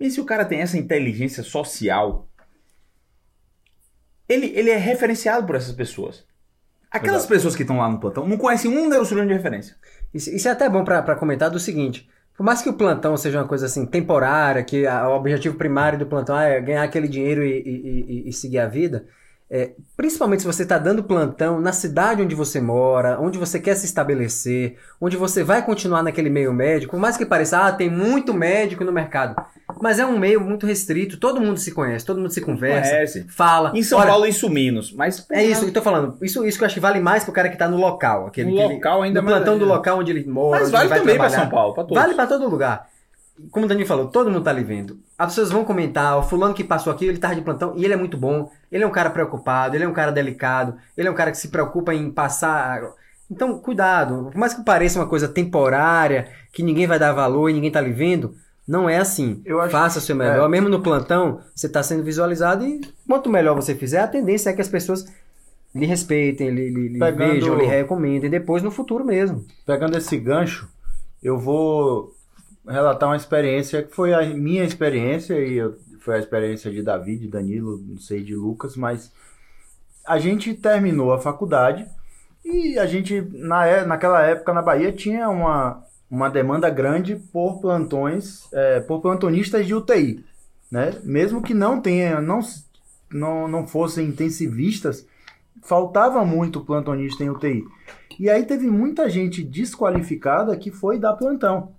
E 0.00 0.10
se 0.10 0.20
o 0.20 0.24
cara 0.24 0.44
tem 0.44 0.60
essa 0.60 0.76
inteligência 0.78 1.42
social, 1.42 2.28
ele, 4.28 4.52
ele 4.54 4.70
é 4.70 4.76
referenciado 4.76 5.46
por 5.46 5.56
essas 5.56 5.72
pessoas. 5.72 6.24
Aquelas 6.90 7.24
pessoas 7.26 7.56
que 7.56 7.62
estão 7.62 7.78
lá 7.78 7.88
no 7.88 7.98
plantão 7.98 8.26
não 8.28 8.36
conhecem 8.36 8.70
um 8.70 8.88
neurocirurgião 8.88 9.26
de 9.28 9.34
referência. 9.34 9.76
Isso, 10.12 10.30
isso 10.30 10.48
é 10.48 10.50
até 10.50 10.68
bom 10.68 10.84
pra 10.84 11.14
comentar 11.16 11.50
do 11.50 11.58
seguinte. 11.58 12.08
Por 12.36 12.44
mais 12.44 12.60
que 12.62 12.68
o 12.68 12.74
plantão 12.74 13.16
seja 13.16 13.38
uma 13.40 13.48
coisa 13.48 13.66
assim 13.66 13.86
temporária, 13.86 14.62
que 14.62 14.86
a- 14.86 15.08
o 15.08 15.16
objetivo 15.16 15.56
primário 15.56 15.98
do 15.98 16.06
plantão 16.06 16.38
é 16.38 16.60
ganhar 16.60 16.82
aquele 16.82 17.08
dinheiro 17.08 17.44
e, 17.44 17.50
e- 17.60 18.04
e- 18.26 18.28
e 18.28 18.32
seguir 18.32 18.58
a 18.58 18.66
vida, 18.66 19.06
é, 19.50 19.72
principalmente 19.96 20.40
se 20.40 20.46
você 20.46 20.62
está 20.62 20.78
dando 20.78 21.04
plantão 21.04 21.60
na 21.60 21.72
cidade 21.74 22.22
onde 22.22 22.34
você 22.34 22.58
mora, 22.60 23.20
onde 23.20 23.38
você 23.38 23.60
quer 23.60 23.74
se 23.74 23.84
estabelecer, 23.84 24.78
onde 25.00 25.16
você 25.16 25.42
vai 25.44 25.64
continuar 25.64 26.02
naquele 26.02 26.30
meio 26.30 26.52
médico, 26.54 26.92
por 26.92 27.00
mais 27.00 27.16
que 27.18 27.26
pareça, 27.26 27.58
ah, 27.66 27.72
tem 27.72 27.90
muito 27.90 28.32
médico 28.32 28.82
no 28.84 28.92
mercado, 28.92 29.34
mas 29.82 29.98
é 29.98 30.06
um 30.06 30.18
meio 30.18 30.40
muito 30.40 30.66
restrito, 30.66 31.18
todo 31.18 31.40
mundo 31.40 31.58
se 31.58 31.72
conhece, 31.72 32.06
todo 32.06 32.18
mundo 32.20 32.30
se 32.30 32.40
conversa, 32.40 32.90
Conhece. 32.92 33.26
fala. 33.28 33.72
Em 33.74 33.82
São 33.82 33.98
Olha, 33.98 34.10
Paulo 34.10 34.26
isso 34.26 34.48
menos, 34.48 34.92
mas 34.92 35.26
É 35.30 35.42
isso 35.42 35.62
que 35.62 35.68
eu 35.70 35.74
tô 35.74 35.82
falando. 35.82 36.16
Isso, 36.22 36.44
isso 36.46 36.56
que 36.56 36.64
eu 36.64 36.66
acho 36.66 36.74
que 36.74 36.80
vale 36.80 37.00
mais 37.00 37.24
pro 37.24 37.32
cara 37.32 37.48
que 37.48 37.56
tá 37.58 37.68
no 37.68 37.76
local. 37.76 38.26
Aquele, 38.28 38.50
No 38.50 38.68
local 38.74 39.02
ainda 39.02 39.20
no 39.20 39.24
mais 39.26 39.36
plantão 39.38 39.58
do 39.58 39.64
ainda. 39.64 39.74
local 39.74 39.98
onde 39.98 40.10
ele 40.12 40.24
mora. 40.26 40.60
Mas 40.60 40.70
vale 40.70 40.88
também 40.88 41.02
pra 41.16 41.28
trabalhar. 41.28 41.40
São 41.40 41.48
Paulo, 41.50 41.74
pra 41.74 41.82
todos. 41.84 42.00
Vale 42.02 42.14
pra 42.14 42.26
todo 42.26 42.48
lugar. 42.48 42.88
Como 43.50 43.64
o 43.66 43.68
Danilo 43.68 43.88
falou, 43.88 44.06
todo 44.08 44.30
mundo 44.30 44.44
tá 44.44 44.50
ali 44.50 44.62
vendo. 44.62 45.00
As 45.18 45.28
pessoas 45.30 45.50
vão 45.50 45.64
comentar, 45.64 46.16
o 46.18 46.22
fulano 46.22 46.54
que 46.54 46.62
passou 46.62 46.92
aqui, 46.92 47.06
ele 47.06 47.18
tá 47.18 47.34
de 47.34 47.40
plantão 47.40 47.72
e 47.76 47.84
ele 47.84 47.94
é 47.94 47.96
muito 47.96 48.16
bom. 48.16 48.50
Ele 48.70 48.84
é 48.84 48.86
um 48.86 48.90
cara 48.90 49.10
preocupado, 49.10 49.74
ele 49.74 49.82
é 49.84 49.88
um 49.88 49.92
cara 49.92 50.12
delicado, 50.12 50.76
ele 50.96 51.08
é 51.08 51.10
um 51.10 51.14
cara 51.14 51.30
que 51.30 51.38
se 51.38 51.48
preocupa 51.48 51.92
em 51.92 52.10
passar. 52.10 52.82
Então, 53.30 53.58
cuidado. 53.58 54.28
Por 54.30 54.38
mais 54.38 54.52
que 54.54 54.62
pareça 54.62 54.98
uma 55.00 55.08
coisa 55.08 55.26
temporária, 55.26 56.28
que 56.52 56.62
ninguém 56.62 56.86
vai 56.86 56.98
dar 56.98 57.12
valor 57.12 57.48
e 57.48 57.54
ninguém 57.54 57.70
tá 57.70 57.78
ali 57.78 57.90
vendo, 57.92 58.34
não 58.66 58.88
é 58.88 58.98
assim. 58.98 59.42
Faça 59.70 59.98
o 59.98 60.02
seu 60.02 60.14
melhor. 60.16 60.46
é. 60.46 60.48
Mesmo 60.48 60.68
no 60.68 60.80
plantão, 60.82 61.40
você 61.54 61.68
tá 61.68 61.82
sendo 61.82 62.02
visualizado 62.04 62.64
e 62.66 62.80
quanto 63.08 63.28
melhor 63.30 63.54
você 63.54 63.74
fizer, 63.74 64.00
a 64.00 64.08
tendência 64.08 64.50
é 64.50 64.52
que 64.52 64.60
as 64.60 64.68
pessoas 64.68 65.04
lhe 65.74 65.86
respeitem, 65.86 66.50
lhe, 66.50 66.68
lhe, 66.70 66.88
lhe 66.88 66.98
Pegando- 66.98 67.32
vejam, 67.32 67.58
lhe 67.58 67.66
recomendem 67.66 68.28
depois 68.30 68.62
no 68.62 68.70
futuro 68.70 69.04
mesmo. 69.04 69.44
Pegando 69.66 69.96
esse 69.96 70.16
gancho, 70.18 70.68
eu 71.22 71.38
vou 71.38 72.14
relatar 72.68 73.08
uma 73.08 73.16
experiência 73.16 73.82
que 73.82 73.94
foi 73.94 74.12
a 74.14 74.22
minha 74.22 74.64
experiência 74.64 75.34
e 75.40 75.54
eu- 75.54 75.76
foi 76.00 76.16
a 76.16 76.18
experiência 76.18 76.70
de 76.70 76.82
Davi, 76.82 77.16
de 77.16 77.26
Danilo, 77.28 77.80
não 77.88 77.98
sei, 77.98 78.22
de 78.22 78.34
Lucas, 78.34 78.76
mas 78.76 79.10
a 80.06 80.18
gente 80.18 80.52
terminou 80.54 81.12
a 81.12 81.18
faculdade 81.20 81.86
e 82.44 82.76
a 82.78 82.86
gente, 82.86 83.20
na, 83.32 83.66
é- 83.66 83.84
naquela 83.86 84.20
época 84.22 84.52
na 84.52 84.60
Bahia, 84.62 84.92
tinha 84.92 85.28
uma, 85.28 85.82
uma 86.12 86.28
demanda 86.28 86.68
grande 86.68 87.16
por 87.16 87.58
plantões, 87.58 88.46
é, 88.52 88.80
por 88.80 89.00
plantonistas 89.00 89.66
de 89.66 89.74
UTI, 89.74 90.22
né? 90.70 90.92
Mesmo 91.02 91.40
que 91.40 91.54
não 91.54 91.80
tenha, 91.80 92.20
não, 92.20 92.40
não, 93.10 93.48
não 93.48 93.66
fossem 93.66 94.08
intensivistas, 94.08 95.06
faltava 95.62 96.22
muito 96.22 96.60
plantonista 96.60 97.24
em 97.24 97.30
UTI. 97.30 97.64
E 98.20 98.28
aí 98.28 98.44
teve 98.44 98.66
muita 98.66 99.08
gente 99.08 99.42
desqualificada 99.42 100.54
que 100.54 100.70
foi 100.70 100.98
dar 100.98 101.14
plantão. 101.14 101.70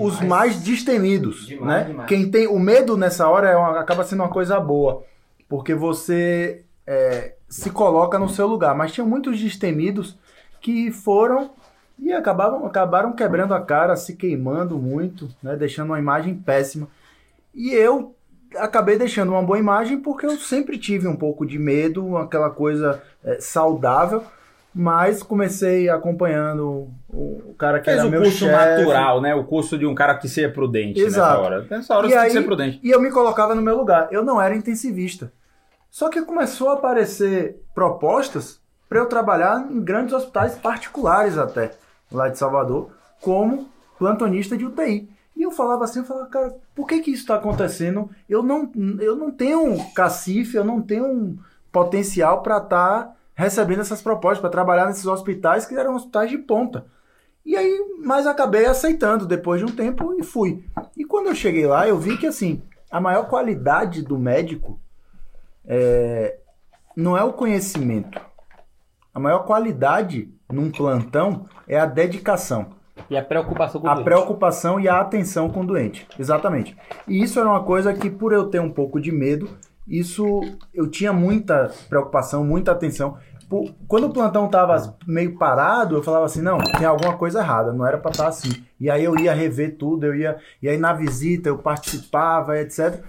Os 0.00 0.20
mais 0.20 0.60
destemidos, 0.60 1.46
Demais, 1.46 1.66
né? 1.82 1.84
demais. 1.84 2.08
Quem 2.08 2.28
tem 2.28 2.48
o 2.48 2.58
medo 2.58 2.96
nessa 2.96 3.28
hora 3.28 3.50
é 3.50 3.56
uma- 3.56 3.78
acaba 3.78 4.02
sendo 4.02 4.20
uma 4.24 4.28
coisa 4.28 4.58
boa, 4.58 5.04
porque 5.48 5.74
você 5.76 6.62
é, 6.86 7.34
se 7.48 7.70
coloca 7.70 8.18
no 8.18 8.28
seu 8.28 8.46
lugar. 8.48 8.74
Mas 8.74 8.92
tinha 8.92 9.06
muitos 9.06 9.40
destemidos 9.40 10.18
que 10.60 10.90
foram 10.90 11.52
e 11.98 12.12
acabaram, 12.12 12.64
acabaram 12.66 13.12
quebrando 13.12 13.54
a 13.54 13.60
cara, 13.60 13.96
se 13.96 14.14
queimando 14.16 14.78
muito, 14.78 15.28
né? 15.42 15.56
Deixando 15.56 15.88
uma 15.90 15.98
imagem 15.98 16.34
péssima. 16.34 16.88
E 17.54 17.72
eu 17.72 18.14
acabei 18.56 18.98
deixando 18.98 19.30
uma 19.32 19.42
boa 19.42 19.58
imagem 19.58 20.00
porque 20.00 20.26
eu 20.26 20.36
sempre 20.36 20.76
tive 20.78 21.06
um 21.08 21.16
pouco 21.16 21.46
de 21.46 21.58
medo, 21.58 22.16
aquela 22.16 22.50
coisa 22.50 23.02
é, 23.24 23.38
saudável. 23.40 24.22
Mas 24.76 25.22
comecei 25.22 25.88
acompanhando 25.88 26.88
o 27.08 27.54
cara 27.56 27.78
que 27.78 27.84
Fez 27.84 27.98
era 27.98 28.08
o 28.08 28.10
meu 28.10 28.22
curso 28.22 28.38
chefe. 28.38 28.52
natural, 28.82 29.20
né? 29.20 29.32
O 29.32 29.44
curso 29.44 29.78
de 29.78 29.86
um 29.86 29.94
cara 29.94 30.16
que 30.16 30.28
seja 30.28 30.48
prudente 30.48 31.00
nessa 31.00 31.16
Exato. 31.18 31.40
hora. 31.42 31.66
Nessa 31.70 31.96
hora 31.96 32.06
E 32.08 32.10
você 32.10 32.14
tem 32.16 32.22
aí- 32.24 32.30
que 32.32 32.38
ser 32.38 32.42
prudente. 32.44 32.80
E 32.82 32.90
eu 32.90 33.00
me 33.00 33.08
colocava 33.12 33.54
no 33.54 33.62
meu 33.62 33.76
lugar. 33.76 34.08
Eu 34.10 34.24
não 34.24 34.42
era 34.42 34.52
intensivista. 34.56 35.32
Só 35.88 36.08
que 36.08 36.20
começou 36.22 36.70
a 36.70 36.74
aparecer 36.74 37.62
propostas 37.72 38.60
para 38.88 38.98
eu 38.98 39.06
trabalhar 39.06 39.64
em 39.70 39.80
grandes 39.80 40.12
hospitais 40.12 40.56
particulares 40.56 41.38
até, 41.38 41.70
lá 42.16 42.28
de 42.28 42.38
Salvador, 42.38 42.90
como 43.20 43.68
plantonista 43.98 44.56
de 44.56 44.64
UTI. 44.64 45.08
E 45.36 45.42
eu 45.42 45.50
falava 45.50 45.84
assim, 45.84 46.00
eu 46.00 46.04
falava, 46.04 46.26
cara, 46.28 46.54
por 46.74 46.86
que 46.86 47.00
que 47.00 47.10
isso 47.10 47.22
está 47.22 47.34
acontecendo? 47.34 48.08
Eu 48.28 48.42
não, 48.42 48.70
eu 49.00 49.16
não 49.16 49.30
tenho 49.30 49.76
cacife, 49.92 50.56
eu 50.56 50.64
não 50.64 50.80
tenho 50.80 51.06
um 51.06 51.38
potencial 51.72 52.42
para 52.42 52.58
estar 52.58 53.16
recebendo 53.34 53.80
essas 53.80 54.00
propostas, 54.00 54.40
para 54.40 54.50
trabalhar 54.50 54.86
nesses 54.86 55.06
hospitais 55.06 55.66
que 55.66 55.74
eram 55.74 55.96
hospitais 55.96 56.30
de 56.30 56.38
ponta. 56.38 56.86
E 57.44 57.56
aí, 57.56 57.84
mas 57.98 58.26
acabei 58.26 58.64
aceitando 58.64 59.26
depois 59.26 59.60
de 59.60 59.66
um 59.66 59.74
tempo 59.74 60.14
e 60.18 60.22
fui. 60.22 60.64
E 60.96 61.04
quando 61.04 61.26
eu 61.26 61.34
cheguei 61.34 61.66
lá, 61.66 61.86
eu 61.86 61.98
vi 61.98 62.16
que 62.16 62.26
assim, 62.26 62.62
a 62.90 63.00
maior 63.00 63.28
qualidade 63.28 64.02
do 64.02 64.18
médico 64.18 64.80
é, 65.66 66.38
não 66.96 67.16
é 67.16 67.24
o 67.24 67.32
conhecimento. 67.32 68.20
A 69.12 69.20
maior 69.20 69.40
qualidade 69.40 70.33
num 70.52 70.70
plantão 70.70 71.46
é 71.66 71.78
a 71.78 71.86
dedicação. 71.86 72.66
E 73.10 73.16
a 73.16 73.24
preocupação 73.24 73.80
com 73.80 73.86
o 73.86 73.90
A 73.90 73.94
doente. 73.94 74.04
preocupação 74.04 74.78
e 74.80 74.88
a 74.88 75.00
atenção 75.00 75.48
com 75.50 75.60
o 75.62 75.66
doente. 75.66 76.06
Exatamente. 76.18 76.76
E 77.08 77.22
isso 77.22 77.38
era 77.40 77.48
uma 77.48 77.62
coisa 77.64 77.92
que, 77.92 78.08
por 78.08 78.32
eu 78.32 78.46
ter 78.48 78.60
um 78.60 78.70
pouco 78.70 79.00
de 79.00 79.10
medo, 79.10 79.48
isso 79.86 80.40
eu 80.72 80.88
tinha 80.88 81.12
muita 81.12 81.70
preocupação, 81.88 82.44
muita 82.44 82.70
atenção. 82.72 83.16
Por- 83.48 83.74
Quando 83.86 84.04
o 84.06 84.10
plantão 84.12 84.48
tava 84.48 84.96
meio 85.06 85.36
parado, 85.36 85.96
eu 85.96 86.02
falava 86.02 86.24
assim, 86.24 86.40
não, 86.40 86.56
tem 86.58 86.86
alguma 86.86 87.16
coisa 87.16 87.40
errada, 87.40 87.72
não 87.72 87.86
era 87.86 87.98
pra 87.98 88.10
estar 88.10 88.28
assim. 88.28 88.64
E 88.80 88.88
aí 88.88 89.04
eu 89.04 89.18
ia 89.18 89.34
rever 89.34 89.76
tudo, 89.76 90.06
eu 90.06 90.14
ia. 90.14 90.36
E 90.62 90.68
aí 90.68 90.78
na 90.78 90.92
visita 90.92 91.48
eu 91.48 91.58
participava, 91.58 92.58
etc. 92.58 93.02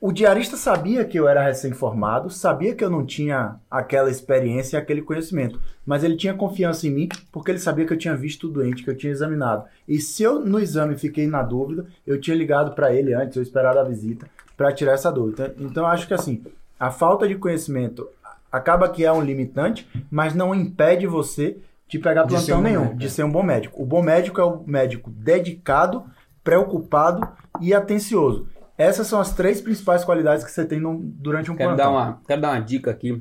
O 0.00 0.12
diarista 0.12 0.56
sabia 0.56 1.04
que 1.04 1.18
eu 1.18 1.26
era 1.28 1.42
recém-formado, 1.42 2.30
sabia 2.30 2.72
que 2.72 2.84
eu 2.84 2.90
não 2.90 3.04
tinha 3.04 3.56
aquela 3.68 4.08
experiência 4.08 4.76
e 4.76 4.80
aquele 4.80 5.02
conhecimento, 5.02 5.60
mas 5.84 6.04
ele 6.04 6.16
tinha 6.16 6.34
confiança 6.34 6.86
em 6.86 6.90
mim 6.90 7.08
porque 7.32 7.50
ele 7.50 7.58
sabia 7.58 7.84
que 7.84 7.92
eu 7.92 7.98
tinha 7.98 8.14
visto 8.14 8.44
o 8.46 8.50
doente, 8.50 8.84
que 8.84 8.90
eu 8.90 8.96
tinha 8.96 9.10
examinado. 9.10 9.64
E 9.88 9.98
se 9.98 10.22
eu 10.22 10.38
no 10.38 10.60
exame 10.60 10.96
fiquei 10.96 11.26
na 11.26 11.42
dúvida, 11.42 11.84
eu 12.06 12.20
tinha 12.20 12.36
ligado 12.36 12.76
para 12.76 12.92
ele 12.94 13.12
antes, 13.12 13.36
eu 13.36 13.42
esperado 13.42 13.80
a 13.80 13.82
visita 13.82 14.28
para 14.56 14.72
tirar 14.72 14.92
essa 14.92 15.10
dúvida. 15.10 15.52
Então 15.58 15.82
eu 15.82 15.88
acho 15.88 16.06
que 16.06 16.14
assim, 16.14 16.44
a 16.78 16.92
falta 16.92 17.26
de 17.26 17.34
conhecimento 17.34 18.08
acaba 18.52 18.88
que 18.88 19.04
é 19.04 19.10
um 19.10 19.20
limitante, 19.20 19.88
mas 20.08 20.32
não 20.32 20.54
impede 20.54 21.08
você 21.08 21.58
de 21.88 21.98
pegar 21.98 22.22
De 22.22 22.34
plantão 22.34 22.58
bom 22.58 22.62
nenhum, 22.62 22.80
médico. 22.82 22.98
de 22.98 23.10
ser 23.10 23.24
um 23.24 23.32
bom 23.32 23.42
médico. 23.42 23.82
O 23.82 23.84
bom 23.84 24.00
médico 24.02 24.40
é 24.40 24.44
o 24.44 24.62
médico 24.64 25.10
dedicado, 25.10 26.04
preocupado 26.44 27.26
e 27.60 27.74
atencioso. 27.74 28.46
Essas 28.78 29.06
são 29.08 29.18
as 29.20 29.34
três 29.34 29.60
principais 29.60 30.04
qualidades 30.04 30.44
que 30.44 30.50
você 30.52 30.64
tem 30.64 30.78
num- 30.80 31.00
durante 31.00 31.50
um 31.50 31.56
Quero 31.56 31.70
plantão. 31.70 31.92
dar, 31.94 31.98
uma, 31.98 32.22
quero 32.26 32.40
dar 32.40 32.52
uma 32.52 32.60
dica 32.60 32.90
aqui, 32.92 33.20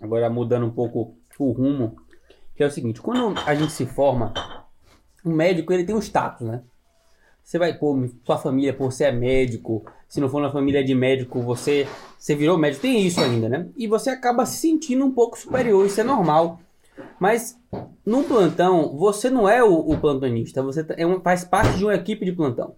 agora 0.00 0.28
mudando 0.28 0.66
um 0.66 0.70
pouco 0.70 1.16
o 1.38 1.52
rumo, 1.52 1.96
que 2.56 2.62
é 2.62 2.66
o 2.66 2.70
seguinte, 2.70 3.00
quando 3.00 3.38
a 3.46 3.54
gente 3.54 3.72
se 3.72 3.86
forma, 3.86 4.34
o 5.24 5.30
médico 5.30 5.72
ele 5.72 5.84
tem 5.84 5.94
um 5.94 6.00
status, 6.02 6.46
né? 6.46 6.62
Você 7.44 7.58
vai 7.58 7.72
pôr 7.76 8.08
sua 8.24 8.38
família, 8.38 8.72
pô, 8.74 8.90
você 8.90 9.04
é 9.04 9.12
médico, 9.12 9.84
se 10.08 10.20
não 10.20 10.28
for 10.28 10.40
na 10.42 10.50
família 10.50 10.84
de 10.84 10.94
médico, 10.94 11.40
você, 11.40 11.86
você 12.18 12.34
virou 12.34 12.58
médico, 12.58 12.82
tem 12.82 13.04
isso 13.06 13.20
ainda, 13.20 13.48
né? 13.48 13.68
E 13.76 13.86
você 13.86 14.10
acaba 14.10 14.44
se 14.46 14.58
sentindo 14.58 15.04
um 15.04 15.10
pouco 15.12 15.38
superior, 15.38 15.84
isso 15.86 16.00
é 16.00 16.04
normal. 16.04 16.60
Mas 17.18 17.58
no 18.04 18.22
plantão, 18.24 18.96
você 18.96 19.30
não 19.30 19.48
é 19.48 19.62
o, 19.62 19.72
o 19.74 19.98
plantonista, 19.98 20.62
você 20.62 20.84
é 20.96 21.06
um- 21.06 21.20
faz 21.20 21.44
parte 21.44 21.78
de 21.78 21.84
uma 21.84 21.94
equipe 21.94 22.24
de 22.24 22.32
plantão. 22.32 22.76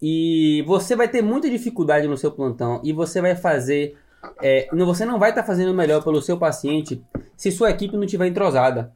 E 0.00 0.62
você 0.66 0.96
vai 0.96 1.08
ter 1.08 1.22
muita 1.22 1.50
dificuldade 1.50 2.06
no 2.06 2.16
seu 2.16 2.32
plantão 2.32 2.80
e 2.84 2.92
você 2.92 3.20
vai 3.20 3.36
fazer. 3.36 3.96
é, 4.42 4.68
você 4.72 5.04
não 5.04 5.18
vai 5.18 5.30
estar 5.30 5.42
fazendo 5.42 5.70
o 5.70 5.74
melhor 5.74 6.02
pelo 6.02 6.22
seu 6.22 6.38
paciente 6.38 7.02
se 7.36 7.50
sua 7.50 7.70
equipe 7.70 7.96
não 7.96 8.04
estiver 8.04 8.26
entrosada. 8.26 8.92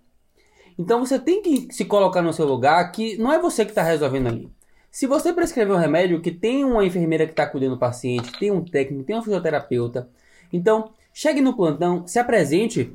Então 0.79 1.05
você 1.05 1.19
tem 1.19 1.41
que 1.43 1.73
se 1.73 1.85
colocar 1.85 2.23
no 2.23 2.33
seu 2.33 2.47
lugar 2.47 2.91
que 2.91 3.17
não 3.17 3.33
é 3.33 3.39
você 3.39 3.65
que 3.65 3.71
está 3.71 3.83
resolvendo 3.83 4.29
ali. 4.29 4.51
Se 4.91 5.07
você 5.07 5.33
prescrever 5.33 5.75
um 5.75 5.79
remédio 5.79 6.21
que 6.21 6.31
tem 6.31 6.65
uma 6.65 6.85
enfermeira 6.85 7.27
que 7.27 7.33
está 7.33 7.47
cuidando 7.47 7.73
do 7.73 7.79
paciente, 7.79 8.39
tem 8.39 8.51
um 8.51 8.65
técnico, 8.65 9.05
tem 9.05 9.17
um 9.17 9.23
fisioterapeuta, 9.23 10.09
então 10.53 10.93
chegue 11.13 11.41
no 11.41 11.57
plantão, 11.57 12.07
se 12.07 12.19
apresente 12.19 12.93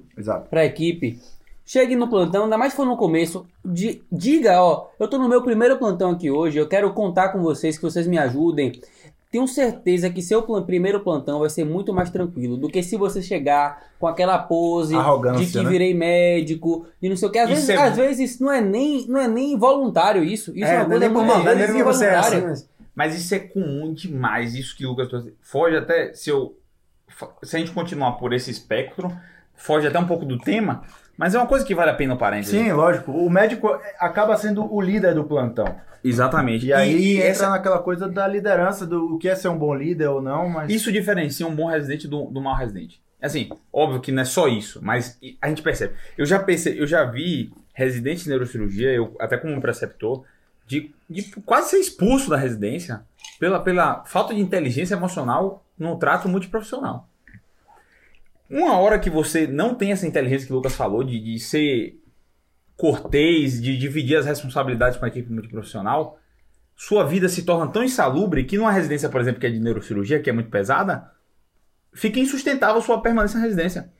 para 0.50 0.62
a 0.62 0.66
equipe. 0.66 1.20
Chegue 1.72 1.96
no 1.96 2.08
plantão, 2.08 2.46
ainda 2.46 2.58
mais 2.58 2.74
se 2.74 2.78
for 2.78 2.86
no 2.88 2.98
começo, 2.98 3.46
di- 3.64 4.02
diga, 4.12 4.60
ó, 4.60 4.88
eu 5.00 5.08
tô 5.08 5.20
no 5.20 5.30
meu 5.30 5.44
primeiro 5.44 5.78
plantão 5.78 6.10
aqui 6.10 6.32
hoje, 6.32 6.58
eu 6.58 6.68
quero 6.68 6.92
contar 6.94 7.30
com 7.30 7.44
vocês, 7.44 7.78
que 7.78 7.84
vocês 7.84 8.08
me 8.08 8.18
ajudem. 8.18 8.82
Tenho 9.32 9.48
certeza 9.48 10.10
que 10.10 10.20
seu 10.24 10.42
plan- 10.42 10.64
primeiro 10.64 11.02
plantão 11.02 11.42
vai 11.42 11.50
ser 11.52 11.64
muito 11.64 11.94
mais 11.94 12.10
tranquilo 12.10 12.58
do 12.58 12.68
que 12.70 12.82
se 12.82 12.98
você 12.98 13.22
chegar 13.22 13.84
com 14.00 14.08
aquela 14.08 14.40
pose 14.40 14.96
Arrogância, 14.96 15.46
de 15.46 15.52
que 15.52 15.64
né? 15.64 15.70
virei 15.70 15.94
médico 15.94 16.88
e 17.00 17.08
não 17.08 17.16
sei 17.16 17.30
o 17.30 17.32
que. 17.32 17.38
Às, 17.38 17.50
Isso 17.52 17.68
vezes, 17.68 17.70
é- 17.70 17.88
às 17.88 17.96
vezes 17.96 18.40
não 18.40 18.52
é 18.52 18.62
nem 18.62 19.06
não 19.08 19.20
é 19.20 19.28
nem 19.28 19.56
voluntário 19.56 20.24
isso. 20.24 20.52
Isso 20.56 20.66
é, 20.66 20.74
É, 20.74 20.78
uma 20.78 20.96
é 20.96 21.10
coisa 21.10 21.10
muito 21.10 21.44
vezes 21.44 21.74
nem 21.76 21.84
você 21.84 22.06
é 22.06 22.16
assim, 22.16 22.42
mas... 22.42 22.70
Mas 22.96 23.16
isso 23.16 23.36
é 23.36 23.40
comum 23.40 23.94
demais, 23.94 24.56
isso 24.56 24.76
que 24.76 24.88
o 24.88 24.90
Lucas 24.90 25.08
trouxe. 25.08 25.36
Foge 25.40 25.78
até, 25.78 26.14
se 26.14 26.32
eu. 26.32 26.58
Se 27.44 27.56
a 27.56 27.60
gente 27.60 27.72
continuar 27.72 28.14
por 28.14 28.34
esse 28.34 28.50
espectro, 28.50 29.16
foge 29.56 29.86
até 29.86 30.00
um 30.00 30.08
pouco 30.08 30.26
do 30.26 30.40
tema, 30.40 30.82
mas 31.20 31.36
é 31.36 31.38
uma 31.38 31.46
coisa 31.46 31.66
que 31.66 31.76
vale 31.76 31.92
a 31.92 31.94
pena 31.94 32.14
o 32.14 32.18
parênteses. 32.18 32.58
Sim, 32.58 32.72
lógico. 32.72 33.12
O 33.12 33.30
médico 33.30 33.68
acaba 34.00 34.38
sendo 34.38 34.74
o 34.74 34.80
líder 34.80 35.14
do 35.14 35.26
plantão. 35.26 35.76
Exatamente. 36.02 36.66
E 36.68 36.72
aí 36.74 37.18
entra 37.18 37.28
essa- 37.28 37.50
naquela 37.50 37.80
coisa 37.80 38.08
da 38.08 38.26
liderança, 38.26 38.86
do 38.88 39.16
o 39.16 39.20
que 39.20 39.28
é 39.28 39.36
ser 39.36 39.50
um 39.50 39.58
bom 39.58 39.76
líder 39.76 40.08
ou 40.08 40.22
não, 40.22 40.48
mas. 40.48 40.72
isso 40.72 40.94
diferencia 40.94 41.46
um 41.46 41.54
bom 41.54 41.68
residente 41.68 42.08
do, 42.08 42.28
do 42.28 42.40
mau 42.40 42.56
residente. 42.56 43.02
Assim, 43.22 43.50
óbvio 43.74 44.00
que 44.00 44.14
não 44.14 44.22
é 44.22 44.26
só 44.26 44.48
isso, 44.48 44.80
mas 44.82 45.20
a 45.42 45.50
gente 45.50 45.62
percebe. 45.62 45.94
Eu 46.18 46.26
já 46.26 46.40
percebi, 46.40 46.80
eu 46.80 46.88
já 46.88 47.04
vi 47.04 47.52
residentes 47.74 48.24
de 48.24 48.30
neurocirurgia, 48.30 48.92
eu 48.94 49.14
até 49.20 49.36
como 49.36 49.60
preceptor, 49.60 50.24
de, 50.66 50.96
de 51.10 51.24
quase 51.46 51.72
ser 51.72 51.80
expulso 51.80 52.30
da 52.30 52.38
residência 52.38 53.02
pela, 53.38 53.60
pela 53.60 54.06
falta 54.06 54.34
de 54.34 54.40
inteligência 54.40 54.96
emocional 54.96 55.66
no 55.78 55.98
trato 55.98 56.30
multiprofissional. 56.30 57.09
Uma 58.50 58.78
hora 58.78 58.98
que 58.98 59.10
você 59.10 59.46
não 59.46 59.76
tem 59.76 59.92
essa 59.92 60.08
inteligência 60.08 60.48
que 60.48 60.54
o 60.54 60.56
Lucas 60.56 60.76
falou, 60.76 61.04
de, 61.04 61.20
de 61.20 61.40
ser 61.40 62.02
cortês, 62.76 63.62
de 63.62 63.78
dividir 63.78 64.18
as 64.18 64.26
responsabilidades 64.26 64.98
com 64.98 65.06
a 65.06 65.10
equipe 65.10 65.32
multiprofissional, 65.32 66.18
sua 66.76 67.04
vida 67.04 67.28
se 67.28 67.44
torna 67.44 67.72
tão 67.72 67.84
insalubre 67.84 68.46
que 68.46 68.58
numa 68.58 68.72
residência, 68.72 69.10
por 69.10 69.20
exemplo, 69.20 69.40
que 69.40 69.46
é 69.46 69.50
de 69.50 69.60
neurocirurgia, 69.60 70.22
que 70.22 70.30
é 70.30 70.34
muito 70.34 70.50
pesada, 70.50 71.12
fica 71.94 72.20
insustentável 72.20 72.82
sua 72.82 73.02
permanência 73.02 73.38
na 73.38 73.46
residência. 73.46 73.92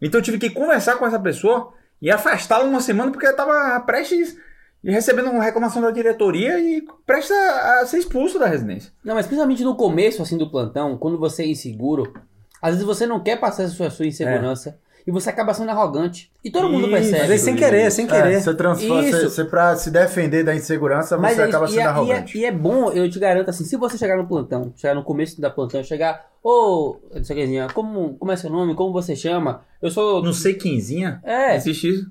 Então 0.00 0.20
eu 0.20 0.24
tive 0.24 0.38
que 0.38 0.50
conversar 0.50 0.96
com 0.96 1.06
essa 1.06 1.18
pessoa 1.18 1.74
e 2.00 2.10
afastá-la 2.10 2.64
uma 2.64 2.80
semana 2.80 3.10
porque 3.10 3.26
ela 3.26 3.34
estava 3.34 3.80
prestes 3.80 4.38
e 4.84 4.90
recebendo 4.90 5.30
uma 5.30 5.42
reclamação 5.42 5.82
da 5.82 5.90
diretoria 5.90 6.60
e 6.60 6.86
prestes 7.04 7.32
a, 7.32 7.80
a 7.80 7.86
ser 7.86 7.98
expulso 7.98 8.38
da 8.38 8.46
residência. 8.46 8.92
Não, 9.04 9.14
mas 9.14 9.26
principalmente 9.26 9.64
no 9.64 9.74
começo 9.74 10.22
assim 10.22 10.38
do 10.38 10.48
plantão, 10.48 10.96
quando 10.96 11.18
você 11.18 11.42
é 11.42 11.48
inseguro, 11.48 12.14
às 12.60 12.72
vezes 12.72 12.84
você 12.86 13.06
não 13.06 13.20
quer 13.20 13.38
passar 13.38 13.68
sua, 13.68 13.90
sua 13.90 14.06
insegurança 14.06 14.78
e 15.06 15.10
você 15.12 15.30
acaba 15.30 15.54
sendo 15.54 15.70
arrogante. 15.70 16.30
E 16.42 16.50
todo 16.50 16.68
mundo 16.68 16.82
Isso, 16.82 16.90
percebe. 16.90 17.22
Às 17.22 17.28
vezes 17.28 17.44
sem 17.44 17.54
querer, 17.54 17.90
sem 17.92 18.06
É, 18.06 18.08
querer. 18.08 18.40
você 18.40 18.54
transforma, 18.54 19.02
Isso. 19.04 19.18
você, 19.18 19.24
você 19.28 19.44
pra 19.44 19.76
se 19.76 19.90
defender 19.90 20.42
da 20.44 20.54
insegurança, 20.54 21.16
Mas 21.16 21.36
você 21.36 21.42
é, 21.42 21.44
acaba 21.44 21.66
sendo 21.68 21.76
e, 21.76 21.78
é, 21.78 21.82
e, 21.82 21.86
é, 21.86 21.88
arrogante. 21.88 22.38
e 22.38 22.44
é 22.44 22.50
bom, 22.50 22.90
eu 22.90 23.08
te 23.08 23.18
garanto 23.18 23.48
assim, 23.50 23.64
se 23.64 23.76
você 23.76 23.96
chegar 23.96 24.16
no 24.16 24.26
plantão, 24.26 24.72
chegar 24.76 24.94
no 24.94 25.04
começo 25.04 25.40
da 25.40 25.48
plantão, 25.48 25.82
chegar, 25.84 26.26
ô, 26.42 26.96
não 27.14 27.22
sei 27.22 27.36
o 27.36 27.38
que, 27.38 27.58
assim, 27.60 27.74
como, 27.74 28.14
como 28.14 28.32
é 28.32 28.36
seu 28.36 28.50
nome, 28.50 28.74
como 28.74 28.92
você 28.92 29.14
chama? 29.14 29.60
Eu 29.80 29.90
sou. 29.90 30.22
Não 30.22 30.32
sei 30.32 30.54
quinzinha. 30.54 31.20
É, 31.22 31.54
Existe 31.54 31.88
isso. 31.90 32.06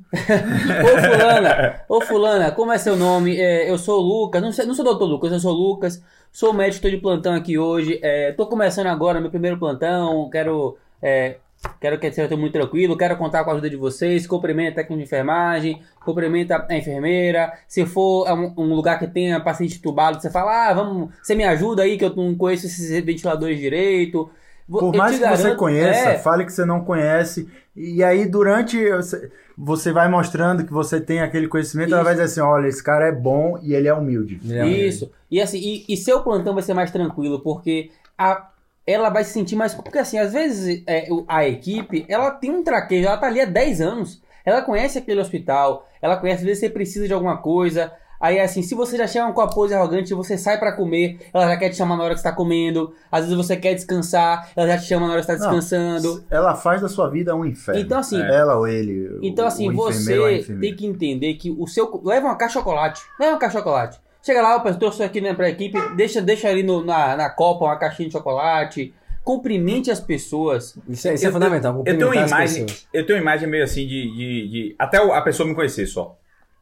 ô 0.83 1.01
fulana, 1.17 1.81
ô 1.89 2.01
fulana, 2.01 2.51
como 2.51 2.71
é 2.71 2.77
seu 2.77 2.95
nome? 2.95 3.35
É, 3.37 3.69
eu 3.69 3.77
sou 3.77 3.99
o 3.99 4.01
Lucas, 4.23 4.41
não, 4.41 4.51
sei, 4.51 4.65
não 4.65 4.73
sou 4.73 4.85
o 4.85 4.89
doutor 4.89 5.05
Lucas, 5.05 5.31
eu 5.33 5.39
sou 5.39 5.51
o 5.53 5.57
Lucas, 5.57 6.01
sou 6.31 6.53
médico, 6.53 6.75
estou 6.77 6.91
de 6.91 6.97
plantão 6.97 7.33
aqui 7.33 7.57
hoje, 7.57 7.99
é, 8.01 8.31
tô 8.31 8.45
começando 8.45 8.87
agora 8.87 9.19
meu 9.19 9.29
primeiro 9.29 9.57
plantão, 9.57 10.29
quero. 10.29 10.77
É, 11.01 11.35
Quero 11.79 11.99
que 11.99 12.11
seja 12.11 12.35
muito 12.35 12.53
tranquilo, 12.53 12.97
quero 12.97 13.15
contar 13.17 13.43
com 13.43 13.49
a 13.51 13.53
ajuda 13.53 13.69
de 13.69 13.75
vocês. 13.75 14.25
Cumprimenta 14.25 14.71
a 14.71 14.75
técnico 14.83 14.97
de 14.97 15.03
enfermagem, 15.03 15.81
cumprimenta 16.03 16.65
a 16.67 16.75
enfermeira. 16.77 17.53
Se 17.67 17.85
for 17.85 18.27
um, 18.31 18.53
um 18.57 18.73
lugar 18.73 18.97
que 18.99 19.07
tenha 19.07 19.39
paciente 19.39 19.79
tubado, 19.81 20.19
você 20.21 20.29
fala: 20.31 20.69
Ah, 20.69 20.73
vamos, 20.73 21.09
você 21.21 21.35
me 21.35 21.43
ajuda 21.43 21.83
aí 21.83 21.97
que 21.97 22.05
eu 22.05 22.15
não 22.15 22.33
conheço 22.35 22.65
esses 22.65 22.89
ventiladores 23.03 23.59
direito. 23.59 24.29
Por 24.67 24.83
eu 24.95 24.97
mais 24.97 25.19
que 25.19 25.23
você 25.25 25.43
garanto- 25.43 25.57
conheça, 25.59 26.09
é, 26.09 26.17
fale 26.17 26.43
que 26.43 26.51
você 26.51 26.65
não 26.65 26.83
conhece. 26.83 27.47
E 27.75 28.03
aí, 28.03 28.25
durante. 28.25 28.77
você- 28.91 29.31
Você 29.57 29.93
vai 29.93 30.09
mostrando 30.09 30.65
que 30.65 30.73
você 30.73 30.99
tem 30.99 31.21
aquele 31.21 31.47
conhecimento, 31.47 31.89
ela 31.93 31.99
Isso. 31.99 32.03
vai 32.05 32.13
dizer 32.13 32.25
assim: 32.25 32.41
olha, 32.41 32.67
esse 32.67 32.83
cara 32.83 33.07
é 33.07 33.11
bom 33.13 33.57
e 33.63 33.73
ele 33.73 33.87
é 33.87 33.93
humilde. 33.93 34.37
Isso. 34.67 35.09
E 35.31 35.39
assim, 35.41 35.59
e, 35.59 35.85
e 35.87 35.95
seu 35.95 36.21
plantão 36.23 36.53
vai 36.53 36.61
ser 36.63 36.73
mais 36.73 36.91
tranquilo, 36.91 37.39
porque 37.39 37.89
a, 38.17 38.49
ela 38.85 39.09
vai 39.09 39.23
se 39.23 39.31
sentir 39.33 39.55
mais. 39.55 39.73
Porque 39.73 39.97
assim, 39.99 40.17
às 40.19 40.33
vezes 40.33 40.83
é, 40.87 41.07
a 41.27 41.47
equipe, 41.47 42.05
ela 42.07 42.31
tem 42.31 42.51
um 42.51 42.63
traquejo, 42.63 43.07
ela 43.07 43.17
tá 43.17 43.27
ali 43.27 43.41
há 43.41 43.45
10 43.45 43.81
anos. 43.81 44.21
Ela 44.45 44.61
conhece 44.61 44.99
aquele 44.99 45.19
hospital, 45.19 45.87
ela 46.01 46.17
conhece, 46.17 46.41
às 46.41 46.45
vezes 46.45 46.59
você 46.59 46.69
precisa 46.69 47.07
de 47.07 47.13
alguma 47.13 47.37
coisa. 47.37 47.91
Aí 48.21 48.39
assim, 48.39 48.61
se 48.61 48.73
você 48.73 48.95
já 48.95 49.05
chega 49.07 49.31
com 49.33 49.41
a 49.41 49.47
pose 49.47 49.73
arrogante, 49.73 50.13
você 50.13 50.37
sai 50.37 50.57
pra 50.57 50.71
comer, 50.71 51.19
ela 51.33 51.47
já 51.47 51.57
quer 51.57 51.69
te 51.69 51.75
chamar 51.75 51.97
na 51.97 52.03
hora 52.03 52.13
que 52.13 52.21
você 52.21 52.29
tá 52.29 52.31
comendo. 52.31 52.93
Às 53.11 53.21
vezes 53.25 53.35
você 53.35 53.57
quer 53.57 53.73
descansar, 53.73 54.49
ela 54.55 54.67
já 54.67 54.77
te 54.77 54.85
chama 54.85 55.07
na 55.07 55.13
hora 55.13 55.21
que 55.21 55.27
você 55.27 55.37
tá 55.37 55.43
Não, 55.45 55.59
descansando. 55.59 56.23
Ela 56.29 56.55
faz 56.55 56.81
da 56.81 56.87
sua 56.87 57.09
vida 57.09 57.35
um 57.35 57.43
inferno. 57.43 57.81
Então, 57.81 57.99
assim, 57.99 58.21
Ela 58.21 58.55
ou 58.55 58.67
ele. 58.67 59.19
Então, 59.21 59.45
o- 59.45 59.47
assim, 59.47 59.71
você 59.73 60.43
tem 60.61 60.75
que 60.75 60.85
entender 60.85 61.33
que 61.35 61.51
o 61.51 61.67
seu. 61.67 62.01
Leva 62.03 62.27
uma 62.27 62.35
caixa 62.37 62.53
de 62.53 62.59
chocolate. 62.63 63.01
Leva 63.19 63.33
uma 63.33 63.39
caixa 63.39 63.57
de 63.57 63.63
chocolate. 63.63 63.99
Chega 64.25 64.41
lá, 64.41 64.55
opa, 64.55 64.69
eu 64.69 64.79
trouxe 64.79 65.03
aqui 65.03 65.21
né, 65.21 65.33
pra 65.33 65.49
equipe, 65.49 65.77
deixa, 65.95 66.21
deixa 66.21 66.49
ali 66.49 66.63
no- 66.63 66.83
na, 66.83 67.15
na 67.15 67.29
copa 67.29 67.65
uma 67.65 67.77
caixinha 67.77 68.07
de 68.09 68.13
chocolate. 68.13 68.93
Cumprimente 69.23 69.89
as 69.91 69.99
pessoas. 69.99 70.77
Isso 70.89 71.07
é, 71.07 71.13
isso 71.13 71.25
é 71.25 71.27
Eu- 71.29 71.31
fundamental. 71.33 71.83
Eu 71.85 71.97
tenho 71.97 72.13
imagem, 72.13 72.65
pessoas. 72.65 72.87
eu 72.93 73.05
tenho 73.05 73.17
uma 73.17 73.21
imagem 73.21 73.47
meio 73.49 73.63
assim 73.63 73.85
de, 73.87 74.03
de, 74.11 74.47
de- 74.49 74.75
Até 74.79 74.99
o- 75.01 75.13
a 75.13 75.21
pessoa 75.21 75.47
me 75.47 75.53
conhecer 75.55 75.85
só. 75.87 76.17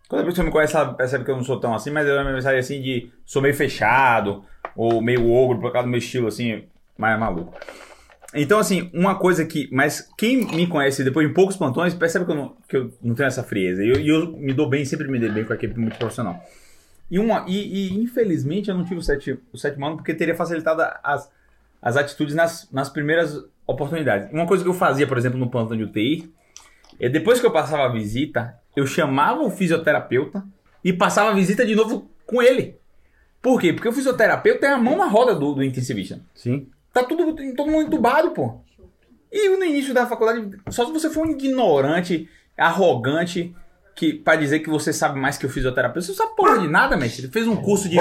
Quando 0.10 0.22
a 0.22 0.26
pessoa 0.26 0.46
me 0.46 0.52
conhece, 0.52 0.76
ela 0.76 0.94
percebe 0.94 1.24
que 1.24 1.32
eu 1.32 1.36
não 1.38 1.44
sou 1.44 1.60
tão 1.60 1.74
assim, 1.74 1.90
mas 1.90 2.06
eu 2.06 2.14
tenho 2.16 2.26
uma 2.28 2.34
mensagem 2.36 2.60
assim 2.60 2.82
de 2.82 3.10
sou 3.26 3.42
meio 3.42 3.54
fechado, 3.56 4.44
ou 4.76 5.02
meio 5.02 5.32
ogro, 5.32 5.60
por 5.60 5.72
causa 5.72 5.88
do 5.88 5.90
meu 5.92 5.98
estilo 6.00 6.28
assim, 6.28 6.64
mais 6.98 7.18
maluco. 7.20 7.54
Então, 8.36 8.60
assim, 8.60 8.90
uma 8.94 9.16
coisa 9.16 9.46
que. 9.46 9.70
Mas 9.72 10.10
quem 10.18 10.46
me 10.46 10.68
conhece 10.68 11.04
depois 11.04 11.28
de 11.28 11.34
poucos 11.34 11.56
plantões 11.56 11.94
percebe 11.94 12.26
que 12.26 12.32
eu 12.32 12.36
não, 12.36 12.56
que 12.68 12.76
eu 12.78 12.92
não 13.02 13.16
tenho 13.16 13.28
essa 13.28 13.44
frieza. 13.44 13.84
E 13.84 13.90
eu, 13.90 14.00
eu 14.00 14.32
me 14.38 14.54
dou 14.54 14.68
bem, 14.68 14.84
sempre 14.86 15.08
me 15.08 15.20
dei 15.20 15.30
bem 15.30 15.46
com 15.46 15.54
a 15.54 15.56
equipe 15.56 15.80
muito 15.80 15.98
profissional. 15.98 16.40
E, 17.14 17.20
uma, 17.20 17.46
e, 17.48 17.92
e, 17.92 18.02
infelizmente 18.02 18.72
eu 18.72 18.76
não 18.76 18.84
tive 18.84 18.96
o, 18.96 19.04
sete, 19.04 19.40
o 19.54 19.56
sétimo 19.56 19.86
ano 19.86 19.98
porque 19.98 20.16
teria 20.16 20.34
facilitado 20.34 20.82
as, 21.04 21.32
as 21.80 21.96
atitudes 21.96 22.34
nas, 22.34 22.68
nas 22.72 22.90
primeiras 22.90 23.40
oportunidades. 23.68 24.32
Uma 24.34 24.48
coisa 24.48 24.64
que 24.64 24.70
eu 24.72 24.74
fazia, 24.74 25.06
por 25.06 25.16
exemplo, 25.16 25.38
no 25.38 25.48
plantão 25.48 25.78
de 25.78 25.84
UTI, 25.84 26.34
é 27.00 27.08
depois 27.08 27.40
que 27.40 27.46
eu 27.46 27.52
passava 27.52 27.84
a 27.84 27.88
visita, 27.88 28.60
eu 28.76 28.88
chamava 28.88 29.44
o 29.44 29.52
fisioterapeuta 29.52 30.44
e 30.84 30.92
passava 30.92 31.30
a 31.30 31.34
visita 31.36 31.64
de 31.64 31.76
novo 31.76 32.10
com 32.26 32.42
ele. 32.42 32.80
Por 33.40 33.62
quê? 33.62 33.74
Porque 33.74 33.90
o 33.90 33.94
fisioterapeuta 33.94 34.62
tem 34.62 34.70
a 34.72 34.80
mão 34.80 34.98
na 34.98 35.06
roda 35.06 35.36
do, 35.36 35.54
do 35.54 35.64
intensivista. 35.64 36.20
Sim. 36.34 36.68
Tá 36.92 37.04
tudo, 37.04 37.36
todo 37.56 37.72
mundo 37.72 37.86
entubado, 37.86 38.32
pô. 38.32 38.60
E 39.32 39.50
no 39.50 39.64
início 39.64 39.94
da 39.94 40.08
faculdade, 40.08 40.50
só 40.72 40.84
se 40.84 40.92
você 40.92 41.12
for 41.12 41.28
um 41.28 41.30
ignorante, 41.30 42.28
arrogante, 42.58 43.56
que 43.96 44.14
para 44.14 44.38
dizer 44.38 44.60
que 44.60 44.70
você 44.70 44.92
sabe 44.92 45.20
mais 45.20 45.38
que 45.38 45.46
o 45.46 45.50
fisioterapeuta, 45.50 46.02
você 46.02 46.12
não 46.12 46.18
sabe 46.18 46.36
porra 46.36 46.60
de 46.60 46.68
nada, 46.68 46.98
mestre. 46.98 47.24
Ele 47.24 47.32
fez 47.32 47.48
um 47.48 47.56
curso 47.56 47.88
de, 47.88 47.98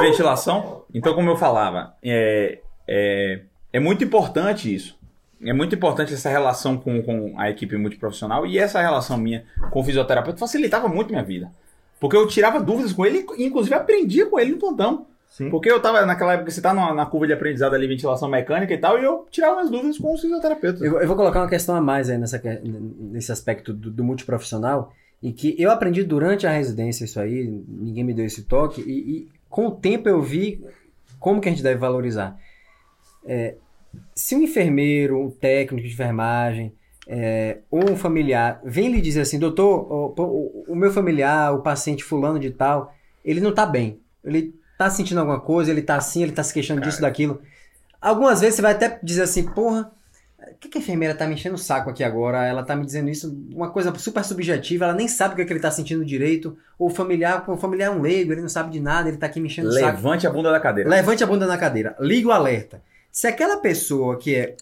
ventilação. 0.00 0.84
Então, 0.92 1.14
como 1.14 1.30
eu 1.30 1.36
falava, 1.36 1.94
é, 2.02 2.58
é, 2.86 3.40
é 3.72 3.80
muito 3.80 4.04
importante 4.04 4.72
isso. 4.72 4.98
É 5.42 5.52
muito 5.52 5.74
importante 5.74 6.12
essa 6.12 6.28
relação 6.28 6.76
com, 6.76 7.02
com 7.02 7.34
a 7.38 7.48
equipe 7.48 7.76
multiprofissional 7.76 8.46
e 8.46 8.58
essa 8.58 8.80
relação 8.80 9.16
minha 9.16 9.44
com 9.70 9.80
o 9.80 9.84
fisioterapeuta 9.84 10.38
facilitava 10.38 10.86
muito 10.86 11.10
minha 11.10 11.22
vida. 11.22 11.50
Porque 11.98 12.16
eu 12.16 12.26
tirava 12.26 12.60
dúvidas 12.60 12.92
com 12.92 13.06
ele 13.06 13.26
e, 13.38 13.44
inclusive, 13.44 13.74
aprendia 13.74 14.26
com 14.26 14.38
ele 14.38 14.52
no 14.52 14.58
plantão. 14.58 15.06
Sim. 15.30 15.48
Porque 15.48 15.70
eu 15.70 15.80
tava 15.80 16.04
naquela 16.04 16.34
época, 16.34 16.50
você 16.50 16.60
tá 16.60 16.74
na, 16.74 16.92
na 16.92 17.06
curva 17.06 17.26
de 17.26 17.32
aprendizado 17.32 17.74
ali, 17.74 17.86
ventilação 17.86 18.28
mecânica 18.28 18.74
e 18.74 18.78
tal, 18.78 18.98
e 18.98 19.04
eu 19.04 19.26
tirava 19.30 19.56
minhas 19.56 19.70
dúvidas 19.70 19.96
com 19.96 20.12
os 20.12 20.20
fisioterapeutas. 20.20 20.82
Eu, 20.82 21.00
eu 21.00 21.06
vou 21.06 21.16
colocar 21.16 21.40
uma 21.40 21.48
questão 21.48 21.76
a 21.76 21.80
mais 21.80 22.10
aí 22.10 22.18
nessa, 22.18 22.42
nesse 22.64 23.30
aspecto 23.30 23.72
do, 23.72 23.90
do 23.90 24.02
multiprofissional, 24.02 24.92
e 25.22 25.32
que 25.32 25.54
eu 25.58 25.70
aprendi 25.70 26.02
durante 26.04 26.46
a 26.46 26.50
residência 26.50 27.04
isso 27.04 27.20
aí, 27.20 27.46
ninguém 27.68 28.04
me 28.04 28.14
deu 28.14 28.24
esse 28.24 28.44
toque, 28.44 28.80
e, 28.80 28.92
e 28.92 29.28
com 29.48 29.66
o 29.66 29.70
tempo 29.72 30.08
eu 30.08 30.22
vi 30.22 30.64
como 31.18 31.40
que 31.40 31.48
a 31.48 31.52
gente 31.52 31.62
deve 31.62 31.78
valorizar. 31.78 32.38
É, 33.24 33.56
se 34.14 34.34
um 34.34 34.42
enfermeiro, 34.42 35.20
um 35.20 35.30
técnico 35.30 35.86
de 35.86 35.92
enfermagem, 35.92 36.72
é, 37.06 37.58
ou 37.70 37.90
um 37.90 37.96
familiar 37.96 38.60
vem 38.64 38.90
lhe 38.90 39.00
dizer 39.00 39.22
assim, 39.22 39.38
doutor, 39.38 39.92
o, 39.92 40.14
o- 40.16 40.64
o 40.68 40.76
meu 40.76 40.92
familiar, 40.92 41.52
o 41.54 41.60
paciente 41.62 42.04
fulano 42.04 42.38
de 42.38 42.50
tal, 42.50 42.94
ele 43.24 43.40
não 43.40 43.52
tá 43.52 43.66
bem, 43.66 43.98
ele 44.24 44.54
tá 44.78 44.88
sentindo 44.88 45.18
alguma 45.20 45.40
coisa, 45.40 45.70
ele 45.70 45.82
tá 45.82 45.96
assim, 45.96 46.22
ele 46.22 46.32
tá 46.32 46.42
se 46.42 46.54
queixando 46.54 46.80
disso, 46.80 47.00
daquilo. 47.02 47.42
Algumas 48.00 48.40
vezes 48.40 48.54
você 48.56 48.62
vai 48.62 48.72
até 48.72 48.98
dizer 49.02 49.22
assim, 49.22 49.42
porra, 49.42 49.90
o 50.54 50.58
que, 50.58 50.68
que 50.68 50.78
a 50.78 50.80
enfermeira 50.80 51.14
tá 51.14 51.26
me 51.26 51.34
enchendo 51.34 51.54
o 51.54 51.58
saco 51.58 51.90
aqui 51.90 52.02
agora? 52.04 52.44
Ela 52.44 52.62
tá 52.62 52.74
me 52.76 52.84
dizendo 52.84 53.08
isso, 53.10 53.36
uma 53.54 53.70
coisa 53.70 53.94
super 53.98 54.24
subjetiva, 54.24 54.84
ela 54.84 54.94
nem 54.94 55.08
sabe 55.08 55.32
o 55.32 55.36
que, 55.36 55.42
é 55.42 55.44
que 55.44 55.52
ele 55.52 55.60
tá 55.60 55.70
sentindo 55.70 56.04
direito. 56.04 56.56
Ou 56.78 56.88
o 56.88 56.90
familiar, 56.90 57.44
o 57.48 57.56
familiar 57.56 57.86
é 57.88 57.90
um 57.90 58.00
leigo, 58.00 58.32
ele 58.32 58.42
não 58.42 58.48
sabe 58.48 58.70
de 58.70 58.80
nada, 58.80 59.08
ele 59.08 59.16
tá 59.18 59.26
aqui 59.26 59.40
me 59.40 59.46
enchendo 59.46 59.68
o 59.68 59.72
saco. 59.72 59.86
Levante 59.96 60.26
a 60.26 60.30
bunda 60.30 60.50
da 60.50 60.60
cadeira. 60.60 60.90
Levante 60.90 61.24
a 61.24 61.26
bunda 61.26 61.46
na 61.46 61.56
cadeira, 61.58 61.96
liga 62.00 62.28
o 62.28 62.32
alerta. 62.32 62.82
Se 63.10 63.26
aquela 63.26 63.56
pessoa 63.58 64.16
que 64.18 64.34
é 64.34 64.56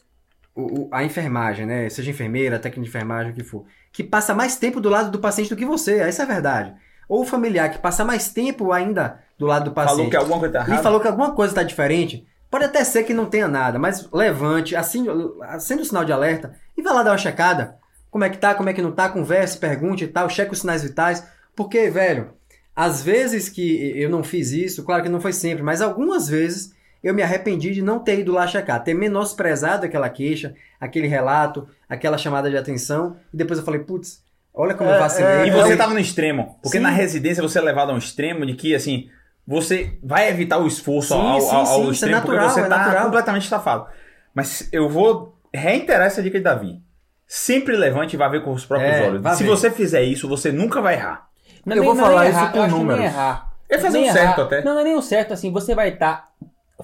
o- 0.55 0.89
a 0.91 1.05
enfermagem, 1.05 1.67
né, 1.67 1.89
seja 1.89 2.11
enfermeira, 2.11 2.59
técnica 2.59 2.83
de 2.83 2.89
enfermagem, 2.89 3.33
o 3.33 3.35
que 3.35 3.45
for, 3.45 3.65
que 3.93 4.03
passa 4.03 4.35
mais 4.35 4.57
tempo 4.57 4.81
do 4.81 4.89
lado 4.89 5.11
do 5.11 5.19
paciente 5.19 5.51
do 5.51 5.57
que 5.57 5.65
você, 5.65 5.99
essa 6.01 6.23
é 6.23 6.25
a 6.25 6.29
verdade. 6.29 6.75
Ou 7.09 7.23
o 7.23 7.25
familiar 7.27 7.71
que 7.71 7.79
passa 7.79 8.05
mais 8.05 8.31
tempo 8.33 8.71
ainda 8.73 9.21
do 9.39 9.47
lado 9.47 9.67
do 9.67 9.71
paciente 9.73 9.97
Falou 9.97 10.11
que 10.11 10.17
alguma 10.17 10.39
coisa 10.41 10.53
tá 10.53 10.61
e 10.61 10.63
errada. 10.67 10.83
falou 10.83 11.01
que 11.01 11.09
alguma 11.09 11.33
coisa 11.33 11.53
está 11.53 11.63
diferente, 11.63 12.27
pode 12.51 12.65
até 12.65 12.83
ser 12.85 13.03
que 13.05 13.15
não 13.15 13.27
tenha 13.27 13.49
nada, 13.49 13.79
mas 13.79 14.09
levante, 14.13 14.75
assim, 14.77 15.07
acenda 15.43 15.83
o 15.83 15.85
sinal 15.85 16.05
de 16.05 16.13
alerta 16.13 16.55
e 16.77 16.83
vá 16.83 16.93
lá 16.93 17.03
dar 17.03 17.13
uma 17.13 17.19
checada. 17.19 17.77
Como 18.11 18.25
é 18.25 18.31
que 18.31 18.39
tá, 18.39 18.55
como 18.55 18.69
é 18.71 18.73
que 18.73 18.81
não 18.83 18.93
tá, 18.93 19.09
converse, 19.09 19.59
pergunte 19.59 20.05
e 20.05 20.09
tal, 20.09 20.31
cheque 20.31 20.53
os 20.53 20.61
sinais 20.61 20.83
vitais. 20.83 21.23
Porque, 21.55 21.91
velho, 21.91 22.31
às 22.75 23.03
vezes 23.03 23.49
que 23.49 23.93
eu 24.01 24.09
não 24.09 24.23
fiz 24.25 24.51
isso, 24.53 24.83
claro 24.85 25.03
que 25.03 25.09
não 25.09 25.21
foi 25.21 25.33
sempre, 25.33 25.63
mas 25.63 25.83
algumas 25.83 26.29
vezes 26.29 26.73
eu 27.03 27.13
me 27.15 27.23
arrependi 27.23 27.73
de 27.75 27.83
não 27.83 27.99
ter 27.99 28.21
ido 28.21 28.33
lá 28.33 28.47
checar, 28.47 28.83
ter 28.83 28.95
menosprezado 28.95 29.85
aquela 29.85 30.09
queixa, 30.09 30.55
aquele 30.81 31.07
relato, 31.07 31.69
aquela 31.89 32.17
chamada 32.19 32.49
de 32.51 32.57
atenção, 32.57 33.17
e 33.33 33.37
depois 33.37 33.59
eu 33.59 33.65
falei, 33.65 33.81
putz, 33.81 34.23
olha 34.55 34.75
como 34.75 34.89
eu 34.91 34.95
É, 34.97 34.99
vacilei. 34.99 35.47
E 35.47 35.51
é, 35.51 35.53
você 35.53 35.73
eu- 35.75 35.77
tava 35.77 35.93
no 35.93 36.01
extremo. 36.01 36.57
Porque 36.63 36.79
Sim. 36.79 36.83
na 36.83 36.91
residência 36.91 37.43
você 37.43 37.59
é 37.59 37.63
levado 37.63 37.91
a 37.91 37.95
um 37.95 37.99
extremo 37.99 38.45
de 38.47 38.55
que, 38.55 38.75
assim, 38.75 39.09
você 39.49 39.99
vai 40.03 40.29
evitar 40.29 40.59
o 40.59 40.67
esforço 40.67 41.15
Sim, 41.15 41.21
ao, 41.21 41.41
sim, 41.41 41.51
ao, 41.55 41.61
ao 41.61 41.67
sim, 41.67 41.81
isso 41.81 41.89
é 41.89 41.93
extremo 41.93 42.17
natural, 42.19 42.39
porque 42.47 42.61
você 42.61 42.61
é 42.61 42.69
tá 42.69 43.03
completamente 43.05 43.43
estafado. 43.45 43.87
Mas 44.35 44.69
eu 44.71 44.89
vou 44.89 45.35
reiterar 45.53 46.07
essa 46.07 46.23
dica 46.23 46.37
de 46.39 46.45
Davi. 46.45 46.83
Sempre 47.27 47.77
levante 47.77 48.13
e 48.15 48.17
vá 48.19 48.29
ver 48.29 48.45
com 48.45 48.53
os 48.53 48.65
próprios 48.67 48.95
É, 48.95 49.07
olhos. 49.09 49.37
Se 49.37 49.43
ver. 49.45 49.51
você 49.51 49.71
fizer 49.71 50.03
isso, 50.03 50.29
você 50.29 50.53
nunca 50.53 50.81
vai 50.83 50.95
errar. 50.95 51.27
Não, 51.65 51.77
Eu 51.77 51.83
nem- 51.83 51.87
vou 51.87 51.95
não 51.95 52.05
é 52.05 52.09
falar 52.09 52.21
nem 52.23 52.31
isso 52.31 52.39
errar, 52.39 52.53
com 52.53 52.59
eu 52.59 52.69
números. 52.69 53.05
Errar. 53.05 53.53
É 53.71 53.79
fazer 53.79 53.99
Nem 54.01 54.11
um 54.11 54.13
certo 54.13 54.39
errar. 54.39 54.43
até. 54.47 54.65
Não, 54.65 54.75
não 54.75 54.81
é 54.81 54.85
nem 54.85 54.95
o 54.95 55.03
certo, 55.03 55.33
assim, 55.35 55.51
você 55.53 55.75
vai 55.75 55.89
estar 55.91 56.29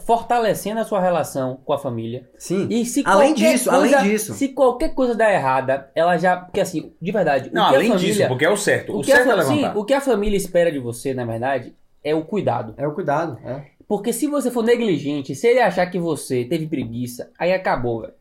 fortalecendo 0.05 0.81
a 0.81 0.85
sua 0.85 1.01
relação 1.01 1.61
com 1.65 1.73
a 1.73 1.79
família. 1.79 2.29
Sim. 2.37 2.67
E 2.71 2.85
se 2.85 3.03
Além 3.07 3.29
qualquer 3.33 3.53
disso, 3.53 3.71
coisa- 3.71 3.97
além 3.99 4.11
disso. 4.11 4.35
Se 4.35 4.49
qualquer 4.49 4.89
coisa 4.95 5.15
der 5.15 5.35
errada, 5.35 5.91
ela 5.95 6.17
já. 6.19 6.37
Porque 6.37 6.61
assim, 6.61 6.93
de 7.01 7.13
verdade, 7.13 7.51
Não, 7.53 7.67
o 7.67 7.69
que 7.71 7.75
além 7.77 7.89
a 7.91 7.95
família, 7.95 8.15
disso, 8.15 8.29
porque 8.29 8.45
é 8.45 8.51
o 8.51 8.57
certo. 8.57 8.93
O, 8.93 8.99
o 9.01 9.03
que 9.03 9.13
a 9.13 9.17
certo 9.17 9.31
é 9.31 9.37
fa- 9.37 9.43
sim, 9.45 9.57
levantar. 9.57 9.79
o 9.79 9.85
que 9.85 9.95
a 9.95 10.01
família 10.01 10.37
espera 10.37 10.71
de 10.73 10.79
você, 10.79 11.15
na 11.15 11.25
verdade, 11.25 11.75
é 12.05 12.15
o 12.15 12.23
cuidado. 12.23 12.75
É 12.77 12.87
o 12.87 12.93
cuidado. 12.93 13.39
É. 13.45 13.63
Porque 13.89 14.13
se 14.13 14.27
você 14.27 14.51
for 14.51 14.63
negligente, 14.63 15.35
se 15.35 15.47
ele 15.47 15.61
achar 15.61 15.87
que 15.87 15.99
você 15.99 16.45
teve 16.45 16.67
preguiça, 16.67 17.31
aí 17.39 17.53
acabou, 17.53 18.03
velho. 18.03 18.15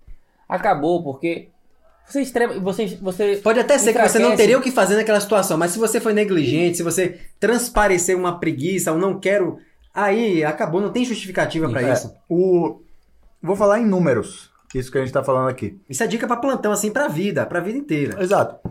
Acabou, 0.47 1.03
porque 1.03 1.49
você 2.05 2.21
extrema, 2.21 2.59
você, 2.59 2.97
você 3.01 3.37
Pode 3.37 3.59
até 3.59 3.77
ser 3.77 3.93
que 3.93 4.01
você 4.01 4.19
não 4.19 4.35
teria 4.35 4.57
o 4.57 4.61
que 4.61 4.71
fazer 4.71 4.95
naquela 4.95 5.19
situação, 5.19 5.57
mas 5.57 5.71
se 5.71 5.79
você 5.79 5.99
foi 5.99 6.13
negligente, 6.13 6.77
se 6.77 6.83
você 6.83 7.19
transparecer 7.39 8.17
uma 8.17 8.39
preguiça, 8.39 8.91
ou 8.91 8.97
não 8.97 9.19
quero, 9.19 9.57
aí 9.93 10.43
acabou, 10.43 10.81
não 10.81 10.91
tem 10.91 11.05
justificativa 11.05 11.69
pra 11.69 11.81
É, 11.81 11.93
isso. 11.93 12.13
o... 12.29 12.81
Vou 13.41 13.55
falar 13.55 13.79
em 13.79 13.85
números, 13.85 14.51
isso 14.75 14.91
que 14.91 14.97
a 14.97 15.01
gente 15.01 15.13
tá 15.13 15.23
falando 15.23 15.49
aqui. 15.49 15.79
Isso 15.89 16.03
é 16.03 16.07
dica 16.07 16.27
pra 16.27 16.37
plantão, 16.37 16.71
assim, 16.71 16.91
pra 16.91 17.07
vida, 17.07 17.45
pra 17.45 17.59
vida 17.59 17.77
inteira. 17.77 18.21
Exato. 18.21 18.69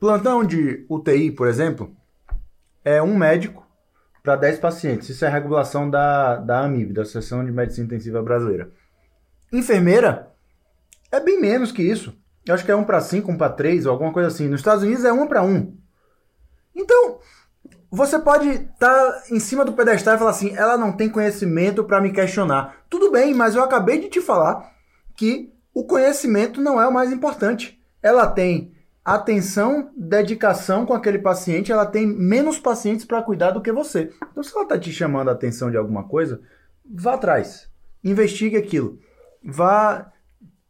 Plantão 0.00 0.44
de 0.44 0.84
UTI, 0.88 1.30
por 1.30 1.46
exemplo, 1.48 1.90
é 2.84 3.02
um 3.02 3.16
médico 3.16 3.64
para 4.22 4.36
10 4.36 4.58
pacientes. 4.58 5.08
Isso 5.08 5.24
é 5.24 5.28
a 5.28 5.32
regulação 5.32 5.90
da, 5.90 6.36
da 6.36 6.60
AMIB, 6.60 6.92
da 6.92 7.02
Associação 7.02 7.44
de 7.44 7.50
Medicina 7.50 7.86
Intensiva 7.86 8.22
Brasileira. 8.22 8.70
Enfermeira 9.52 10.30
é 11.10 11.20
bem 11.20 11.40
menos 11.40 11.72
que 11.72 11.82
isso. 11.82 12.16
Eu 12.46 12.54
acho 12.54 12.64
que 12.64 12.70
é 12.70 12.76
um 12.76 12.84
para 12.84 13.00
5, 13.00 13.30
um 13.30 13.36
para 13.36 13.52
3 13.52 13.86
ou 13.86 13.92
alguma 13.92 14.12
coisa 14.12 14.28
assim. 14.28 14.48
Nos 14.48 14.60
Estados 14.60 14.82
Unidos 14.82 15.04
é 15.04 15.12
um 15.12 15.26
para 15.26 15.42
1. 15.42 15.76
Então, 16.74 17.18
você 17.90 18.18
pode 18.18 18.48
estar 18.48 19.22
em 19.30 19.38
cima 19.38 19.64
do 19.64 19.74
pedestal 19.74 20.14
e 20.14 20.18
falar 20.18 20.30
assim: 20.30 20.56
ela 20.56 20.78
não 20.78 20.92
tem 20.92 21.10
conhecimento 21.10 21.84
para 21.84 22.00
me 22.00 22.12
questionar. 22.12 22.76
Tudo 22.88 23.10
bem, 23.10 23.34
mas 23.34 23.54
eu 23.54 23.62
acabei 23.62 24.00
de 24.00 24.08
te 24.08 24.20
falar 24.20 24.72
que 25.14 25.52
o 25.74 25.84
conhecimento 25.84 26.60
não 26.60 26.80
é 26.80 26.86
o 26.88 26.92
mais 26.92 27.12
importante. 27.12 27.78
Ela 28.02 28.26
tem 28.26 28.71
atenção, 29.04 29.90
dedicação 29.96 30.86
com 30.86 30.94
aquele 30.94 31.18
paciente, 31.18 31.72
ela 31.72 31.86
tem 31.86 32.06
menos 32.06 32.58
pacientes 32.58 33.04
para 33.04 33.22
cuidar 33.22 33.50
do 33.50 33.60
que 33.60 33.72
você. 33.72 34.12
Então, 34.30 34.42
se 34.42 34.52
ela 34.54 34.62
está 34.62 34.78
te 34.78 34.92
chamando 34.92 35.28
a 35.28 35.32
atenção 35.32 35.70
de 35.70 35.76
alguma 35.76 36.04
coisa, 36.04 36.40
vá 36.88 37.14
atrás, 37.14 37.68
investigue 38.04 38.56
aquilo. 38.56 38.98
Vá. 39.44 40.10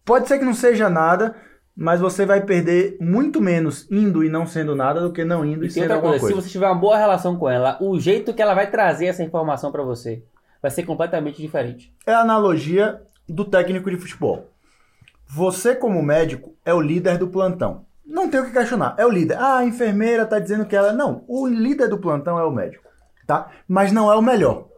Pode 0.05 0.26
ser 0.26 0.39
que 0.39 0.45
não 0.45 0.55
seja 0.55 0.89
nada, 0.91 1.37
mas 1.76 2.01
você 2.01 2.26
vai 2.26 2.41
perder 2.45 2.97
muito 3.01 3.41
menos 3.41 3.87
indo 3.91 4.24
e 4.24 4.28
não 4.28 4.47
sendo 4.47 4.74
nada 4.74 5.01
do 5.01 5.12
que 5.12 5.24
não 5.24 5.45
indo 5.45 5.64
e, 5.64 5.68
E 5.68 5.70
sendo 5.70 5.93
alguma 5.93 6.12
coisa, 6.12 6.26
coisa. 6.26 6.41
se 6.41 6.49
você 6.49 6.53
tiver 6.53 6.66
uma 6.66 6.74
boa 6.74 6.97
relação 6.97 7.37
com 7.37 7.49
ela, 7.49 7.78
o 7.80 7.99
jeito 8.01 8.35
que 8.35 8.43
ela 8.43 8.55
vai 8.55 8.70
trazer 8.70 9.07
essa 9.07 9.22
informação 9.22 9.70
pra 9.70 9.83
você 9.83 10.24
vai 10.61 10.70
ser 10.70 10.85
completamente 10.85 11.41
diferente. 11.43 11.93
é 12.07 12.12
a 12.12 12.20
analogia 12.20 13.03
do 13.28 13.45
técnico 13.45 13.91
de 13.91 13.97
futebol. 13.97 14.49
Você, 15.26 15.74
como 15.74 16.03
médico, 16.03 16.55
é 16.64 16.74
o 16.74 16.80
líder 16.80 17.18
do 17.18 17.28
plantão. 17.28 17.85
Não 18.12 18.28
tem 18.28 18.40
o 18.40 18.44
que 18.44 18.52
questionar. 18.52 18.94
É 18.98 19.06
o 19.06 19.10
líder. 19.10 19.38
Ah, 19.38 19.56
a 19.56 19.64
enfermeira 19.64 20.24
está 20.24 20.38
dizendo 20.38 20.66
que 20.66 20.76
ela. 20.76 20.92
Não, 20.92 21.24
o 21.26 21.46
líder 21.46 21.88
do 21.88 21.98
plantão 21.98 22.38
é 22.38 22.44
o 22.44 22.50
médico. 22.50 22.86
tá? 23.26 23.50
Mas 23.66 23.90
não 23.90 24.12
é 24.12 24.14
o 24.14 24.20
melhor. 24.20 24.68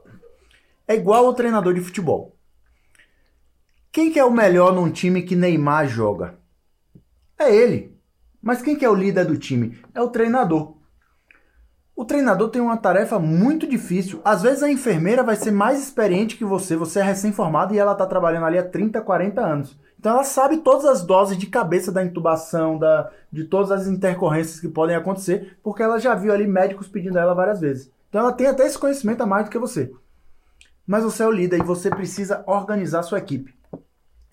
É 0.86 0.94
igual 0.94 1.26
o 1.26 1.34
treinador 1.34 1.74
de 1.74 1.80
futebol. 1.80 2.36
Quem 3.90 4.12
que 4.12 4.20
é 4.20 4.24
o 4.24 4.30
melhor 4.30 4.72
num 4.72 4.88
time 4.88 5.22
que 5.22 5.34
Neymar 5.34 5.88
joga? 5.88 6.38
É 7.36 7.52
ele. 7.52 7.98
Mas 8.40 8.62
quem 8.62 8.76
que 8.76 8.84
é 8.84 8.88
o 8.88 8.94
líder 8.94 9.24
do 9.24 9.36
time? 9.36 9.82
É 9.92 10.00
o 10.00 10.10
treinador. 10.10 10.76
O 11.96 12.04
treinador 12.04 12.50
tem 12.50 12.62
uma 12.62 12.76
tarefa 12.76 13.18
muito 13.18 13.66
difícil. 13.66 14.20
Às 14.24 14.42
vezes 14.42 14.62
a 14.62 14.70
enfermeira 14.70 15.24
vai 15.24 15.34
ser 15.34 15.50
mais 15.50 15.82
experiente 15.82 16.36
que 16.36 16.44
você, 16.44 16.76
você 16.76 17.00
é 17.00 17.02
recém-formado 17.02 17.74
e 17.74 17.78
ela 17.78 17.92
está 17.92 18.06
trabalhando 18.06 18.46
ali 18.46 18.58
há 18.58 18.68
30, 18.68 19.00
40 19.00 19.40
anos. 19.40 19.76
Então 19.98 20.12
ela 20.12 20.24
sabe 20.24 20.58
todas 20.58 20.84
as 20.84 21.02
doses 21.02 21.38
de 21.38 21.46
cabeça 21.46 21.90
da 21.90 22.04
intubação, 22.04 22.78
da, 22.78 23.10
de 23.32 23.44
todas 23.44 23.70
as 23.70 23.86
intercorrências 23.86 24.60
que 24.60 24.68
podem 24.68 24.94
acontecer, 24.94 25.56
porque 25.62 25.82
ela 25.82 25.98
já 25.98 26.14
viu 26.14 26.32
ali 26.32 26.46
médicos 26.46 26.88
pedindo 26.88 27.18
a 27.18 27.22
ela 27.22 27.34
várias 27.34 27.60
vezes. 27.60 27.90
Então 28.08 28.20
ela 28.20 28.32
tem 28.32 28.46
até 28.46 28.66
esse 28.66 28.78
conhecimento 28.78 29.22
a 29.22 29.26
mais 29.26 29.46
do 29.46 29.50
que 29.50 29.58
você. 29.58 29.92
Mas 30.86 31.04
você 31.04 31.22
é 31.22 31.26
o 31.26 31.30
líder 31.30 31.60
e 31.60 31.64
você 31.64 31.88
precisa 31.88 32.44
organizar 32.46 33.00
a 33.00 33.04
sua 33.04 33.18
equipe. 33.18 33.54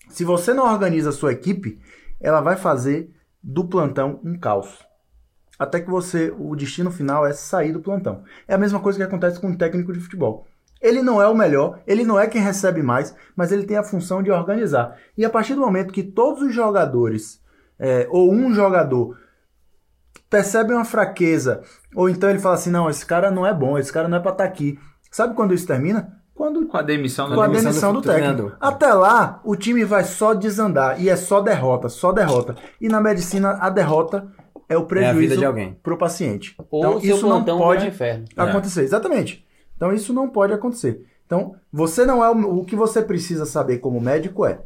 Se 0.08 0.24
você 0.24 0.52
não 0.52 0.70
organiza 0.70 1.08
a 1.08 1.12
sua 1.12 1.32
equipe, 1.32 1.80
ela 2.20 2.40
vai 2.40 2.56
fazer 2.56 3.10
do 3.42 3.64
plantão 3.64 4.20
um 4.22 4.38
caos 4.38 4.84
até 5.62 5.80
que 5.80 5.88
você, 5.88 6.34
o 6.36 6.56
destino 6.56 6.90
final 6.90 7.24
é 7.24 7.32
sair 7.32 7.72
do 7.72 7.80
plantão. 7.80 8.24
É 8.48 8.54
a 8.54 8.58
mesma 8.58 8.80
coisa 8.80 8.98
que 8.98 9.04
acontece 9.04 9.40
com 9.40 9.48
um 9.48 9.56
técnico 9.56 9.92
de 9.92 10.00
futebol. 10.00 10.46
Ele 10.82 11.00
não 11.00 11.22
é 11.22 11.28
o 11.28 11.34
melhor, 11.34 11.80
ele 11.86 12.04
não 12.04 12.18
é 12.18 12.26
quem 12.26 12.42
recebe 12.42 12.82
mais, 12.82 13.14
mas 13.36 13.52
ele 13.52 13.64
tem 13.64 13.76
a 13.76 13.84
função 13.84 14.22
de 14.22 14.30
organizar. 14.30 14.96
E 15.16 15.24
a 15.24 15.30
partir 15.30 15.54
do 15.54 15.60
momento 15.60 15.92
que 15.92 16.02
todos 16.02 16.42
os 16.42 16.52
jogadores, 16.52 17.40
é, 17.78 18.08
ou 18.10 18.32
um 18.32 18.52
jogador, 18.52 19.16
percebe 20.28 20.72
uma 20.72 20.84
fraqueza, 20.84 21.62
ou 21.94 22.08
então 22.08 22.28
ele 22.28 22.40
fala 22.40 22.56
assim: 22.56 22.70
não, 22.70 22.90
esse 22.90 23.06
cara 23.06 23.30
não 23.30 23.46
é 23.46 23.54
bom, 23.54 23.78
esse 23.78 23.92
cara 23.92 24.08
não 24.08 24.16
é 24.16 24.20
para 24.20 24.32
estar 24.32 24.44
tá 24.44 24.50
aqui. 24.50 24.78
Sabe 25.10 25.34
quando 25.34 25.54
isso 25.54 25.66
termina? 25.66 26.20
Quando, 26.34 26.66
com 26.66 26.76
a 26.76 26.82
demissão, 26.82 27.28
com 27.28 27.40
a 27.40 27.46
demissão, 27.46 27.70
demissão 27.70 27.92
do, 27.92 28.00
do 28.00 28.08
técnico. 28.08 28.52
Até 28.58 28.92
lá, 28.92 29.40
o 29.44 29.54
time 29.54 29.84
vai 29.84 30.02
só 30.02 30.32
desandar 30.34 31.00
e 31.00 31.08
é 31.08 31.14
só 31.14 31.40
derrota, 31.40 31.88
só 31.88 32.10
derrota. 32.10 32.56
E 32.80 32.88
na 32.88 33.00
medicina, 33.00 33.58
a 33.60 33.68
derrota 33.68 34.26
é 34.68 34.76
o 34.76 34.86
prejuízo 34.86 35.44
é 35.44 35.74
para 35.82 35.94
o 35.94 35.98
paciente. 35.98 36.56
Ou 36.70 36.98
então, 36.98 37.00
isso 37.02 37.28
não 37.28 37.44
pode 37.44 37.86
inferno. 37.86 38.24
acontecer. 38.36 38.80
É. 38.80 38.84
Exatamente. 38.84 39.46
Então 39.82 39.92
isso 39.92 40.12
não 40.12 40.28
pode 40.28 40.52
acontecer. 40.52 41.04
Então, 41.26 41.56
você 41.72 42.06
não 42.06 42.22
é 42.22 42.30
o, 42.30 42.60
o 42.60 42.64
que 42.64 42.76
você 42.76 43.02
precisa 43.02 43.44
saber 43.44 43.78
como 43.78 44.00
médico 44.00 44.46
é 44.46 44.60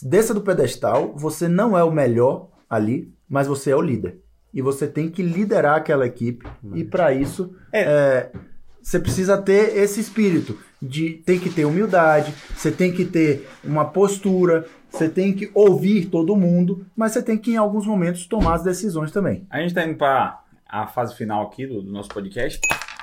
desça 0.00 0.32
do 0.32 0.40
pedestal, 0.40 1.12
você 1.16 1.48
não 1.48 1.76
é 1.76 1.82
o 1.82 1.90
melhor 1.90 2.46
ali, 2.68 3.12
mas 3.28 3.48
você 3.48 3.72
é 3.72 3.76
o 3.76 3.82
líder. 3.82 4.20
E 4.54 4.62
você 4.62 4.86
tem 4.86 5.10
que 5.10 5.20
liderar 5.20 5.74
aquela 5.74 6.06
equipe. 6.06 6.46
E 6.74 6.84
para 6.84 7.12
isso, 7.12 7.56
é. 7.72 7.80
É, 7.80 8.32
você 8.80 9.00
precisa 9.00 9.36
ter 9.36 9.76
esse 9.76 9.98
espírito 9.98 10.56
de 10.80 11.14
tem 11.26 11.40
que 11.40 11.50
ter 11.50 11.64
humildade, 11.64 12.32
você 12.54 12.70
tem 12.70 12.92
que 12.92 13.04
ter 13.04 13.48
uma 13.64 13.84
postura, 13.84 14.64
você 14.88 15.08
tem 15.08 15.32
que 15.32 15.50
ouvir 15.52 16.06
todo 16.06 16.36
mundo, 16.36 16.86
mas 16.94 17.10
você 17.10 17.22
tem 17.22 17.36
que, 17.36 17.50
em 17.50 17.56
alguns 17.56 17.84
momentos, 17.84 18.28
tomar 18.28 18.54
as 18.54 18.62
decisões 18.62 19.10
também. 19.10 19.44
A 19.50 19.58
gente 19.58 19.70
está 19.70 19.84
indo 19.84 19.96
para 19.96 20.40
a 20.68 20.86
fase 20.86 21.16
final 21.16 21.42
aqui 21.42 21.66
do, 21.66 21.82
do, 21.82 21.90
nosso 21.90 22.08
podcast. 22.10 22.60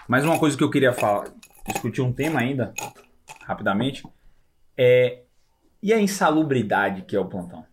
Mas 0.08 0.24
uma 0.24 0.40
coisa 0.40 0.58
que 0.58 0.64
eu 0.64 0.70
queria 0.70 0.94
falar, 0.94 1.26
discutir 1.68 2.02
um 2.02 2.14
tema 2.14 2.40
ainda, 2.40 2.74
rapidamente, 3.46 4.04
é. 4.78 5.24
E 5.82 5.94
a 5.94 6.02
insalubridade 6.02 7.04
que 7.04 7.16
é 7.16 7.20
o 7.20 7.26
plantão? 7.26 7.64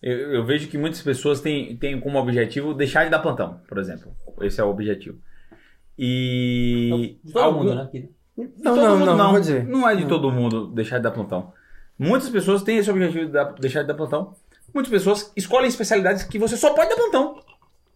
Eu, 0.00 0.32
eu 0.32 0.44
vejo 0.44 0.68
que 0.68 0.78
muitas 0.78 1.00
pessoas 1.02 1.40
têm, 1.40 1.76
têm 1.76 2.00
como 2.00 2.18
objetivo 2.18 2.74
deixar 2.74 3.04
de 3.04 3.10
dar 3.10 3.20
plantão, 3.20 3.60
por 3.68 3.78
exemplo. 3.78 4.14
Esse 4.40 4.60
é 4.60 4.64
o 4.64 4.68
objetivo. 4.68 5.18
E. 5.98 7.18
De 7.22 7.32
todo 7.32 7.42
algum... 7.42 7.58
mundo, 7.64 7.74
né? 7.74 8.08
Não, 8.58 8.76
não, 8.76 8.98
não, 8.98 9.16
não, 9.16 9.30
vou 9.30 9.40
dizer. 9.40 9.66
Não 9.66 9.88
é 9.88 9.94
de 9.94 10.06
todo 10.06 10.30
mundo 10.30 10.68
deixar 10.68 10.98
de 10.98 11.04
dar 11.04 11.10
plantão. 11.10 11.52
Muitas 11.98 12.28
pessoas 12.30 12.62
têm 12.62 12.78
esse 12.78 12.90
objetivo 12.90 13.26
de 13.26 13.60
deixar 13.60 13.82
de 13.82 13.88
dar 13.88 13.94
plantão. 13.94 14.34
Muitas 14.74 14.90
pessoas 14.90 15.32
escolhem 15.36 15.68
especialidades 15.68 16.22
que 16.24 16.38
você 16.38 16.56
só 16.56 16.72
pode 16.74 16.90
dar 16.90 16.96
plantão. 16.96 17.40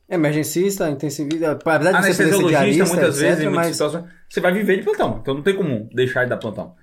Emergencista, 0.08 0.88
intensivista, 0.88 1.52
apesar 1.52 1.90
de 1.90 1.96
Anestesiologista, 1.96 2.84
muitas 2.84 3.18
vezes, 3.18 3.44
em 3.44 3.48
muitas 3.48 3.72
situações, 3.72 4.04
você 4.28 4.40
vai 4.40 4.52
viver 4.52 4.76
de 4.76 4.82
plantão. 4.84 5.18
Então 5.20 5.34
não 5.34 5.42
tem 5.42 5.54
como 5.54 5.88
deixar 5.92 6.24
de 6.24 6.30
dar 6.30 6.36
plantão. 6.36 6.74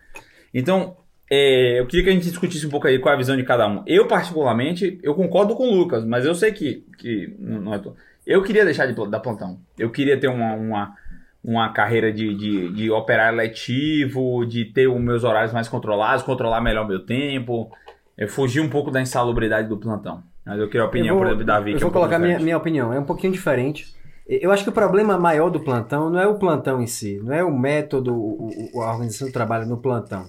Então, 0.54 0.98
é, 1.32 1.80
eu 1.80 1.88
queria 1.88 2.04
que 2.04 2.10
a 2.10 2.14
gente 2.14 2.30
discutisse 2.30 2.68
um 2.68 2.70
pouco 2.70 2.88
aí 2.88 3.00
qual 3.00 3.14
é 3.14 3.16
a 3.16 3.20
visão 3.20 3.38
de 3.38 3.44
cada 3.44 3.68
um. 3.68 3.84
Eu, 3.88 4.08
particularmente, 4.08 5.00
eu 5.02 5.16
concordo 5.16 5.56
com 5.56 5.68
o 5.68 5.76
Lucas, 5.76 6.06
mas 6.06 6.26
eu 6.26 6.36
sei 6.36 6.52
que, 6.52 6.86
que 6.98 7.34
não 7.40 7.74
é. 7.74 7.82
Eu 8.28 8.44
queria 8.44 8.66
deixar 8.66 8.86
de 8.86 9.10
dar 9.10 9.20
plantão. 9.20 9.60
Eu 9.78 9.90
queria 9.90 10.20
ter 10.20 10.28
uma, 10.28 10.54
uma 10.54 10.96
uma 11.44 11.70
carreira 11.74 12.12
de, 12.12 12.34
de, 12.34 12.72
de 12.72 12.90
operar 12.90 13.34
letivo, 13.34 14.46
de 14.46 14.64
ter 14.64 14.88
os 14.88 15.02
meus 15.02 15.26
horários 15.26 15.52
mais 15.52 15.68
controlados, 15.68 16.24
controlar 16.24 16.62
melhor 16.62 16.88
meu 16.88 17.06
tempo, 17.06 17.70
é, 18.18 18.26
fugir 18.28 18.62
um 18.62 18.70
pouco 18.70 18.90
da 18.90 19.02
insalubridade 19.02 19.68
do 19.68 19.78
plantão. 19.78 20.24
Mas 20.46 20.60
eu 20.60 20.68
queria 20.68 20.82
a 20.82 20.86
opinião, 20.86 21.16
vou, 21.16 21.26
por 21.26 21.34
exemplo. 21.34 21.70
Eu 21.70 21.80
vou 21.80 21.88
é 21.88 21.90
um 21.90 21.92
colocar 21.92 22.20
minha, 22.20 22.40
minha 22.40 22.58
opinião, 22.58 22.94
é 22.94 23.00
um 23.00 23.06
pouquinho 23.06 23.32
diferente. 23.32 23.94
Eu 24.28 24.52
acho 24.52 24.64
que 24.64 24.70
o 24.70 24.74
problema 24.74 25.18
maior 25.18 25.50
do 25.50 25.60
plantão 25.60 26.10
não 26.10 26.20
é 26.20 26.28
o 26.28 26.36
plantão 26.36 26.82
em 26.82 26.88
si, 26.88 27.20
não 27.24 27.34
é 27.34 27.44
o 27.44 27.54
método, 27.54 28.16
o, 28.16 28.82
a 28.82 28.92
organização 28.92 29.28
do 29.28 29.34
trabalho 29.34 29.68
no 29.68 29.78
plantão. 29.78 30.26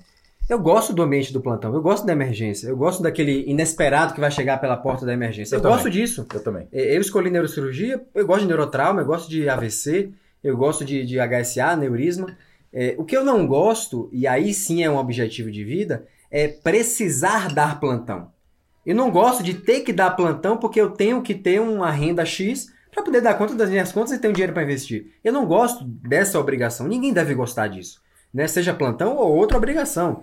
Eu 0.48 0.58
gosto 0.58 0.92
do 0.92 1.02
ambiente 1.02 1.32
do 1.32 1.40
plantão, 1.40 1.72
eu 1.72 1.80
gosto 1.80 2.04
da 2.04 2.12
emergência, 2.12 2.68
eu 2.68 2.76
gosto 2.76 3.02
daquele 3.02 3.48
inesperado 3.48 4.12
que 4.12 4.20
vai 4.20 4.30
chegar 4.30 4.58
pela 4.60 4.76
porta 4.76 5.06
da 5.06 5.12
emergência. 5.12 5.54
Eu, 5.54 5.60
eu 5.60 5.70
gosto 5.70 5.88
disso. 5.88 6.26
Eu 6.34 6.42
também. 6.42 6.68
Eu 6.70 7.00
escolhi 7.00 7.30
neurocirurgia, 7.30 8.04
eu 8.14 8.26
gosto 8.26 8.42
de 8.42 8.48
neurotrauma, 8.48 9.00
eu 9.00 9.06
gosto 9.06 9.30
de 9.30 9.48
AVC, 9.48 10.10
eu 10.42 10.56
gosto 10.56 10.84
de, 10.84 11.04
de 11.06 11.16
HSA, 11.18 11.68
aneurisma. 11.68 12.36
É, 12.70 12.94
o 12.98 13.04
que 13.04 13.16
eu 13.16 13.24
não 13.24 13.46
gosto, 13.46 14.10
e 14.12 14.26
aí 14.26 14.52
sim 14.52 14.82
é 14.82 14.90
um 14.90 14.98
objetivo 14.98 15.50
de 15.50 15.64
vida, 15.64 16.04
é 16.30 16.48
precisar 16.48 17.54
dar 17.54 17.80
plantão. 17.80 18.33
Eu 18.84 18.94
não 18.94 19.10
gosto 19.10 19.42
de 19.42 19.54
ter 19.54 19.80
que 19.80 19.92
dar 19.92 20.10
plantão 20.10 20.56
porque 20.56 20.80
eu 20.80 20.90
tenho 20.90 21.22
que 21.22 21.34
ter 21.34 21.60
uma 21.60 21.90
renda 21.90 22.24
X 22.24 22.72
para 22.92 23.02
poder 23.02 23.20
dar 23.20 23.34
conta 23.34 23.54
das 23.54 23.70
minhas 23.70 23.90
contas 23.90 24.12
e 24.12 24.18
ter 24.18 24.28
um 24.28 24.32
dinheiro 24.32 24.52
para 24.52 24.62
investir. 24.62 25.06
Eu 25.22 25.32
não 25.32 25.46
gosto 25.46 25.84
dessa 25.84 26.38
obrigação. 26.38 26.86
Ninguém 26.86 27.12
deve 27.12 27.34
gostar 27.34 27.68
disso. 27.68 28.00
Né? 28.32 28.46
Seja 28.46 28.74
plantão 28.74 29.16
ou 29.16 29.34
outra 29.34 29.56
obrigação. 29.56 30.22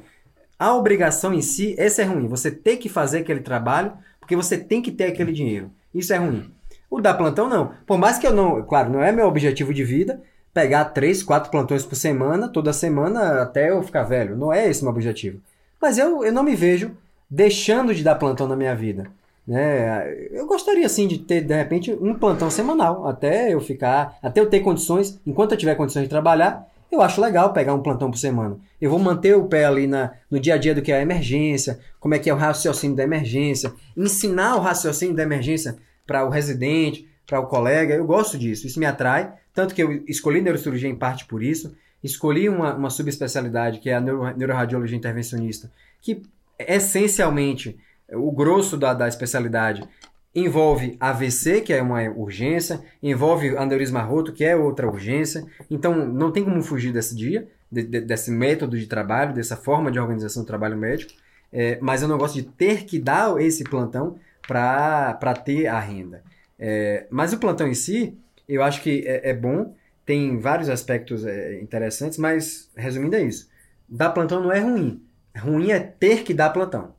A 0.57 0.73
obrigação 0.73 1.33
em 1.33 1.41
si, 1.41 1.75
essa 1.77 2.01
é 2.01 2.05
ruim. 2.05 2.27
Você 2.27 2.51
tem 2.51 2.77
que 2.77 2.87
fazer 2.87 3.19
aquele 3.19 3.41
trabalho 3.41 3.93
porque 4.19 4.35
você 4.35 4.57
tem 4.57 4.81
que 4.81 4.91
ter 4.91 5.05
aquele 5.05 5.33
dinheiro. 5.33 5.71
Isso 5.93 6.13
é 6.13 6.17
ruim. 6.17 6.51
O 6.89 7.01
da 7.01 7.13
plantão 7.13 7.49
não. 7.49 7.73
Por 7.85 7.97
mais 7.97 8.17
que 8.17 8.27
eu 8.27 8.33
não, 8.33 8.61
claro, 8.63 8.91
não 8.91 9.01
é 9.01 9.11
meu 9.11 9.27
objetivo 9.27 9.73
de 9.73 9.83
vida 9.83 10.21
pegar 10.53 10.85
três, 10.85 11.23
quatro 11.23 11.49
plantões 11.49 11.85
por 11.85 11.95
semana, 11.95 12.49
toda 12.49 12.73
semana 12.73 13.41
até 13.41 13.69
eu 13.69 13.81
ficar 13.81 14.03
velho. 14.03 14.35
Não 14.35 14.51
é 14.51 14.69
esse 14.69 14.83
meu 14.83 14.91
objetivo. 14.91 15.41
Mas 15.81 15.97
eu, 15.97 16.23
eu 16.23 16.31
não 16.31 16.43
me 16.43 16.55
vejo 16.55 16.95
deixando 17.31 17.95
de 17.95 18.03
dar 18.03 18.15
plantão 18.15 18.45
na 18.45 18.57
minha 18.57 18.75
vida. 18.75 19.07
Né? 19.47 20.13
Eu 20.31 20.45
gostaria 20.45 20.87
sim 20.89 21.07
de 21.07 21.17
ter, 21.17 21.41
de 21.41 21.55
repente, 21.55 21.91
um 21.93 22.13
plantão 22.13 22.51
semanal, 22.51 23.07
até 23.07 23.53
eu 23.53 23.61
ficar, 23.61 24.17
até 24.21 24.41
eu 24.41 24.49
ter 24.49 24.59
condições, 24.59 25.17
enquanto 25.25 25.53
eu 25.53 25.57
tiver 25.57 25.75
condições 25.75 26.03
de 26.03 26.09
trabalhar, 26.09 26.67
eu 26.91 27.01
acho 27.01 27.21
legal 27.21 27.53
pegar 27.53 27.73
um 27.73 27.81
plantão 27.81 28.11
por 28.11 28.17
semana. 28.17 28.57
Eu 28.79 28.89
vou 28.89 28.99
manter 28.99 29.35
o 29.35 29.45
pé 29.45 29.63
ali 29.63 29.87
na, 29.87 30.11
no 30.29 30.41
dia 30.41 30.55
a 30.55 30.57
dia 30.57 30.75
do 30.75 30.81
que 30.81 30.91
é 30.91 30.97
a 30.97 31.01
emergência, 31.01 31.79
como 32.01 32.13
é 32.13 32.19
que 32.19 32.29
é 32.29 32.33
o 32.33 32.37
raciocínio 32.37 32.97
da 32.97 33.03
emergência, 33.03 33.71
ensinar 33.95 34.57
o 34.57 34.59
raciocínio 34.59 35.15
da 35.15 35.23
emergência 35.23 35.77
para 36.05 36.25
o 36.25 36.29
residente, 36.29 37.07
para 37.25 37.39
o 37.39 37.47
colega. 37.47 37.95
Eu 37.95 38.05
gosto 38.05 38.37
disso, 38.37 38.67
isso 38.67 38.77
me 38.77 38.85
atrai. 38.85 39.31
Tanto 39.53 39.73
que 39.73 39.81
eu 39.81 40.03
escolhi 40.05 40.41
neurocirurgia 40.41 40.89
em 40.89 40.95
parte 40.95 41.25
por 41.25 41.41
isso. 41.41 41.73
Escolhi 42.03 42.49
uma, 42.49 42.73
uma 42.73 42.89
subespecialidade 42.89 43.79
que 43.79 43.89
é 43.89 43.95
a 43.95 44.01
neuro, 44.01 44.35
neuroradiologia 44.35 44.97
intervencionista, 44.97 45.71
que 46.01 46.21
essencialmente 46.67 47.77
o 48.11 48.31
grosso 48.31 48.77
da, 48.77 48.93
da 48.93 49.07
especialidade 49.07 49.87
envolve 50.33 50.95
AVC, 50.99 51.61
que 51.61 51.73
é 51.73 51.81
uma 51.81 52.01
urgência, 52.09 52.81
envolve 53.03 53.57
aneurisma 53.57 54.01
roto, 54.01 54.31
que 54.31 54.43
é 54.43 54.55
outra 54.55 54.87
urgência. 54.87 55.45
Então 55.69 56.05
não 56.05 56.31
tem 56.31 56.43
como 56.43 56.61
fugir 56.61 56.93
desse 56.93 57.15
dia, 57.15 57.47
de, 57.71 57.83
de, 57.83 58.01
desse 58.01 58.31
método 58.31 58.77
de 58.77 58.87
trabalho, 58.87 59.33
dessa 59.33 59.57
forma 59.57 59.91
de 59.91 59.99
organização 59.99 60.43
do 60.43 60.47
trabalho 60.47 60.77
médico. 60.77 61.13
É, 61.51 61.77
mas 61.81 62.01
eu 62.01 62.07
não 62.07 62.17
gosto 62.17 62.35
de 62.35 62.43
ter 62.43 62.85
que 62.85 62.97
dar 62.97 63.39
esse 63.41 63.63
plantão 63.63 64.17
para 64.47 65.33
ter 65.45 65.67
a 65.67 65.79
renda. 65.79 66.23
É, 66.57 67.07
mas 67.09 67.33
o 67.33 67.37
plantão 67.37 67.67
em 67.67 67.73
si, 67.73 68.17
eu 68.47 68.63
acho 68.63 68.81
que 68.81 69.03
é, 69.05 69.31
é 69.31 69.33
bom, 69.33 69.75
tem 70.05 70.39
vários 70.39 70.69
aspectos 70.69 71.25
é, 71.25 71.59
interessantes, 71.61 72.17
mas 72.17 72.69
resumindo 72.75 73.15
é 73.15 73.23
isso. 73.23 73.49
Dar 73.87 74.11
plantão 74.11 74.41
não 74.41 74.51
é 74.51 74.59
ruim. 74.59 75.01
Ruim 75.37 75.71
é 75.71 75.79
ter 75.79 76.23
que 76.23 76.33
dar 76.33 76.49
plantão. 76.49 76.93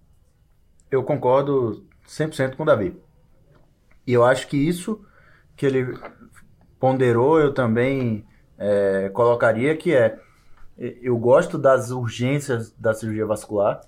Eu 0.90 1.02
concordo 1.02 1.86
100% 2.06 2.56
com 2.56 2.62
o 2.62 2.66
Davi. 2.66 2.96
E 4.06 4.12
eu 4.12 4.24
acho 4.24 4.48
que 4.48 4.56
isso 4.56 5.04
que 5.56 5.66
ele 5.66 5.98
ponderou, 6.78 7.38
eu 7.38 7.54
também 7.54 8.26
é, 8.58 9.08
colocaria 9.10 9.76
que 9.76 9.94
é 9.94 10.18
eu 10.76 11.16
gosto 11.16 11.58
das 11.58 11.90
urgências 11.90 12.72
da 12.72 12.92
cirurgia 12.92 13.26
vascular, 13.26 13.82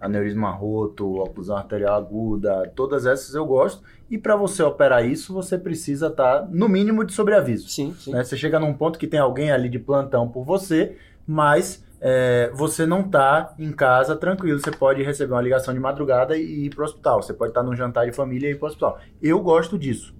aneurisma 0.00 0.50
roto, 0.50 1.16
oclusão 1.16 1.56
arterial 1.56 1.96
aguda, 1.96 2.70
todas 2.76 3.06
essas 3.06 3.34
eu 3.34 3.44
gosto. 3.44 3.82
E 4.08 4.18
para 4.18 4.36
você 4.36 4.62
operar 4.62 5.04
isso, 5.04 5.32
você 5.32 5.58
precisa 5.58 6.08
estar 6.08 6.48
no 6.48 6.68
mínimo 6.68 7.04
de 7.04 7.12
sobreaviso. 7.12 7.68
Sim, 7.68 7.94
sim. 7.98 8.12
né? 8.12 8.22
Você 8.22 8.36
chega 8.36 8.60
num 8.60 8.74
ponto 8.74 8.98
que 8.98 9.06
tem 9.06 9.18
alguém 9.18 9.50
ali 9.50 9.68
de 9.68 9.78
plantão 9.78 10.28
por 10.28 10.44
você, 10.44 10.96
mas 11.26 11.84
é, 12.00 12.50
você 12.54 12.86
não 12.86 13.02
tá 13.02 13.54
em 13.58 13.70
casa 13.70 14.16
tranquilo. 14.16 14.58
Você 14.58 14.70
pode 14.70 15.02
receber 15.02 15.34
uma 15.34 15.42
ligação 15.42 15.74
de 15.74 15.80
madrugada 15.80 16.36
e 16.36 16.66
ir 16.66 16.74
pro 16.74 16.84
hospital. 16.84 17.22
Você 17.22 17.34
pode 17.34 17.50
estar 17.50 17.62
num 17.62 17.76
jantar 17.76 18.06
de 18.06 18.12
família 18.12 18.48
e 18.48 18.52
ir 18.52 18.58
pro 18.58 18.68
hospital. 18.68 18.98
Eu 19.20 19.40
gosto 19.40 19.78
disso. 19.78 20.14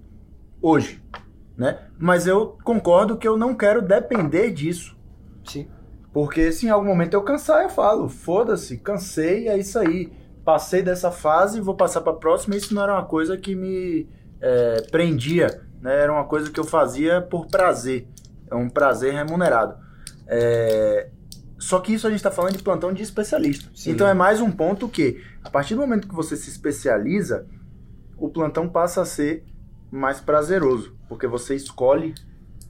Hoje. 0.61 1.01
Né? 1.57 1.79
Mas 1.97 2.27
eu 2.27 2.57
concordo 2.63 3.17
que 3.17 3.27
eu 3.27 3.37
não 3.37 3.55
quero 3.55 3.81
depender 3.81 4.51
disso. 4.51 4.95
Sim. 5.43 5.67
Porque 6.13 6.51
se 6.51 6.67
em 6.67 6.69
algum 6.69 6.87
momento 6.87 7.13
eu 7.13 7.23
cansar, 7.23 7.63
eu 7.63 7.69
falo, 7.69 8.09
foda-se, 8.09 8.77
cansei, 8.77 9.47
é 9.47 9.57
isso 9.57 9.79
aí. 9.79 10.11
Passei 10.43 10.81
dessa 10.81 11.11
fase, 11.11 11.61
vou 11.61 11.75
passar 11.75 12.01
para 12.01 12.13
a 12.13 12.15
próxima. 12.15 12.55
Isso 12.55 12.73
não 12.73 12.83
era 12.83 12.93
uma 12.93 13.05
coisa 13.05 13.37
que 13.37 13.55
me 13.55 14.07
é, 14.39 14.81
prendia, 14.91 15.61
né? 15.81 16.01
Era 16.01 16.11
uma 16.11 16.25
coisa 16.25 16.49
que 16.49 16.59
eu 16.59 16.63
fazia 16.63 17.21
por 17.21 17.47
prazer. 17.47 18.07
É 18.49 18.55
um 18.55 18.69
prazer 18.69 19.13
remunerado. 19.13 19.75
É, 20.27 21.09
Só 21.61 21.79
que 21.79 21.93
isso 21.93 22.07
a 22.07 22.09
gente 22.09 22.17
está 22.17 22.31
falando 22.31 22.57
de 22.57 22.63
plantão 22.63 22.91
de 22.91 23.03
especialista. 23.03 23.69
Sim. 23.75 23.91
Então 23.91 24.07
é 24.07 24.15
mais 24.15 24.41
um 24.41 24.51
ponto 24.51 24.89
que, 24.89 25.21
a 25.43 25.49
partir 25.49 25.75
do 25.75 25.81
momento 25.81 26.07
que 26.07 26.15
você 26.15 26.35
se 26.35 26.49
especializa, 26.49 27.45
o 28.17 28.29
plantão 28.29 28.67
passa 28.67 29.03
a 29.03 29.05
ser 29.05 29.45
mais 29.91 30.19
prazeroso. 30.19 30.97
Porque 31.07 31.27
você 31.27 31.55
escolhe, 31.55 32.15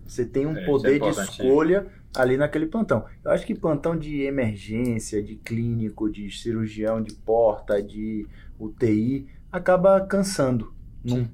você 0.05 0.25
tem 0.25 0.45
um 0.45 0.57
É, 0.57 0.63
é 0.63 0.65
poder 0.65 0.99
de 0.99 1.07
escolha 1.07 1.87
ali 2.13 2.35
naquele 2.35 2.65
plantão. 2.65 3.05
Eu 3.23 3.31
acho 3.31 3.45
que 3.45 3.55
plantão 3.55 3.97
de 3.97 4.23
emergência, 4.23 5.23
de 5.23 5.37
clínico, 5.37 6.11
de 6.11 6.29
cirurgião 6.29 7.01
de 7.01 7.13
porta, 7.13 7.81
de 7.81 8.27
UTI, 8.59 9.25
acaba 9.49 10.01
cansando 10.01 10.73
num, 11.01 11.29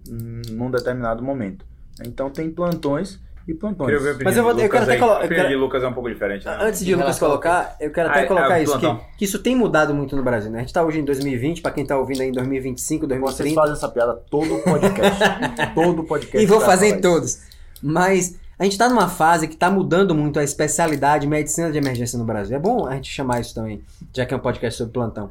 num 0.51 0.69
determinado 0.69 1.23
momento. 1.23 1.65
Então 2.05 2.29
tem 2.29 2.51
plantões 2.51 3.19
e 3.47 3.53
plantões. 3.53 4.01
Mas 4.23 4.35
eu 4.35 4.43
vou- 4.43 4.51
eu 4.59 4.69
quero 4.69 4.83
até 4.83 4.93
aí. 4.93 4.99
colo- 4.99 5.11
A 5.13 5.15
eu 5.19 5.25
opinião 5.25 5.35
quero- 5.45 5.49
de 5.49 5.55
Lucas 5.55 5.83
é 5.83 5.87
um 5.87 5.93
pouco 5.93 6.09
diferente. 6.09 6.45
né? 6.45 6.57
Antes 6.59 6.83
de 6.85 6.93
o 6.93 6.97
Lucas 6.97 7.17
colocar, 7.17 7.75
eu 7.79 7.91
quero 7.91 8.09
até 8.09 8.21
Ah, 8.23 8.27
colocar 8.27 8.59
é, 8.59 8.63
isso, 8.63 8.77
que, 8.79 8.95
que 9.17 9.25
isso 9.25 9.39
tem 9.39 9.55
mudado 9.55 9.93
muito 9.93 10.15
no 10.15 10.23
Brasil, 10.23 10.51
né? 10.51 10.57
A 10.59 10.61
gente 10.61 10.73
tá 10.73 10.83
hoje 10.83 10.99
em 10.99 11.05
2020, 11.05 11.61
pra 11.61 11.71
quem 11.71 11.85
tá 11.85 11.97
ouvindo 11.97 12.21
aí 12.21 12.27
em 12.27 12.31
2025, 12.33 13.07
Vocês 13.07 13.19
2030, 13.21 13.55
fazem 13.61 13.73
essa 13.75 13.87
piada 13.89 14.13
todo 14.29 14.57
podcast. 14.63 15.19
todo 15.73 16.03
podcast. 16.03 16.37
e 16.37 16.45
vou 16.45 16.59
fazer 16.59 16.87
em 16.87 16.99
todos. 17.01 17.39
Mas 17.81 18.35
a 18.59 18.63
gente 18.65 18.77
tá 18.77 18.89
numa 18.89 19.07
fase 19.07 19.47
que 19.47 19.55
tá 19.55 19.69
mudando 19.71 20.13
muito 20.13 20.39
a 20.39 20.43
especialidade 20.43 21.21
de 21.21 21.27
medicina 21.29 21.71
de 21.71 21.77
emergência 21.77 22.17
no 22.19 22.25
Brasil. 22.25 22.55
É 22.55 22.59
bom 22.59 22.85
a 22.87 22.95
gente 22.95 23.09
chamar 23.09 23.39
isso 23.39 23.55
também, 23.55 23.81
já 24.13 24.25
que 24.25 24.33
é 24.33 24.37
um 24.37 24.41
podcast 24.41 24.77
sobre 24.77 24.91
plantão. 24.93 25.29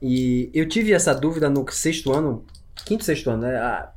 E 0.00 0.48
eu 0.54 0.68
tive 0.68 0.92
essa 0.92 1.12
dúvida 1.12 1.50
no 1.50 1.66
sexto 1.72 2.12
ano, 2.12 2.44
quinto, 2.84 3.02
sexto 3.04 3.30
ano, 3.30 3.42
né? 3.42 3.56
Ah, 3.56 3.88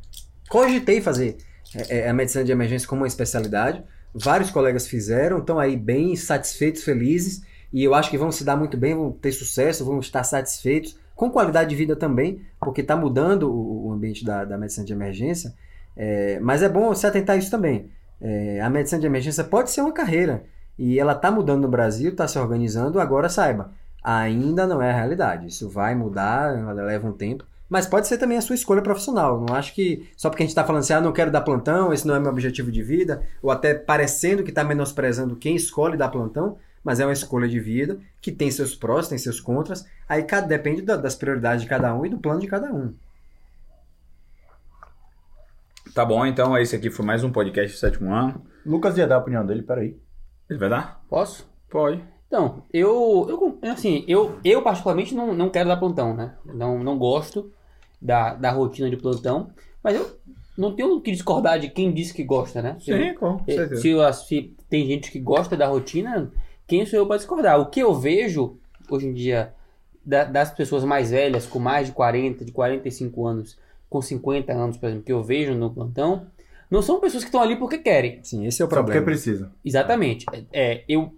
Cogitei 0.50 1.00
fazer 1.00 1.38
é, 1.76 2.00
é, 2.00 2.10
a 2.10 2.14
medicina 2.14 2.44
de 2.44 2.52
emergência 2.52 2.88
como 2.88 3.02
uma 3.02 3.08
especialidade. 3.08 3.84
Vários 4.14 4.52
colegas 4.52 4.88
fizeram, 4.88 5.40
estão 5.40 5.58
aí 5.58 5.78
bem 5.78 6.16
satisfeitos, 6.16 6.84
felizes, 6.84 7.44
e 7.72 7.84
eu 7.84 7.94
acho 7.94 8.10
que 8.10 8.18
vão 8.18 8.32
se 8.32 8.44
dar 8.44 8.58
muito 8.58 8.78
bem, 8.78 8.96
vão 8.96 9.12
ter 9.12 9.32
sucesso, 9.32 9.86
vão 9.86 10.00
estar 10.00 10.24
satisfeitos, 10.24 11.00
com 11.16 11.30
qualidade 11.30 11.70
de 11.70 11.76
vida 11.76 11.96
também, 11.96 12.42
porque 12.60 12.82
está 12.82 12.96
mudando 12.96 13.50
o, 13.50 13.92
ambiente 13.92 14.26
da, 14.26 14.44
da 14.44 14.58
medicina 14.58 14.86
de 14.86 14.92
emergência. 14.92 15.54
É, 15.96 16.40
mas 16.40 16.64
é 16.64 16.70
bom 16.70 16.94
se 16.94 17.06
atentar 17.08 17.36
a 17.36 17.40
isso 17.40 17.52
também. 17.52 17.90
É, 18.20 18.60
a 18.60 18.70
medicina 18.70 19.00
de 19.00 19.08
emergência 19.08 19.44
pode 19.44 19.72
ser 19.72 19.82
uma 19.82 19.94
carreira, 19.94 20.44
e 20.78 21.00
ela 21.00 21.14
está 21.14 21.32
mudando 21.32 21.62
no 21.62 21.68
Brasil, 21.68 22.10
está 22.12 22.28
se 22.28 22.40
organizando, 22.40 23.00
agora 23.00 23.30
saiba, 23.30 23.72
ainda 24.04 24.66
não 24.66 24.82
é 24.82 24.92
a 24.92 24.96
realidade. 24.96 25.48
Isso 25.48 25.70
vai 25.70 25.96
mudar, 25.96 26.74
leva 26.74 27.08
um 27.08 27.14
tempo. 27.14 27.46
Mas 27.72 27.88
pode 27.88 28.06
ser 28.06 28.18
também 28.18 28.38
a 28.38 28.42
sua 28.42 28.54
escolha 28.54 28.82
profissional. 28.82 29.40
Não 29.40 29.56
acho 29.56 29.74
que 29.74 30.12
só 30.18 30.30
porque 30.30 30.44
a 30.44 30.46
gente 30.46 30.52
está 30.52 30.66
falando 30.66 30.82
assim, 30.82 30.92
ah, 30.92 31.00
não 31.00 31.14
quero 31.14 31.32
dar 31.32 31.40
plantão, 31.40 31.94
esse 31.94 32.06
não 32.06 32.14
é 32.14 32.20
meu 32.20 32.30
objetivo 32.30 32.70
de 32.70 32.84
vida, 32.84 33.26
ou 33.42 33.50
até 33.50 33.74
parecendo 33.74 34.44
que 34.44 34.50
está 34.50 34.62
menosprezando 34.62 35.38
quem 35.38 35.56
escolhe 35.56 35.96
dar 35.96 36.10
plantão, 36.10 36.58
mas 36.84 37.00
é 37.00 37.06
uma 37.06 37.14
escolha 37.14 37.48
de 37.48 37.62
vida 37.62 37.98
que 38.20 38.30
tem 38.30 38.52
seus 38.52 38.76
prós, 38.76 39.08
tem 39.08 39.18
seus 39.18 39.40
contras. 39.40 39.86
Aí 40.10 40.22
cada, 40.24 40.48
depende 40.48 40.82
da- 40.82 40.98
das 40.98 41.16
prioridades 41.16 41.64
de 41.64 41.70
cada 41.70 41.96
um 41.96 42.06
e 42.06 42.10
do 42.10 42.18
plano 42.18 42.42
de 42.42 42.48
cada 42.48 42.74
um. 42.74 42.94
Tá 45.96 46.04
bom, 46.04 46.26
então 46.26 46.58
esse 46.58 46.76
aqui 46.76 46.90
foi 46.90 47.06
mais 47.06 47.24
um 47.24 47.32
podcast 47.32 47.78
do 47.78 47.80
sétimo 47.80 48.14
ano. 48.14 48.46
Lucas 48.66 48.98
ia 48.98 49.08
dar 49.08 49.16
a 49.16 49.20
opinião 49.20 49.46
dele, 49.46 49.62
peraí. 49.62 49.98
Ele 50.50 50.60
vai 50.60 50.68
dar? 50.70 51.02
Posso? 51.10 51.50
Pode. 51.70 52.04
Então, 52.28 52.64
eu, 52.74 53.28
eu 53.64 53.72
assim, 53.72 54.04
eu, 54.10 54.38
eu 54.44 54.62
particularmente 54.62 55.16
não, 55.16 55.34
não 55.34 55.50
quero 55.50 55.70
dar 55.70 55.78
plantão, 55.78 56.14
né? 56.14 56.34
Não, 56.46 56.84
não 56.84 56.98
gosto 56.98 57.50
da, 58.02 58.34
da 58.34 58.52
rotina 58.52 58.90
de 58.90 58.98
plantão, 58.98 59.52
mas 59.84 59.96
eu 59.96 60.20
não 60.58 60.76
tenho 60.76 61.00
que 61.02 61.12
discordar 61.12 61.60
de 61.60 61.70
quem 61.70 61.92
disse 61.94 62.14
que 62.14 62.24
gosta, 62.24 62.62
né? 62.62 62.78
Eu- 62.88 63.16
com 63.16 63.40
Eh, 63.48 63.76
Se, 63.76 63.90
eu- 63.90 64.14
se 64.14 64.56
tem 64.70 64.86
gente 64.88 65.12
que 65.12 65.20
gosta 65.20 65.56
da 65.56 65.68
rotina, 65.68 66.32
quem 66.68 66.86
sou 66.86 66.98
eu 67.00 67.08
para 67.08 67.18
discordar? 67.18 67.60
O 67.60 67.68
que 67.68 67.80
eu 67.80 67.94
vejo 67.94 68.58
hoje 68.90 69.08
em 69.08 69.14
dia 69.14 69.54
da- 70.06 70.24
das 70.26 70.52
pessoas 70.52 70.84
mais 70.84 71.12
velhas, 71.12 71.46
com 71.46 71.60
mais 71.60 71.88
de 71.88 71.94
40, 71.94 72.44
de 72.44 72.52
45 72.52 73.26
anos, 73.26 73.58
com 73.90 74.02
50 74.02 74.52
anos, 74.54 74.78
por 74.78 74.88
exemplo, 74.88 75.06
que 75.06 75.12
eu 75.14 75.22
vejo 75.24 75.54
no 75.54 75.70
plantão, 75.70 76.26
não 76.70 76.82
são 76.82 77.00
pessoas 77.00 77.24
que 77.24 77.28
estão 77.30 77.42
ali 77.42 77.56
porque 77.58 77.78
querem. 77.78 78.20
Sim, 78.24 78.46
esse 78.46 78.62
é 78.62 78.66
o 78.66 78.68
Só 78.70 78.76
porque 78.76 78.84
problema. 78.84 79.06
precisa. 79.06 79.52
Exatamente. 79.64 80.26
É, 80.52 80.84
eu 80.88 81.14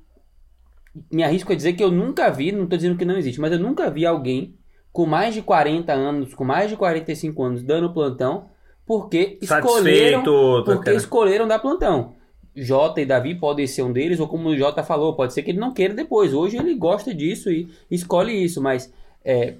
me 1.11 1.23
arrisco 1.23 1.51
a 1.51 1.55
dizer 1.55 1.73
que 1.73 1.83
eu 1.83 1.91
nunca 1.91 2.29
vi, 2.29 2.51
não 2.51 2.63
estou 2.65 2.77
dizendo 2.77 2.97
que 2.97 3.05
não 3.05 3.17
existe, 3.17 3.39
mas 3.39 3.51
eu 3.51 3.59
nunca 3.59 3.89
vi 3.89 4.05
alguém 4.05 4.53
com 4.93 5.07
mais 5.07 5.33
de 5.33 5.41
40 5.41 5.91
anos, 5.91 6.33
com 6.35 6.45
mais 6.45 6.69
de 6.69 6.77
45 6.77 7.43
anos, 7.43 7.63
dando 7.63 7.91
plantão, 7.91 8.45
porque 8.85 9.39
escolheram 9.41 10.23
Satisfeito. 10.23 10.63
porque 10.63 10.91
escolheram 10.91 11.47
dar 11.47 11.57
plantão. 11.57 12.13
Jota 12.55 13.01
e 13.01 13.05
Davi 13.05 13.33
podem 13.33 13.65
ser 13.65 13.81
um 13.81 13.91
deles, 13.91 14.19
ou 14.19 14.27
como 14.27 14.49
o 14.49 14.55
Jota 14.55 14.83
falou, 14.83 15.15
pode 15.15 15.33
ser 15.33 15.41
que 15.41 15.49
ele 15.49 15.59
não 15.59 15.73
queira 15.73 15.95
depois. 15.95 16.31
Hoje 16.31 16.57
ele 16.57 16.75
gosta 16.75 17.11
disso 17.11 17.51
e 17.51 17.67
escolhe 17.89 18.31
isso, 18.31 18.61
mas 18.61 18.93
é, 19.25 19.55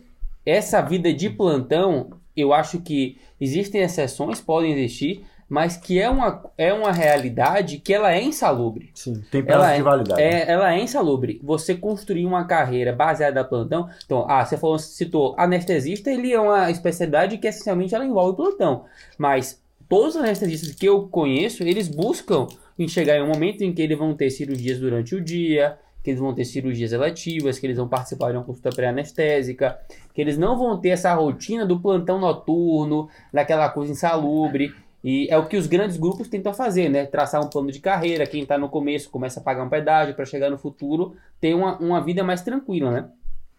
essa 0.46 0.80
vida 0.82 1.12
de 1.12 1.32
plantão, 1.32 2.12
eu 2.38 2.54
acho 2.54 2.80
que 2.82 3.18
existem 3.42 3.82
exceções, 3.82 4.40
podem 4.40 4.74
existir, 4.74 5.26
mas 5.54 5.78
que 5.78 6.00
é 6.00 6.10
uma, 6.10 6.44
é 6.58 6.74
uma 6.74 6.92
realidade 6.92 7.78
que 7.78 7.94
ela 7.94 8.12
é 8.12 8.20
insalubre. 8.20 8.90
Sim. 8.96 9.22
Tem 9.30 9.44
prazo 9.44 9.66
Ela 9.66 9.74
de 9.76 9.80
é- 9.80 9.84
validade. 9.84 10.22
É, 10.24 10.52
ela 10.52 10.74
é 10.74 10.82
insalubre. 10.82 11.40
Você 11.44 11.76
construir 11.76 12.26
uma 12.26 12.46
carreira 12.46 12.92
baseada 12.92 13.40
na 13.40 13.48
plantão. 13.48 13.88
Então, 14.04 14.26
ah, 14.28 14.44
você 14.44 14.58
falou, 14.58 14.80
citou 14.80 15.36
anestesista, 15.38 16.10
ele 16.10 16.34
é 16.34 16.40
uma 16.40 16.72
especialidade 16.72 17.38
que 17.38 17.46
essencialmente 17.46 17.94
ela 17.94 18.04
envolve 18.04 18.36
plantão. 18.36 18.86
Mas 19.16 19.62
todos 19.88 20.16
os 20.16 20.22
anestesistas 20.24 20.74
que 20.74 20.88
eu 20.88 21.08
conheço, 21.08 21.62
eles 21.62 21.88
buscam 21.88 22.48
em 22.80 22.88
chegar 22.88 23.16
em 23.16 23.22
um 23.22 23.28
momento 23.28 23.64
em 23.64 23.72
que 23.72 23.84
eles 23.84 23.96
vão 23.96 24.16
ter 24.16 24.32
cirurgias 24.32 24.80
durante 24.80 25.14
o 25.14 25.22
dia, 25.22 25.78
que 26.04 26.10
eles 26.10 26.20
vão 26.20 26.34
ter 26.34 26.46
cirurgias 26.46 26.92
eletivas, 26.92 27.58
que 27.58 27.66
eles 27.66 27.78
vão 27.78 27.88
participar 27.88 28.32
de 28.32 28.38
uma 28.38 28.44
consulta 28.44 28.72
pré-anestésica, 28.72 29.80
que 30.14 30.20
eles 30.20 30.38
não 30.38 30.58
vão 30.58 30.78
ter 30.78 30.90
essa 30.90 31.14
rotina 31.14 31.66
do 31.66 31.80
plantão 31.80 32.20
noturno, 32.20 33.08
daquela 33.32 33.70
coisa 33.70 33.92
insalubre. 33.92 34.74
E 35.04 35.28
é 35.30 35.38
o 35.38 35.46
que 35.46 35.58
os 35.58 35.68
grandes 35.68 35.98
grupos 35.98 36.30
tentam 36.30 36.54
fazer, 36.54 36.88
né? 36.88 37.06
Traçar 37.06 37.44
um 37.44 37.50
plano 37.50 37.72
de 37.72 37.80
carreira. 37.80 38.26
Quem 38.26 38.44
está 38.44 38.58
no 38.58 38.70
começo 38.70 39.10
começa 39.10 39.40
a 39.40 39.44
pagar 39.44 39.64
um 39.64 39.70
pedágio 39.70 40.16
para 40.16 40.26
chegar 40.26 40.50
no 40.50 40.58
futuro 40.58 41.16
ter 41.42 41.54
uma, 41.54 41.78
uma 41.78 42.02
vida 42.02 42.24
mais 42.24 42.42
tranquila, 42.42 42.90
né? 42.90 43.10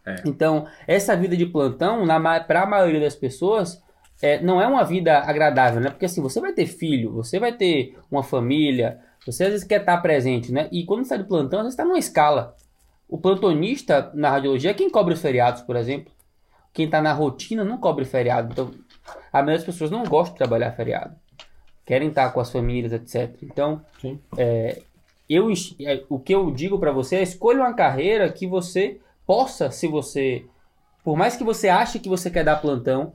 É. 0.06 0.16
Então, 0.24 0.66
essa 0.86 1.14
vida 1.14 1.36
de 1.36 1.44
plantão, 1.46 2.06
para 2.46 2.62
a 2.62 2.66
maioria 2.66 3.00
das 3.00 3.14
pessoas, 3.14 3.82
é, 4.22 4.40
não 4.40 4.60
é 4.60 4.66
uma 4.66 4.84
vida 4.84 5.18
agradável, 5.18 5.80
né? 5.80 5.90
Porque 5.90 6.06
assim, 6.06 6.22
você 6.22 6.40
vai 6.40 6.52
ter 6.52 6.66
filho, 6.66 7.12
você 7.12 7.38
vai 7.38 7.52
ter 7.52 7.98
uma 8.10 8.22
família, 8.22 9.00
você 9.26 9.44
às 9.44 9.50
vezes 9.50 9.66
quer 9.66 9.80
estar 9.80 9.98
presente, 9.98 10.50
né? 10.50 10.68
E 10.72 10.84
quando 10.84 11.00
você 11.00 11.14
está 11.14 11.16
de 11.16 11.28
plantão, 11.28 11.60
às 11.60 11.64
vezes 11.64 11.74
está 11.74 11.84
numa 11.84 11.98
escala. 11.98 12.56
O 13.06 13.18
plantonista 13.18 14.10
na 14.14 14.30
radiologia 14.30 14.70
é 14.70 14.74
quem 14.74 14.88
cobre 14.88 15.12
os 15.12 15.20
feriados, 15.20 15.60
por 15.62 15.76
exemplo. 15.76 16.12
Quem 16.72 16.86
está 16.86 17.02
na 17.02 17.12
rotina 17.12 17.64
não 17.64 17.78
cobre 17.78 18.04
feriado. 18.04 18.52
Então, 18.52 18.70
a 19.32 19.38
maioria 19.38 19.58
das 19.58 19.66
pessoas 19.66 19.90
não 19.90 20.04
gosta 20.04 20.32
de 20.32 20.38
trabalhar 20.38 20.72
feriado. 20.72 21.14
Querem 21.86 22.08
estar 22.08 22.30
com 22.30 22.40
as 22.40 22.50
famílias, 22.50 22.92
etc. 22.92 23.30
Então, 23.42 23.80
Sim. 24.00 24.18
é, 24.38 24.80
eu, 25.28 25.48
é, 25.80 26.02
o 26.08 26.18
que 26.18 26.34
eu 26.34 26.50
digo 26.50 26.78
para 26.78 26.90
você 26.92 27.16
é 27.16 27.22
escolha 27.22 27.60
uma 27.60 27.74
carreira 27.74 28.30
que 28.30 28.46
você 28.46 28.98
possa, 29.26 29.70
se 29.70 29.86
você. 29.86 30.44
Por 31.04 31.16
mais 31.16 31.36
que 31.36 31.44
você 31.44 31.68
ache 31.68 31.98
que 31.98 32.08
você 32.08 32.30
quer 32.30 32.44
dar 32.44 32.56
plantão, 32.56 33.12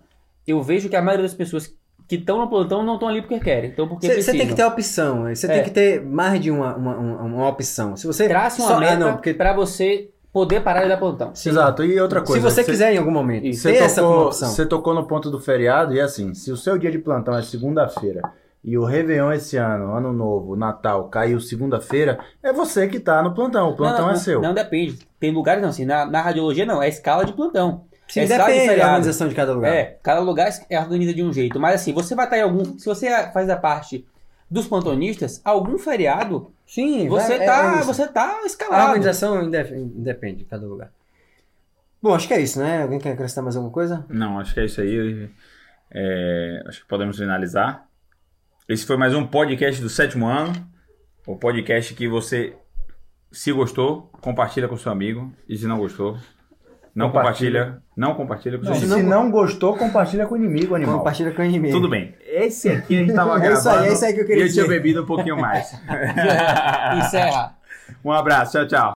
eu 0.47 0.61
vejo 0.61 0.87
que 0.89 0.95
a 0.95 1.01
maioria 1.01 1.23
das 1.25 1.33
pessoas 1.33 1.73
que 2.07 2.15
estão 2.15 2.39
no 2.39 2.47
plantão 2.47 2.83
não 2.83 2.95
estão 2.95 3.07
ali 3.09 3.21
porque 3.21 3.39
querem. 3.39 3.69
Então, 3.71 3.87
porque 3.87 4.07
Você 4.21 4.31
tem 4.31 4.47
que 4.47 4.55
ter 4.55 4.63
opção, 4.65 5.23
né? 5.23 5.35
você 5.35 5.45
É. 5.47 5.53
tem 5.55 5.63
que 5.63 5.69
ter 5.71 6.03
mais 6.03 6.39
de 6.39 6.49
uma, 6.51 6.75
uma, 6.75 6.95
uma, 6.97 7.21
uma 7.23 7.47
opção. 7.47 7.95
Se 7.97 8.05
você 8.07 8.27
Trace 8.27 8.61
uma 8.61 8.67
só- 8.69 8.79
meta 8.79 8.93
ah, 8.93 8.97
não, 8.97 9.13
porque 9.13 9.33
para 9.33 9.53
você 9.53 10.09
poder 10.33 10.61
parar 10.61 10.83
de 10.83 10.89
dar 10.89 10.97
plantão. 10.97 11.31
Exato. 11.33 11.83
E 11.83 11.99
outra 11.99 12.21
coisa. 12.21 12.47
se 12.49 12.55
você 12.55 12.63
quiser 12.63 12.93
em 12.93 12.97
algum 12.97 13.11
momento 13.11 13.51
Você 13.51 13.75
essa 13.75 14.01
tocou, 14.01 14.25
opção. 14.27 14.49
você 14.49 14.65
tocou 14.65 14.93
no 14.93 15.05
ponto 15.07 15.29
do 15.31 15.39
feriado 15.39 15.93
e 15.93 15.99
assim, 16.01 16.33
se 16.35 16.51
o 16.51 16.57
seu 16.57 16.77
dia 16.77 16.91
de 16.91 16.99
plantão 16.99 17.35
é 17.37 17.41
segunda-feira 17.41 18.21
e 18.63 18.77
o 18.77 18.83
Réveillon 18.85 19.31
esse 19.31 19.55
ano, 19.57 19.93
Ano 19.93 20.11
Novo, 20.13 20.55
Natal, 20.55 21.07
caiu 21.09 21.39
segunda-feira, 21.39 22.19
é 22.43 22.51
você 22.51 22.87
que 22.87 22.99
tá 22.99 23.21
no 23.23 23.33
plantão. 23.33 23.69
O 23.69 23.75
plantão 23.75 24.01
não, 24.01 24.09
é 24.09 24.13
não, 24.13 24.19
seu. 24.19 24.41
Não 24.41 24.53
depende. 24.53 24.99
Tem 25.19 25.31
lugares 25.31 25.61
não, 25.61 25.69
assim, 25.69 25.85
na, 25.85 26.05
na 26.05 26.21
radiologia 26.21 26.65
não, 26.65 26.81
é 26.83 26.89
escala 26.89 27.25
de 27.25 27.33
plantão. 27.33 27.85
Sim, 28.07 28.21
É 28.21 28.25
depende 28.25 28.75
da 28.77 28.85
organização 28.87 29.27
de 29.27 29.35
cada 29.35 29.53
lugar. 29.53 29.71
É, 29.73 29.97
cada 30.01 30.19
lugar 30.19 30.49
é 30.69 30.79
organiza 30.79 31.13
de 31.13 31.23
um 31.23 31.31
jeito. 31.31 31.59
Mas 31.59 31.75
assim, 31.75 31.93
você 31.93 32.15
vai 32.15 32.25
estar 32.25 32.37
em 32.39 32.41
algum. 32.41 32.77
Se 32.79 32.85
você 32.85 33.07
faz 33.31 33.47
a 33.49 33.55
parte 33.55 34.03
dos 34.49 34.67
plantonistas, 34.67 35.39
algum 35.45 35.77
feriado, 35.77 36.51
Sim, 36.65 37.07
você 37.07 37.37
vai- 37.37 37.43
é- 37.43 37.45
tá. 37.45 37.79
é 37.79 37.83
você 37.83 38.07
tá 38.07 38.39
A 38.41 38.45
escalado. 38.47 38.83
organização 38.87 39.43
indef- 39.43 39.71
independe 39.75 40.37
de 40.39 40.45
cada 40.45 40.65
lugar. 40.65 40.89
Bom, 42.01 42.15
acho 42.15 42.27
que 42.27 42.33
é 42.33 42.39
isso, 42.41 42.59
né? 42.59 42.81
Alguém 42.81 42.97
quer 42.97 43.11
acrescentar 43.11 43.43
mais 43.43 43.55
alguma 43.55 43.71
coisa? 43.71 44.03
Não, 44.09 44.39
acho 44.39 44.53
que 44.55 44.59
é 44.59 44.65
isso 44.65 44.81
aí. 44.81 45.29
É, 45.91 46.63
acho 46.67 46.81
que 46.81 46.87
podemos 46.87 47.17
finalizar. 47.17 47.85
Esse 48.69 48.85
foi 48.85 48.97
mais 48.97 49.15
um 49.15 49.25
podcast 49.25 49.81
do 49.81 49.89
sétimo 49.89 50.27
ano. 50.27 50.53
O 51.25 51.35
podcast 51.35 51.93
que 51.93 52.07
você, 52.07 52.55
se 53.31 53.51
gostou, 53.51 54.11
compartilha 54.21 54.67
com 54.67 54.77
seu 54.77 54.91
amigo. 54.91 55.31
E 55.47 55.57
se 55.57 55.65
não 55.65 55.79
gostou, 55.79 56.17
não 56.95 57.07
Compartilha. 57.07 57.59
compartilha. 57.65 57.83
Não 57.97 58.13
compartilha 58.15 58.57
com 58.59 58.65
seu 58.65 58.75
Se 58.75 58.91
amigo. 58.93 59.09
não 59.09 59.29
gostou, 59.31 59.75
compartilha 59.75 60.25
com 60.27 60.35
o 60.35 60.37
inimigo, 60.37 60.75
animal. 60.75 60.99
Compartilha 60.99 61.31
com 61.31 61.41
o 61.41 61.45
inimigo. 61.45 61.73
Tudo 61.75 61.89
bem. 61.89 62.15
Esse 62.25 62.69
aqui 62.69 62.95
a 62.95 62.99
gente 62.99 63.13
tava 63.13 63.37
É 63.37 63.39
gravando. 63.39 63.59
isso 63.59 63.69
aí, 63.69 63.87
é 63.89 63.93
isso 63.93 64.05
aí 64.05 64.13
que 64.13 64.21
eu 64.21 64.25
queria 64.27 64.43
E 64.43 64.47
eu 64.47 64.53
tinha 64.53 64.67
bebido 64.67 65.03
um 65.03 65.05
pouquinho 65.05 65.37
mais. 65.37 65.73
Encerra. 66.97 67.55
um 68.05 68.11
abraço. 68.11 68.51
Tchau, 68.53 68.67
tchau. 68.67 68.87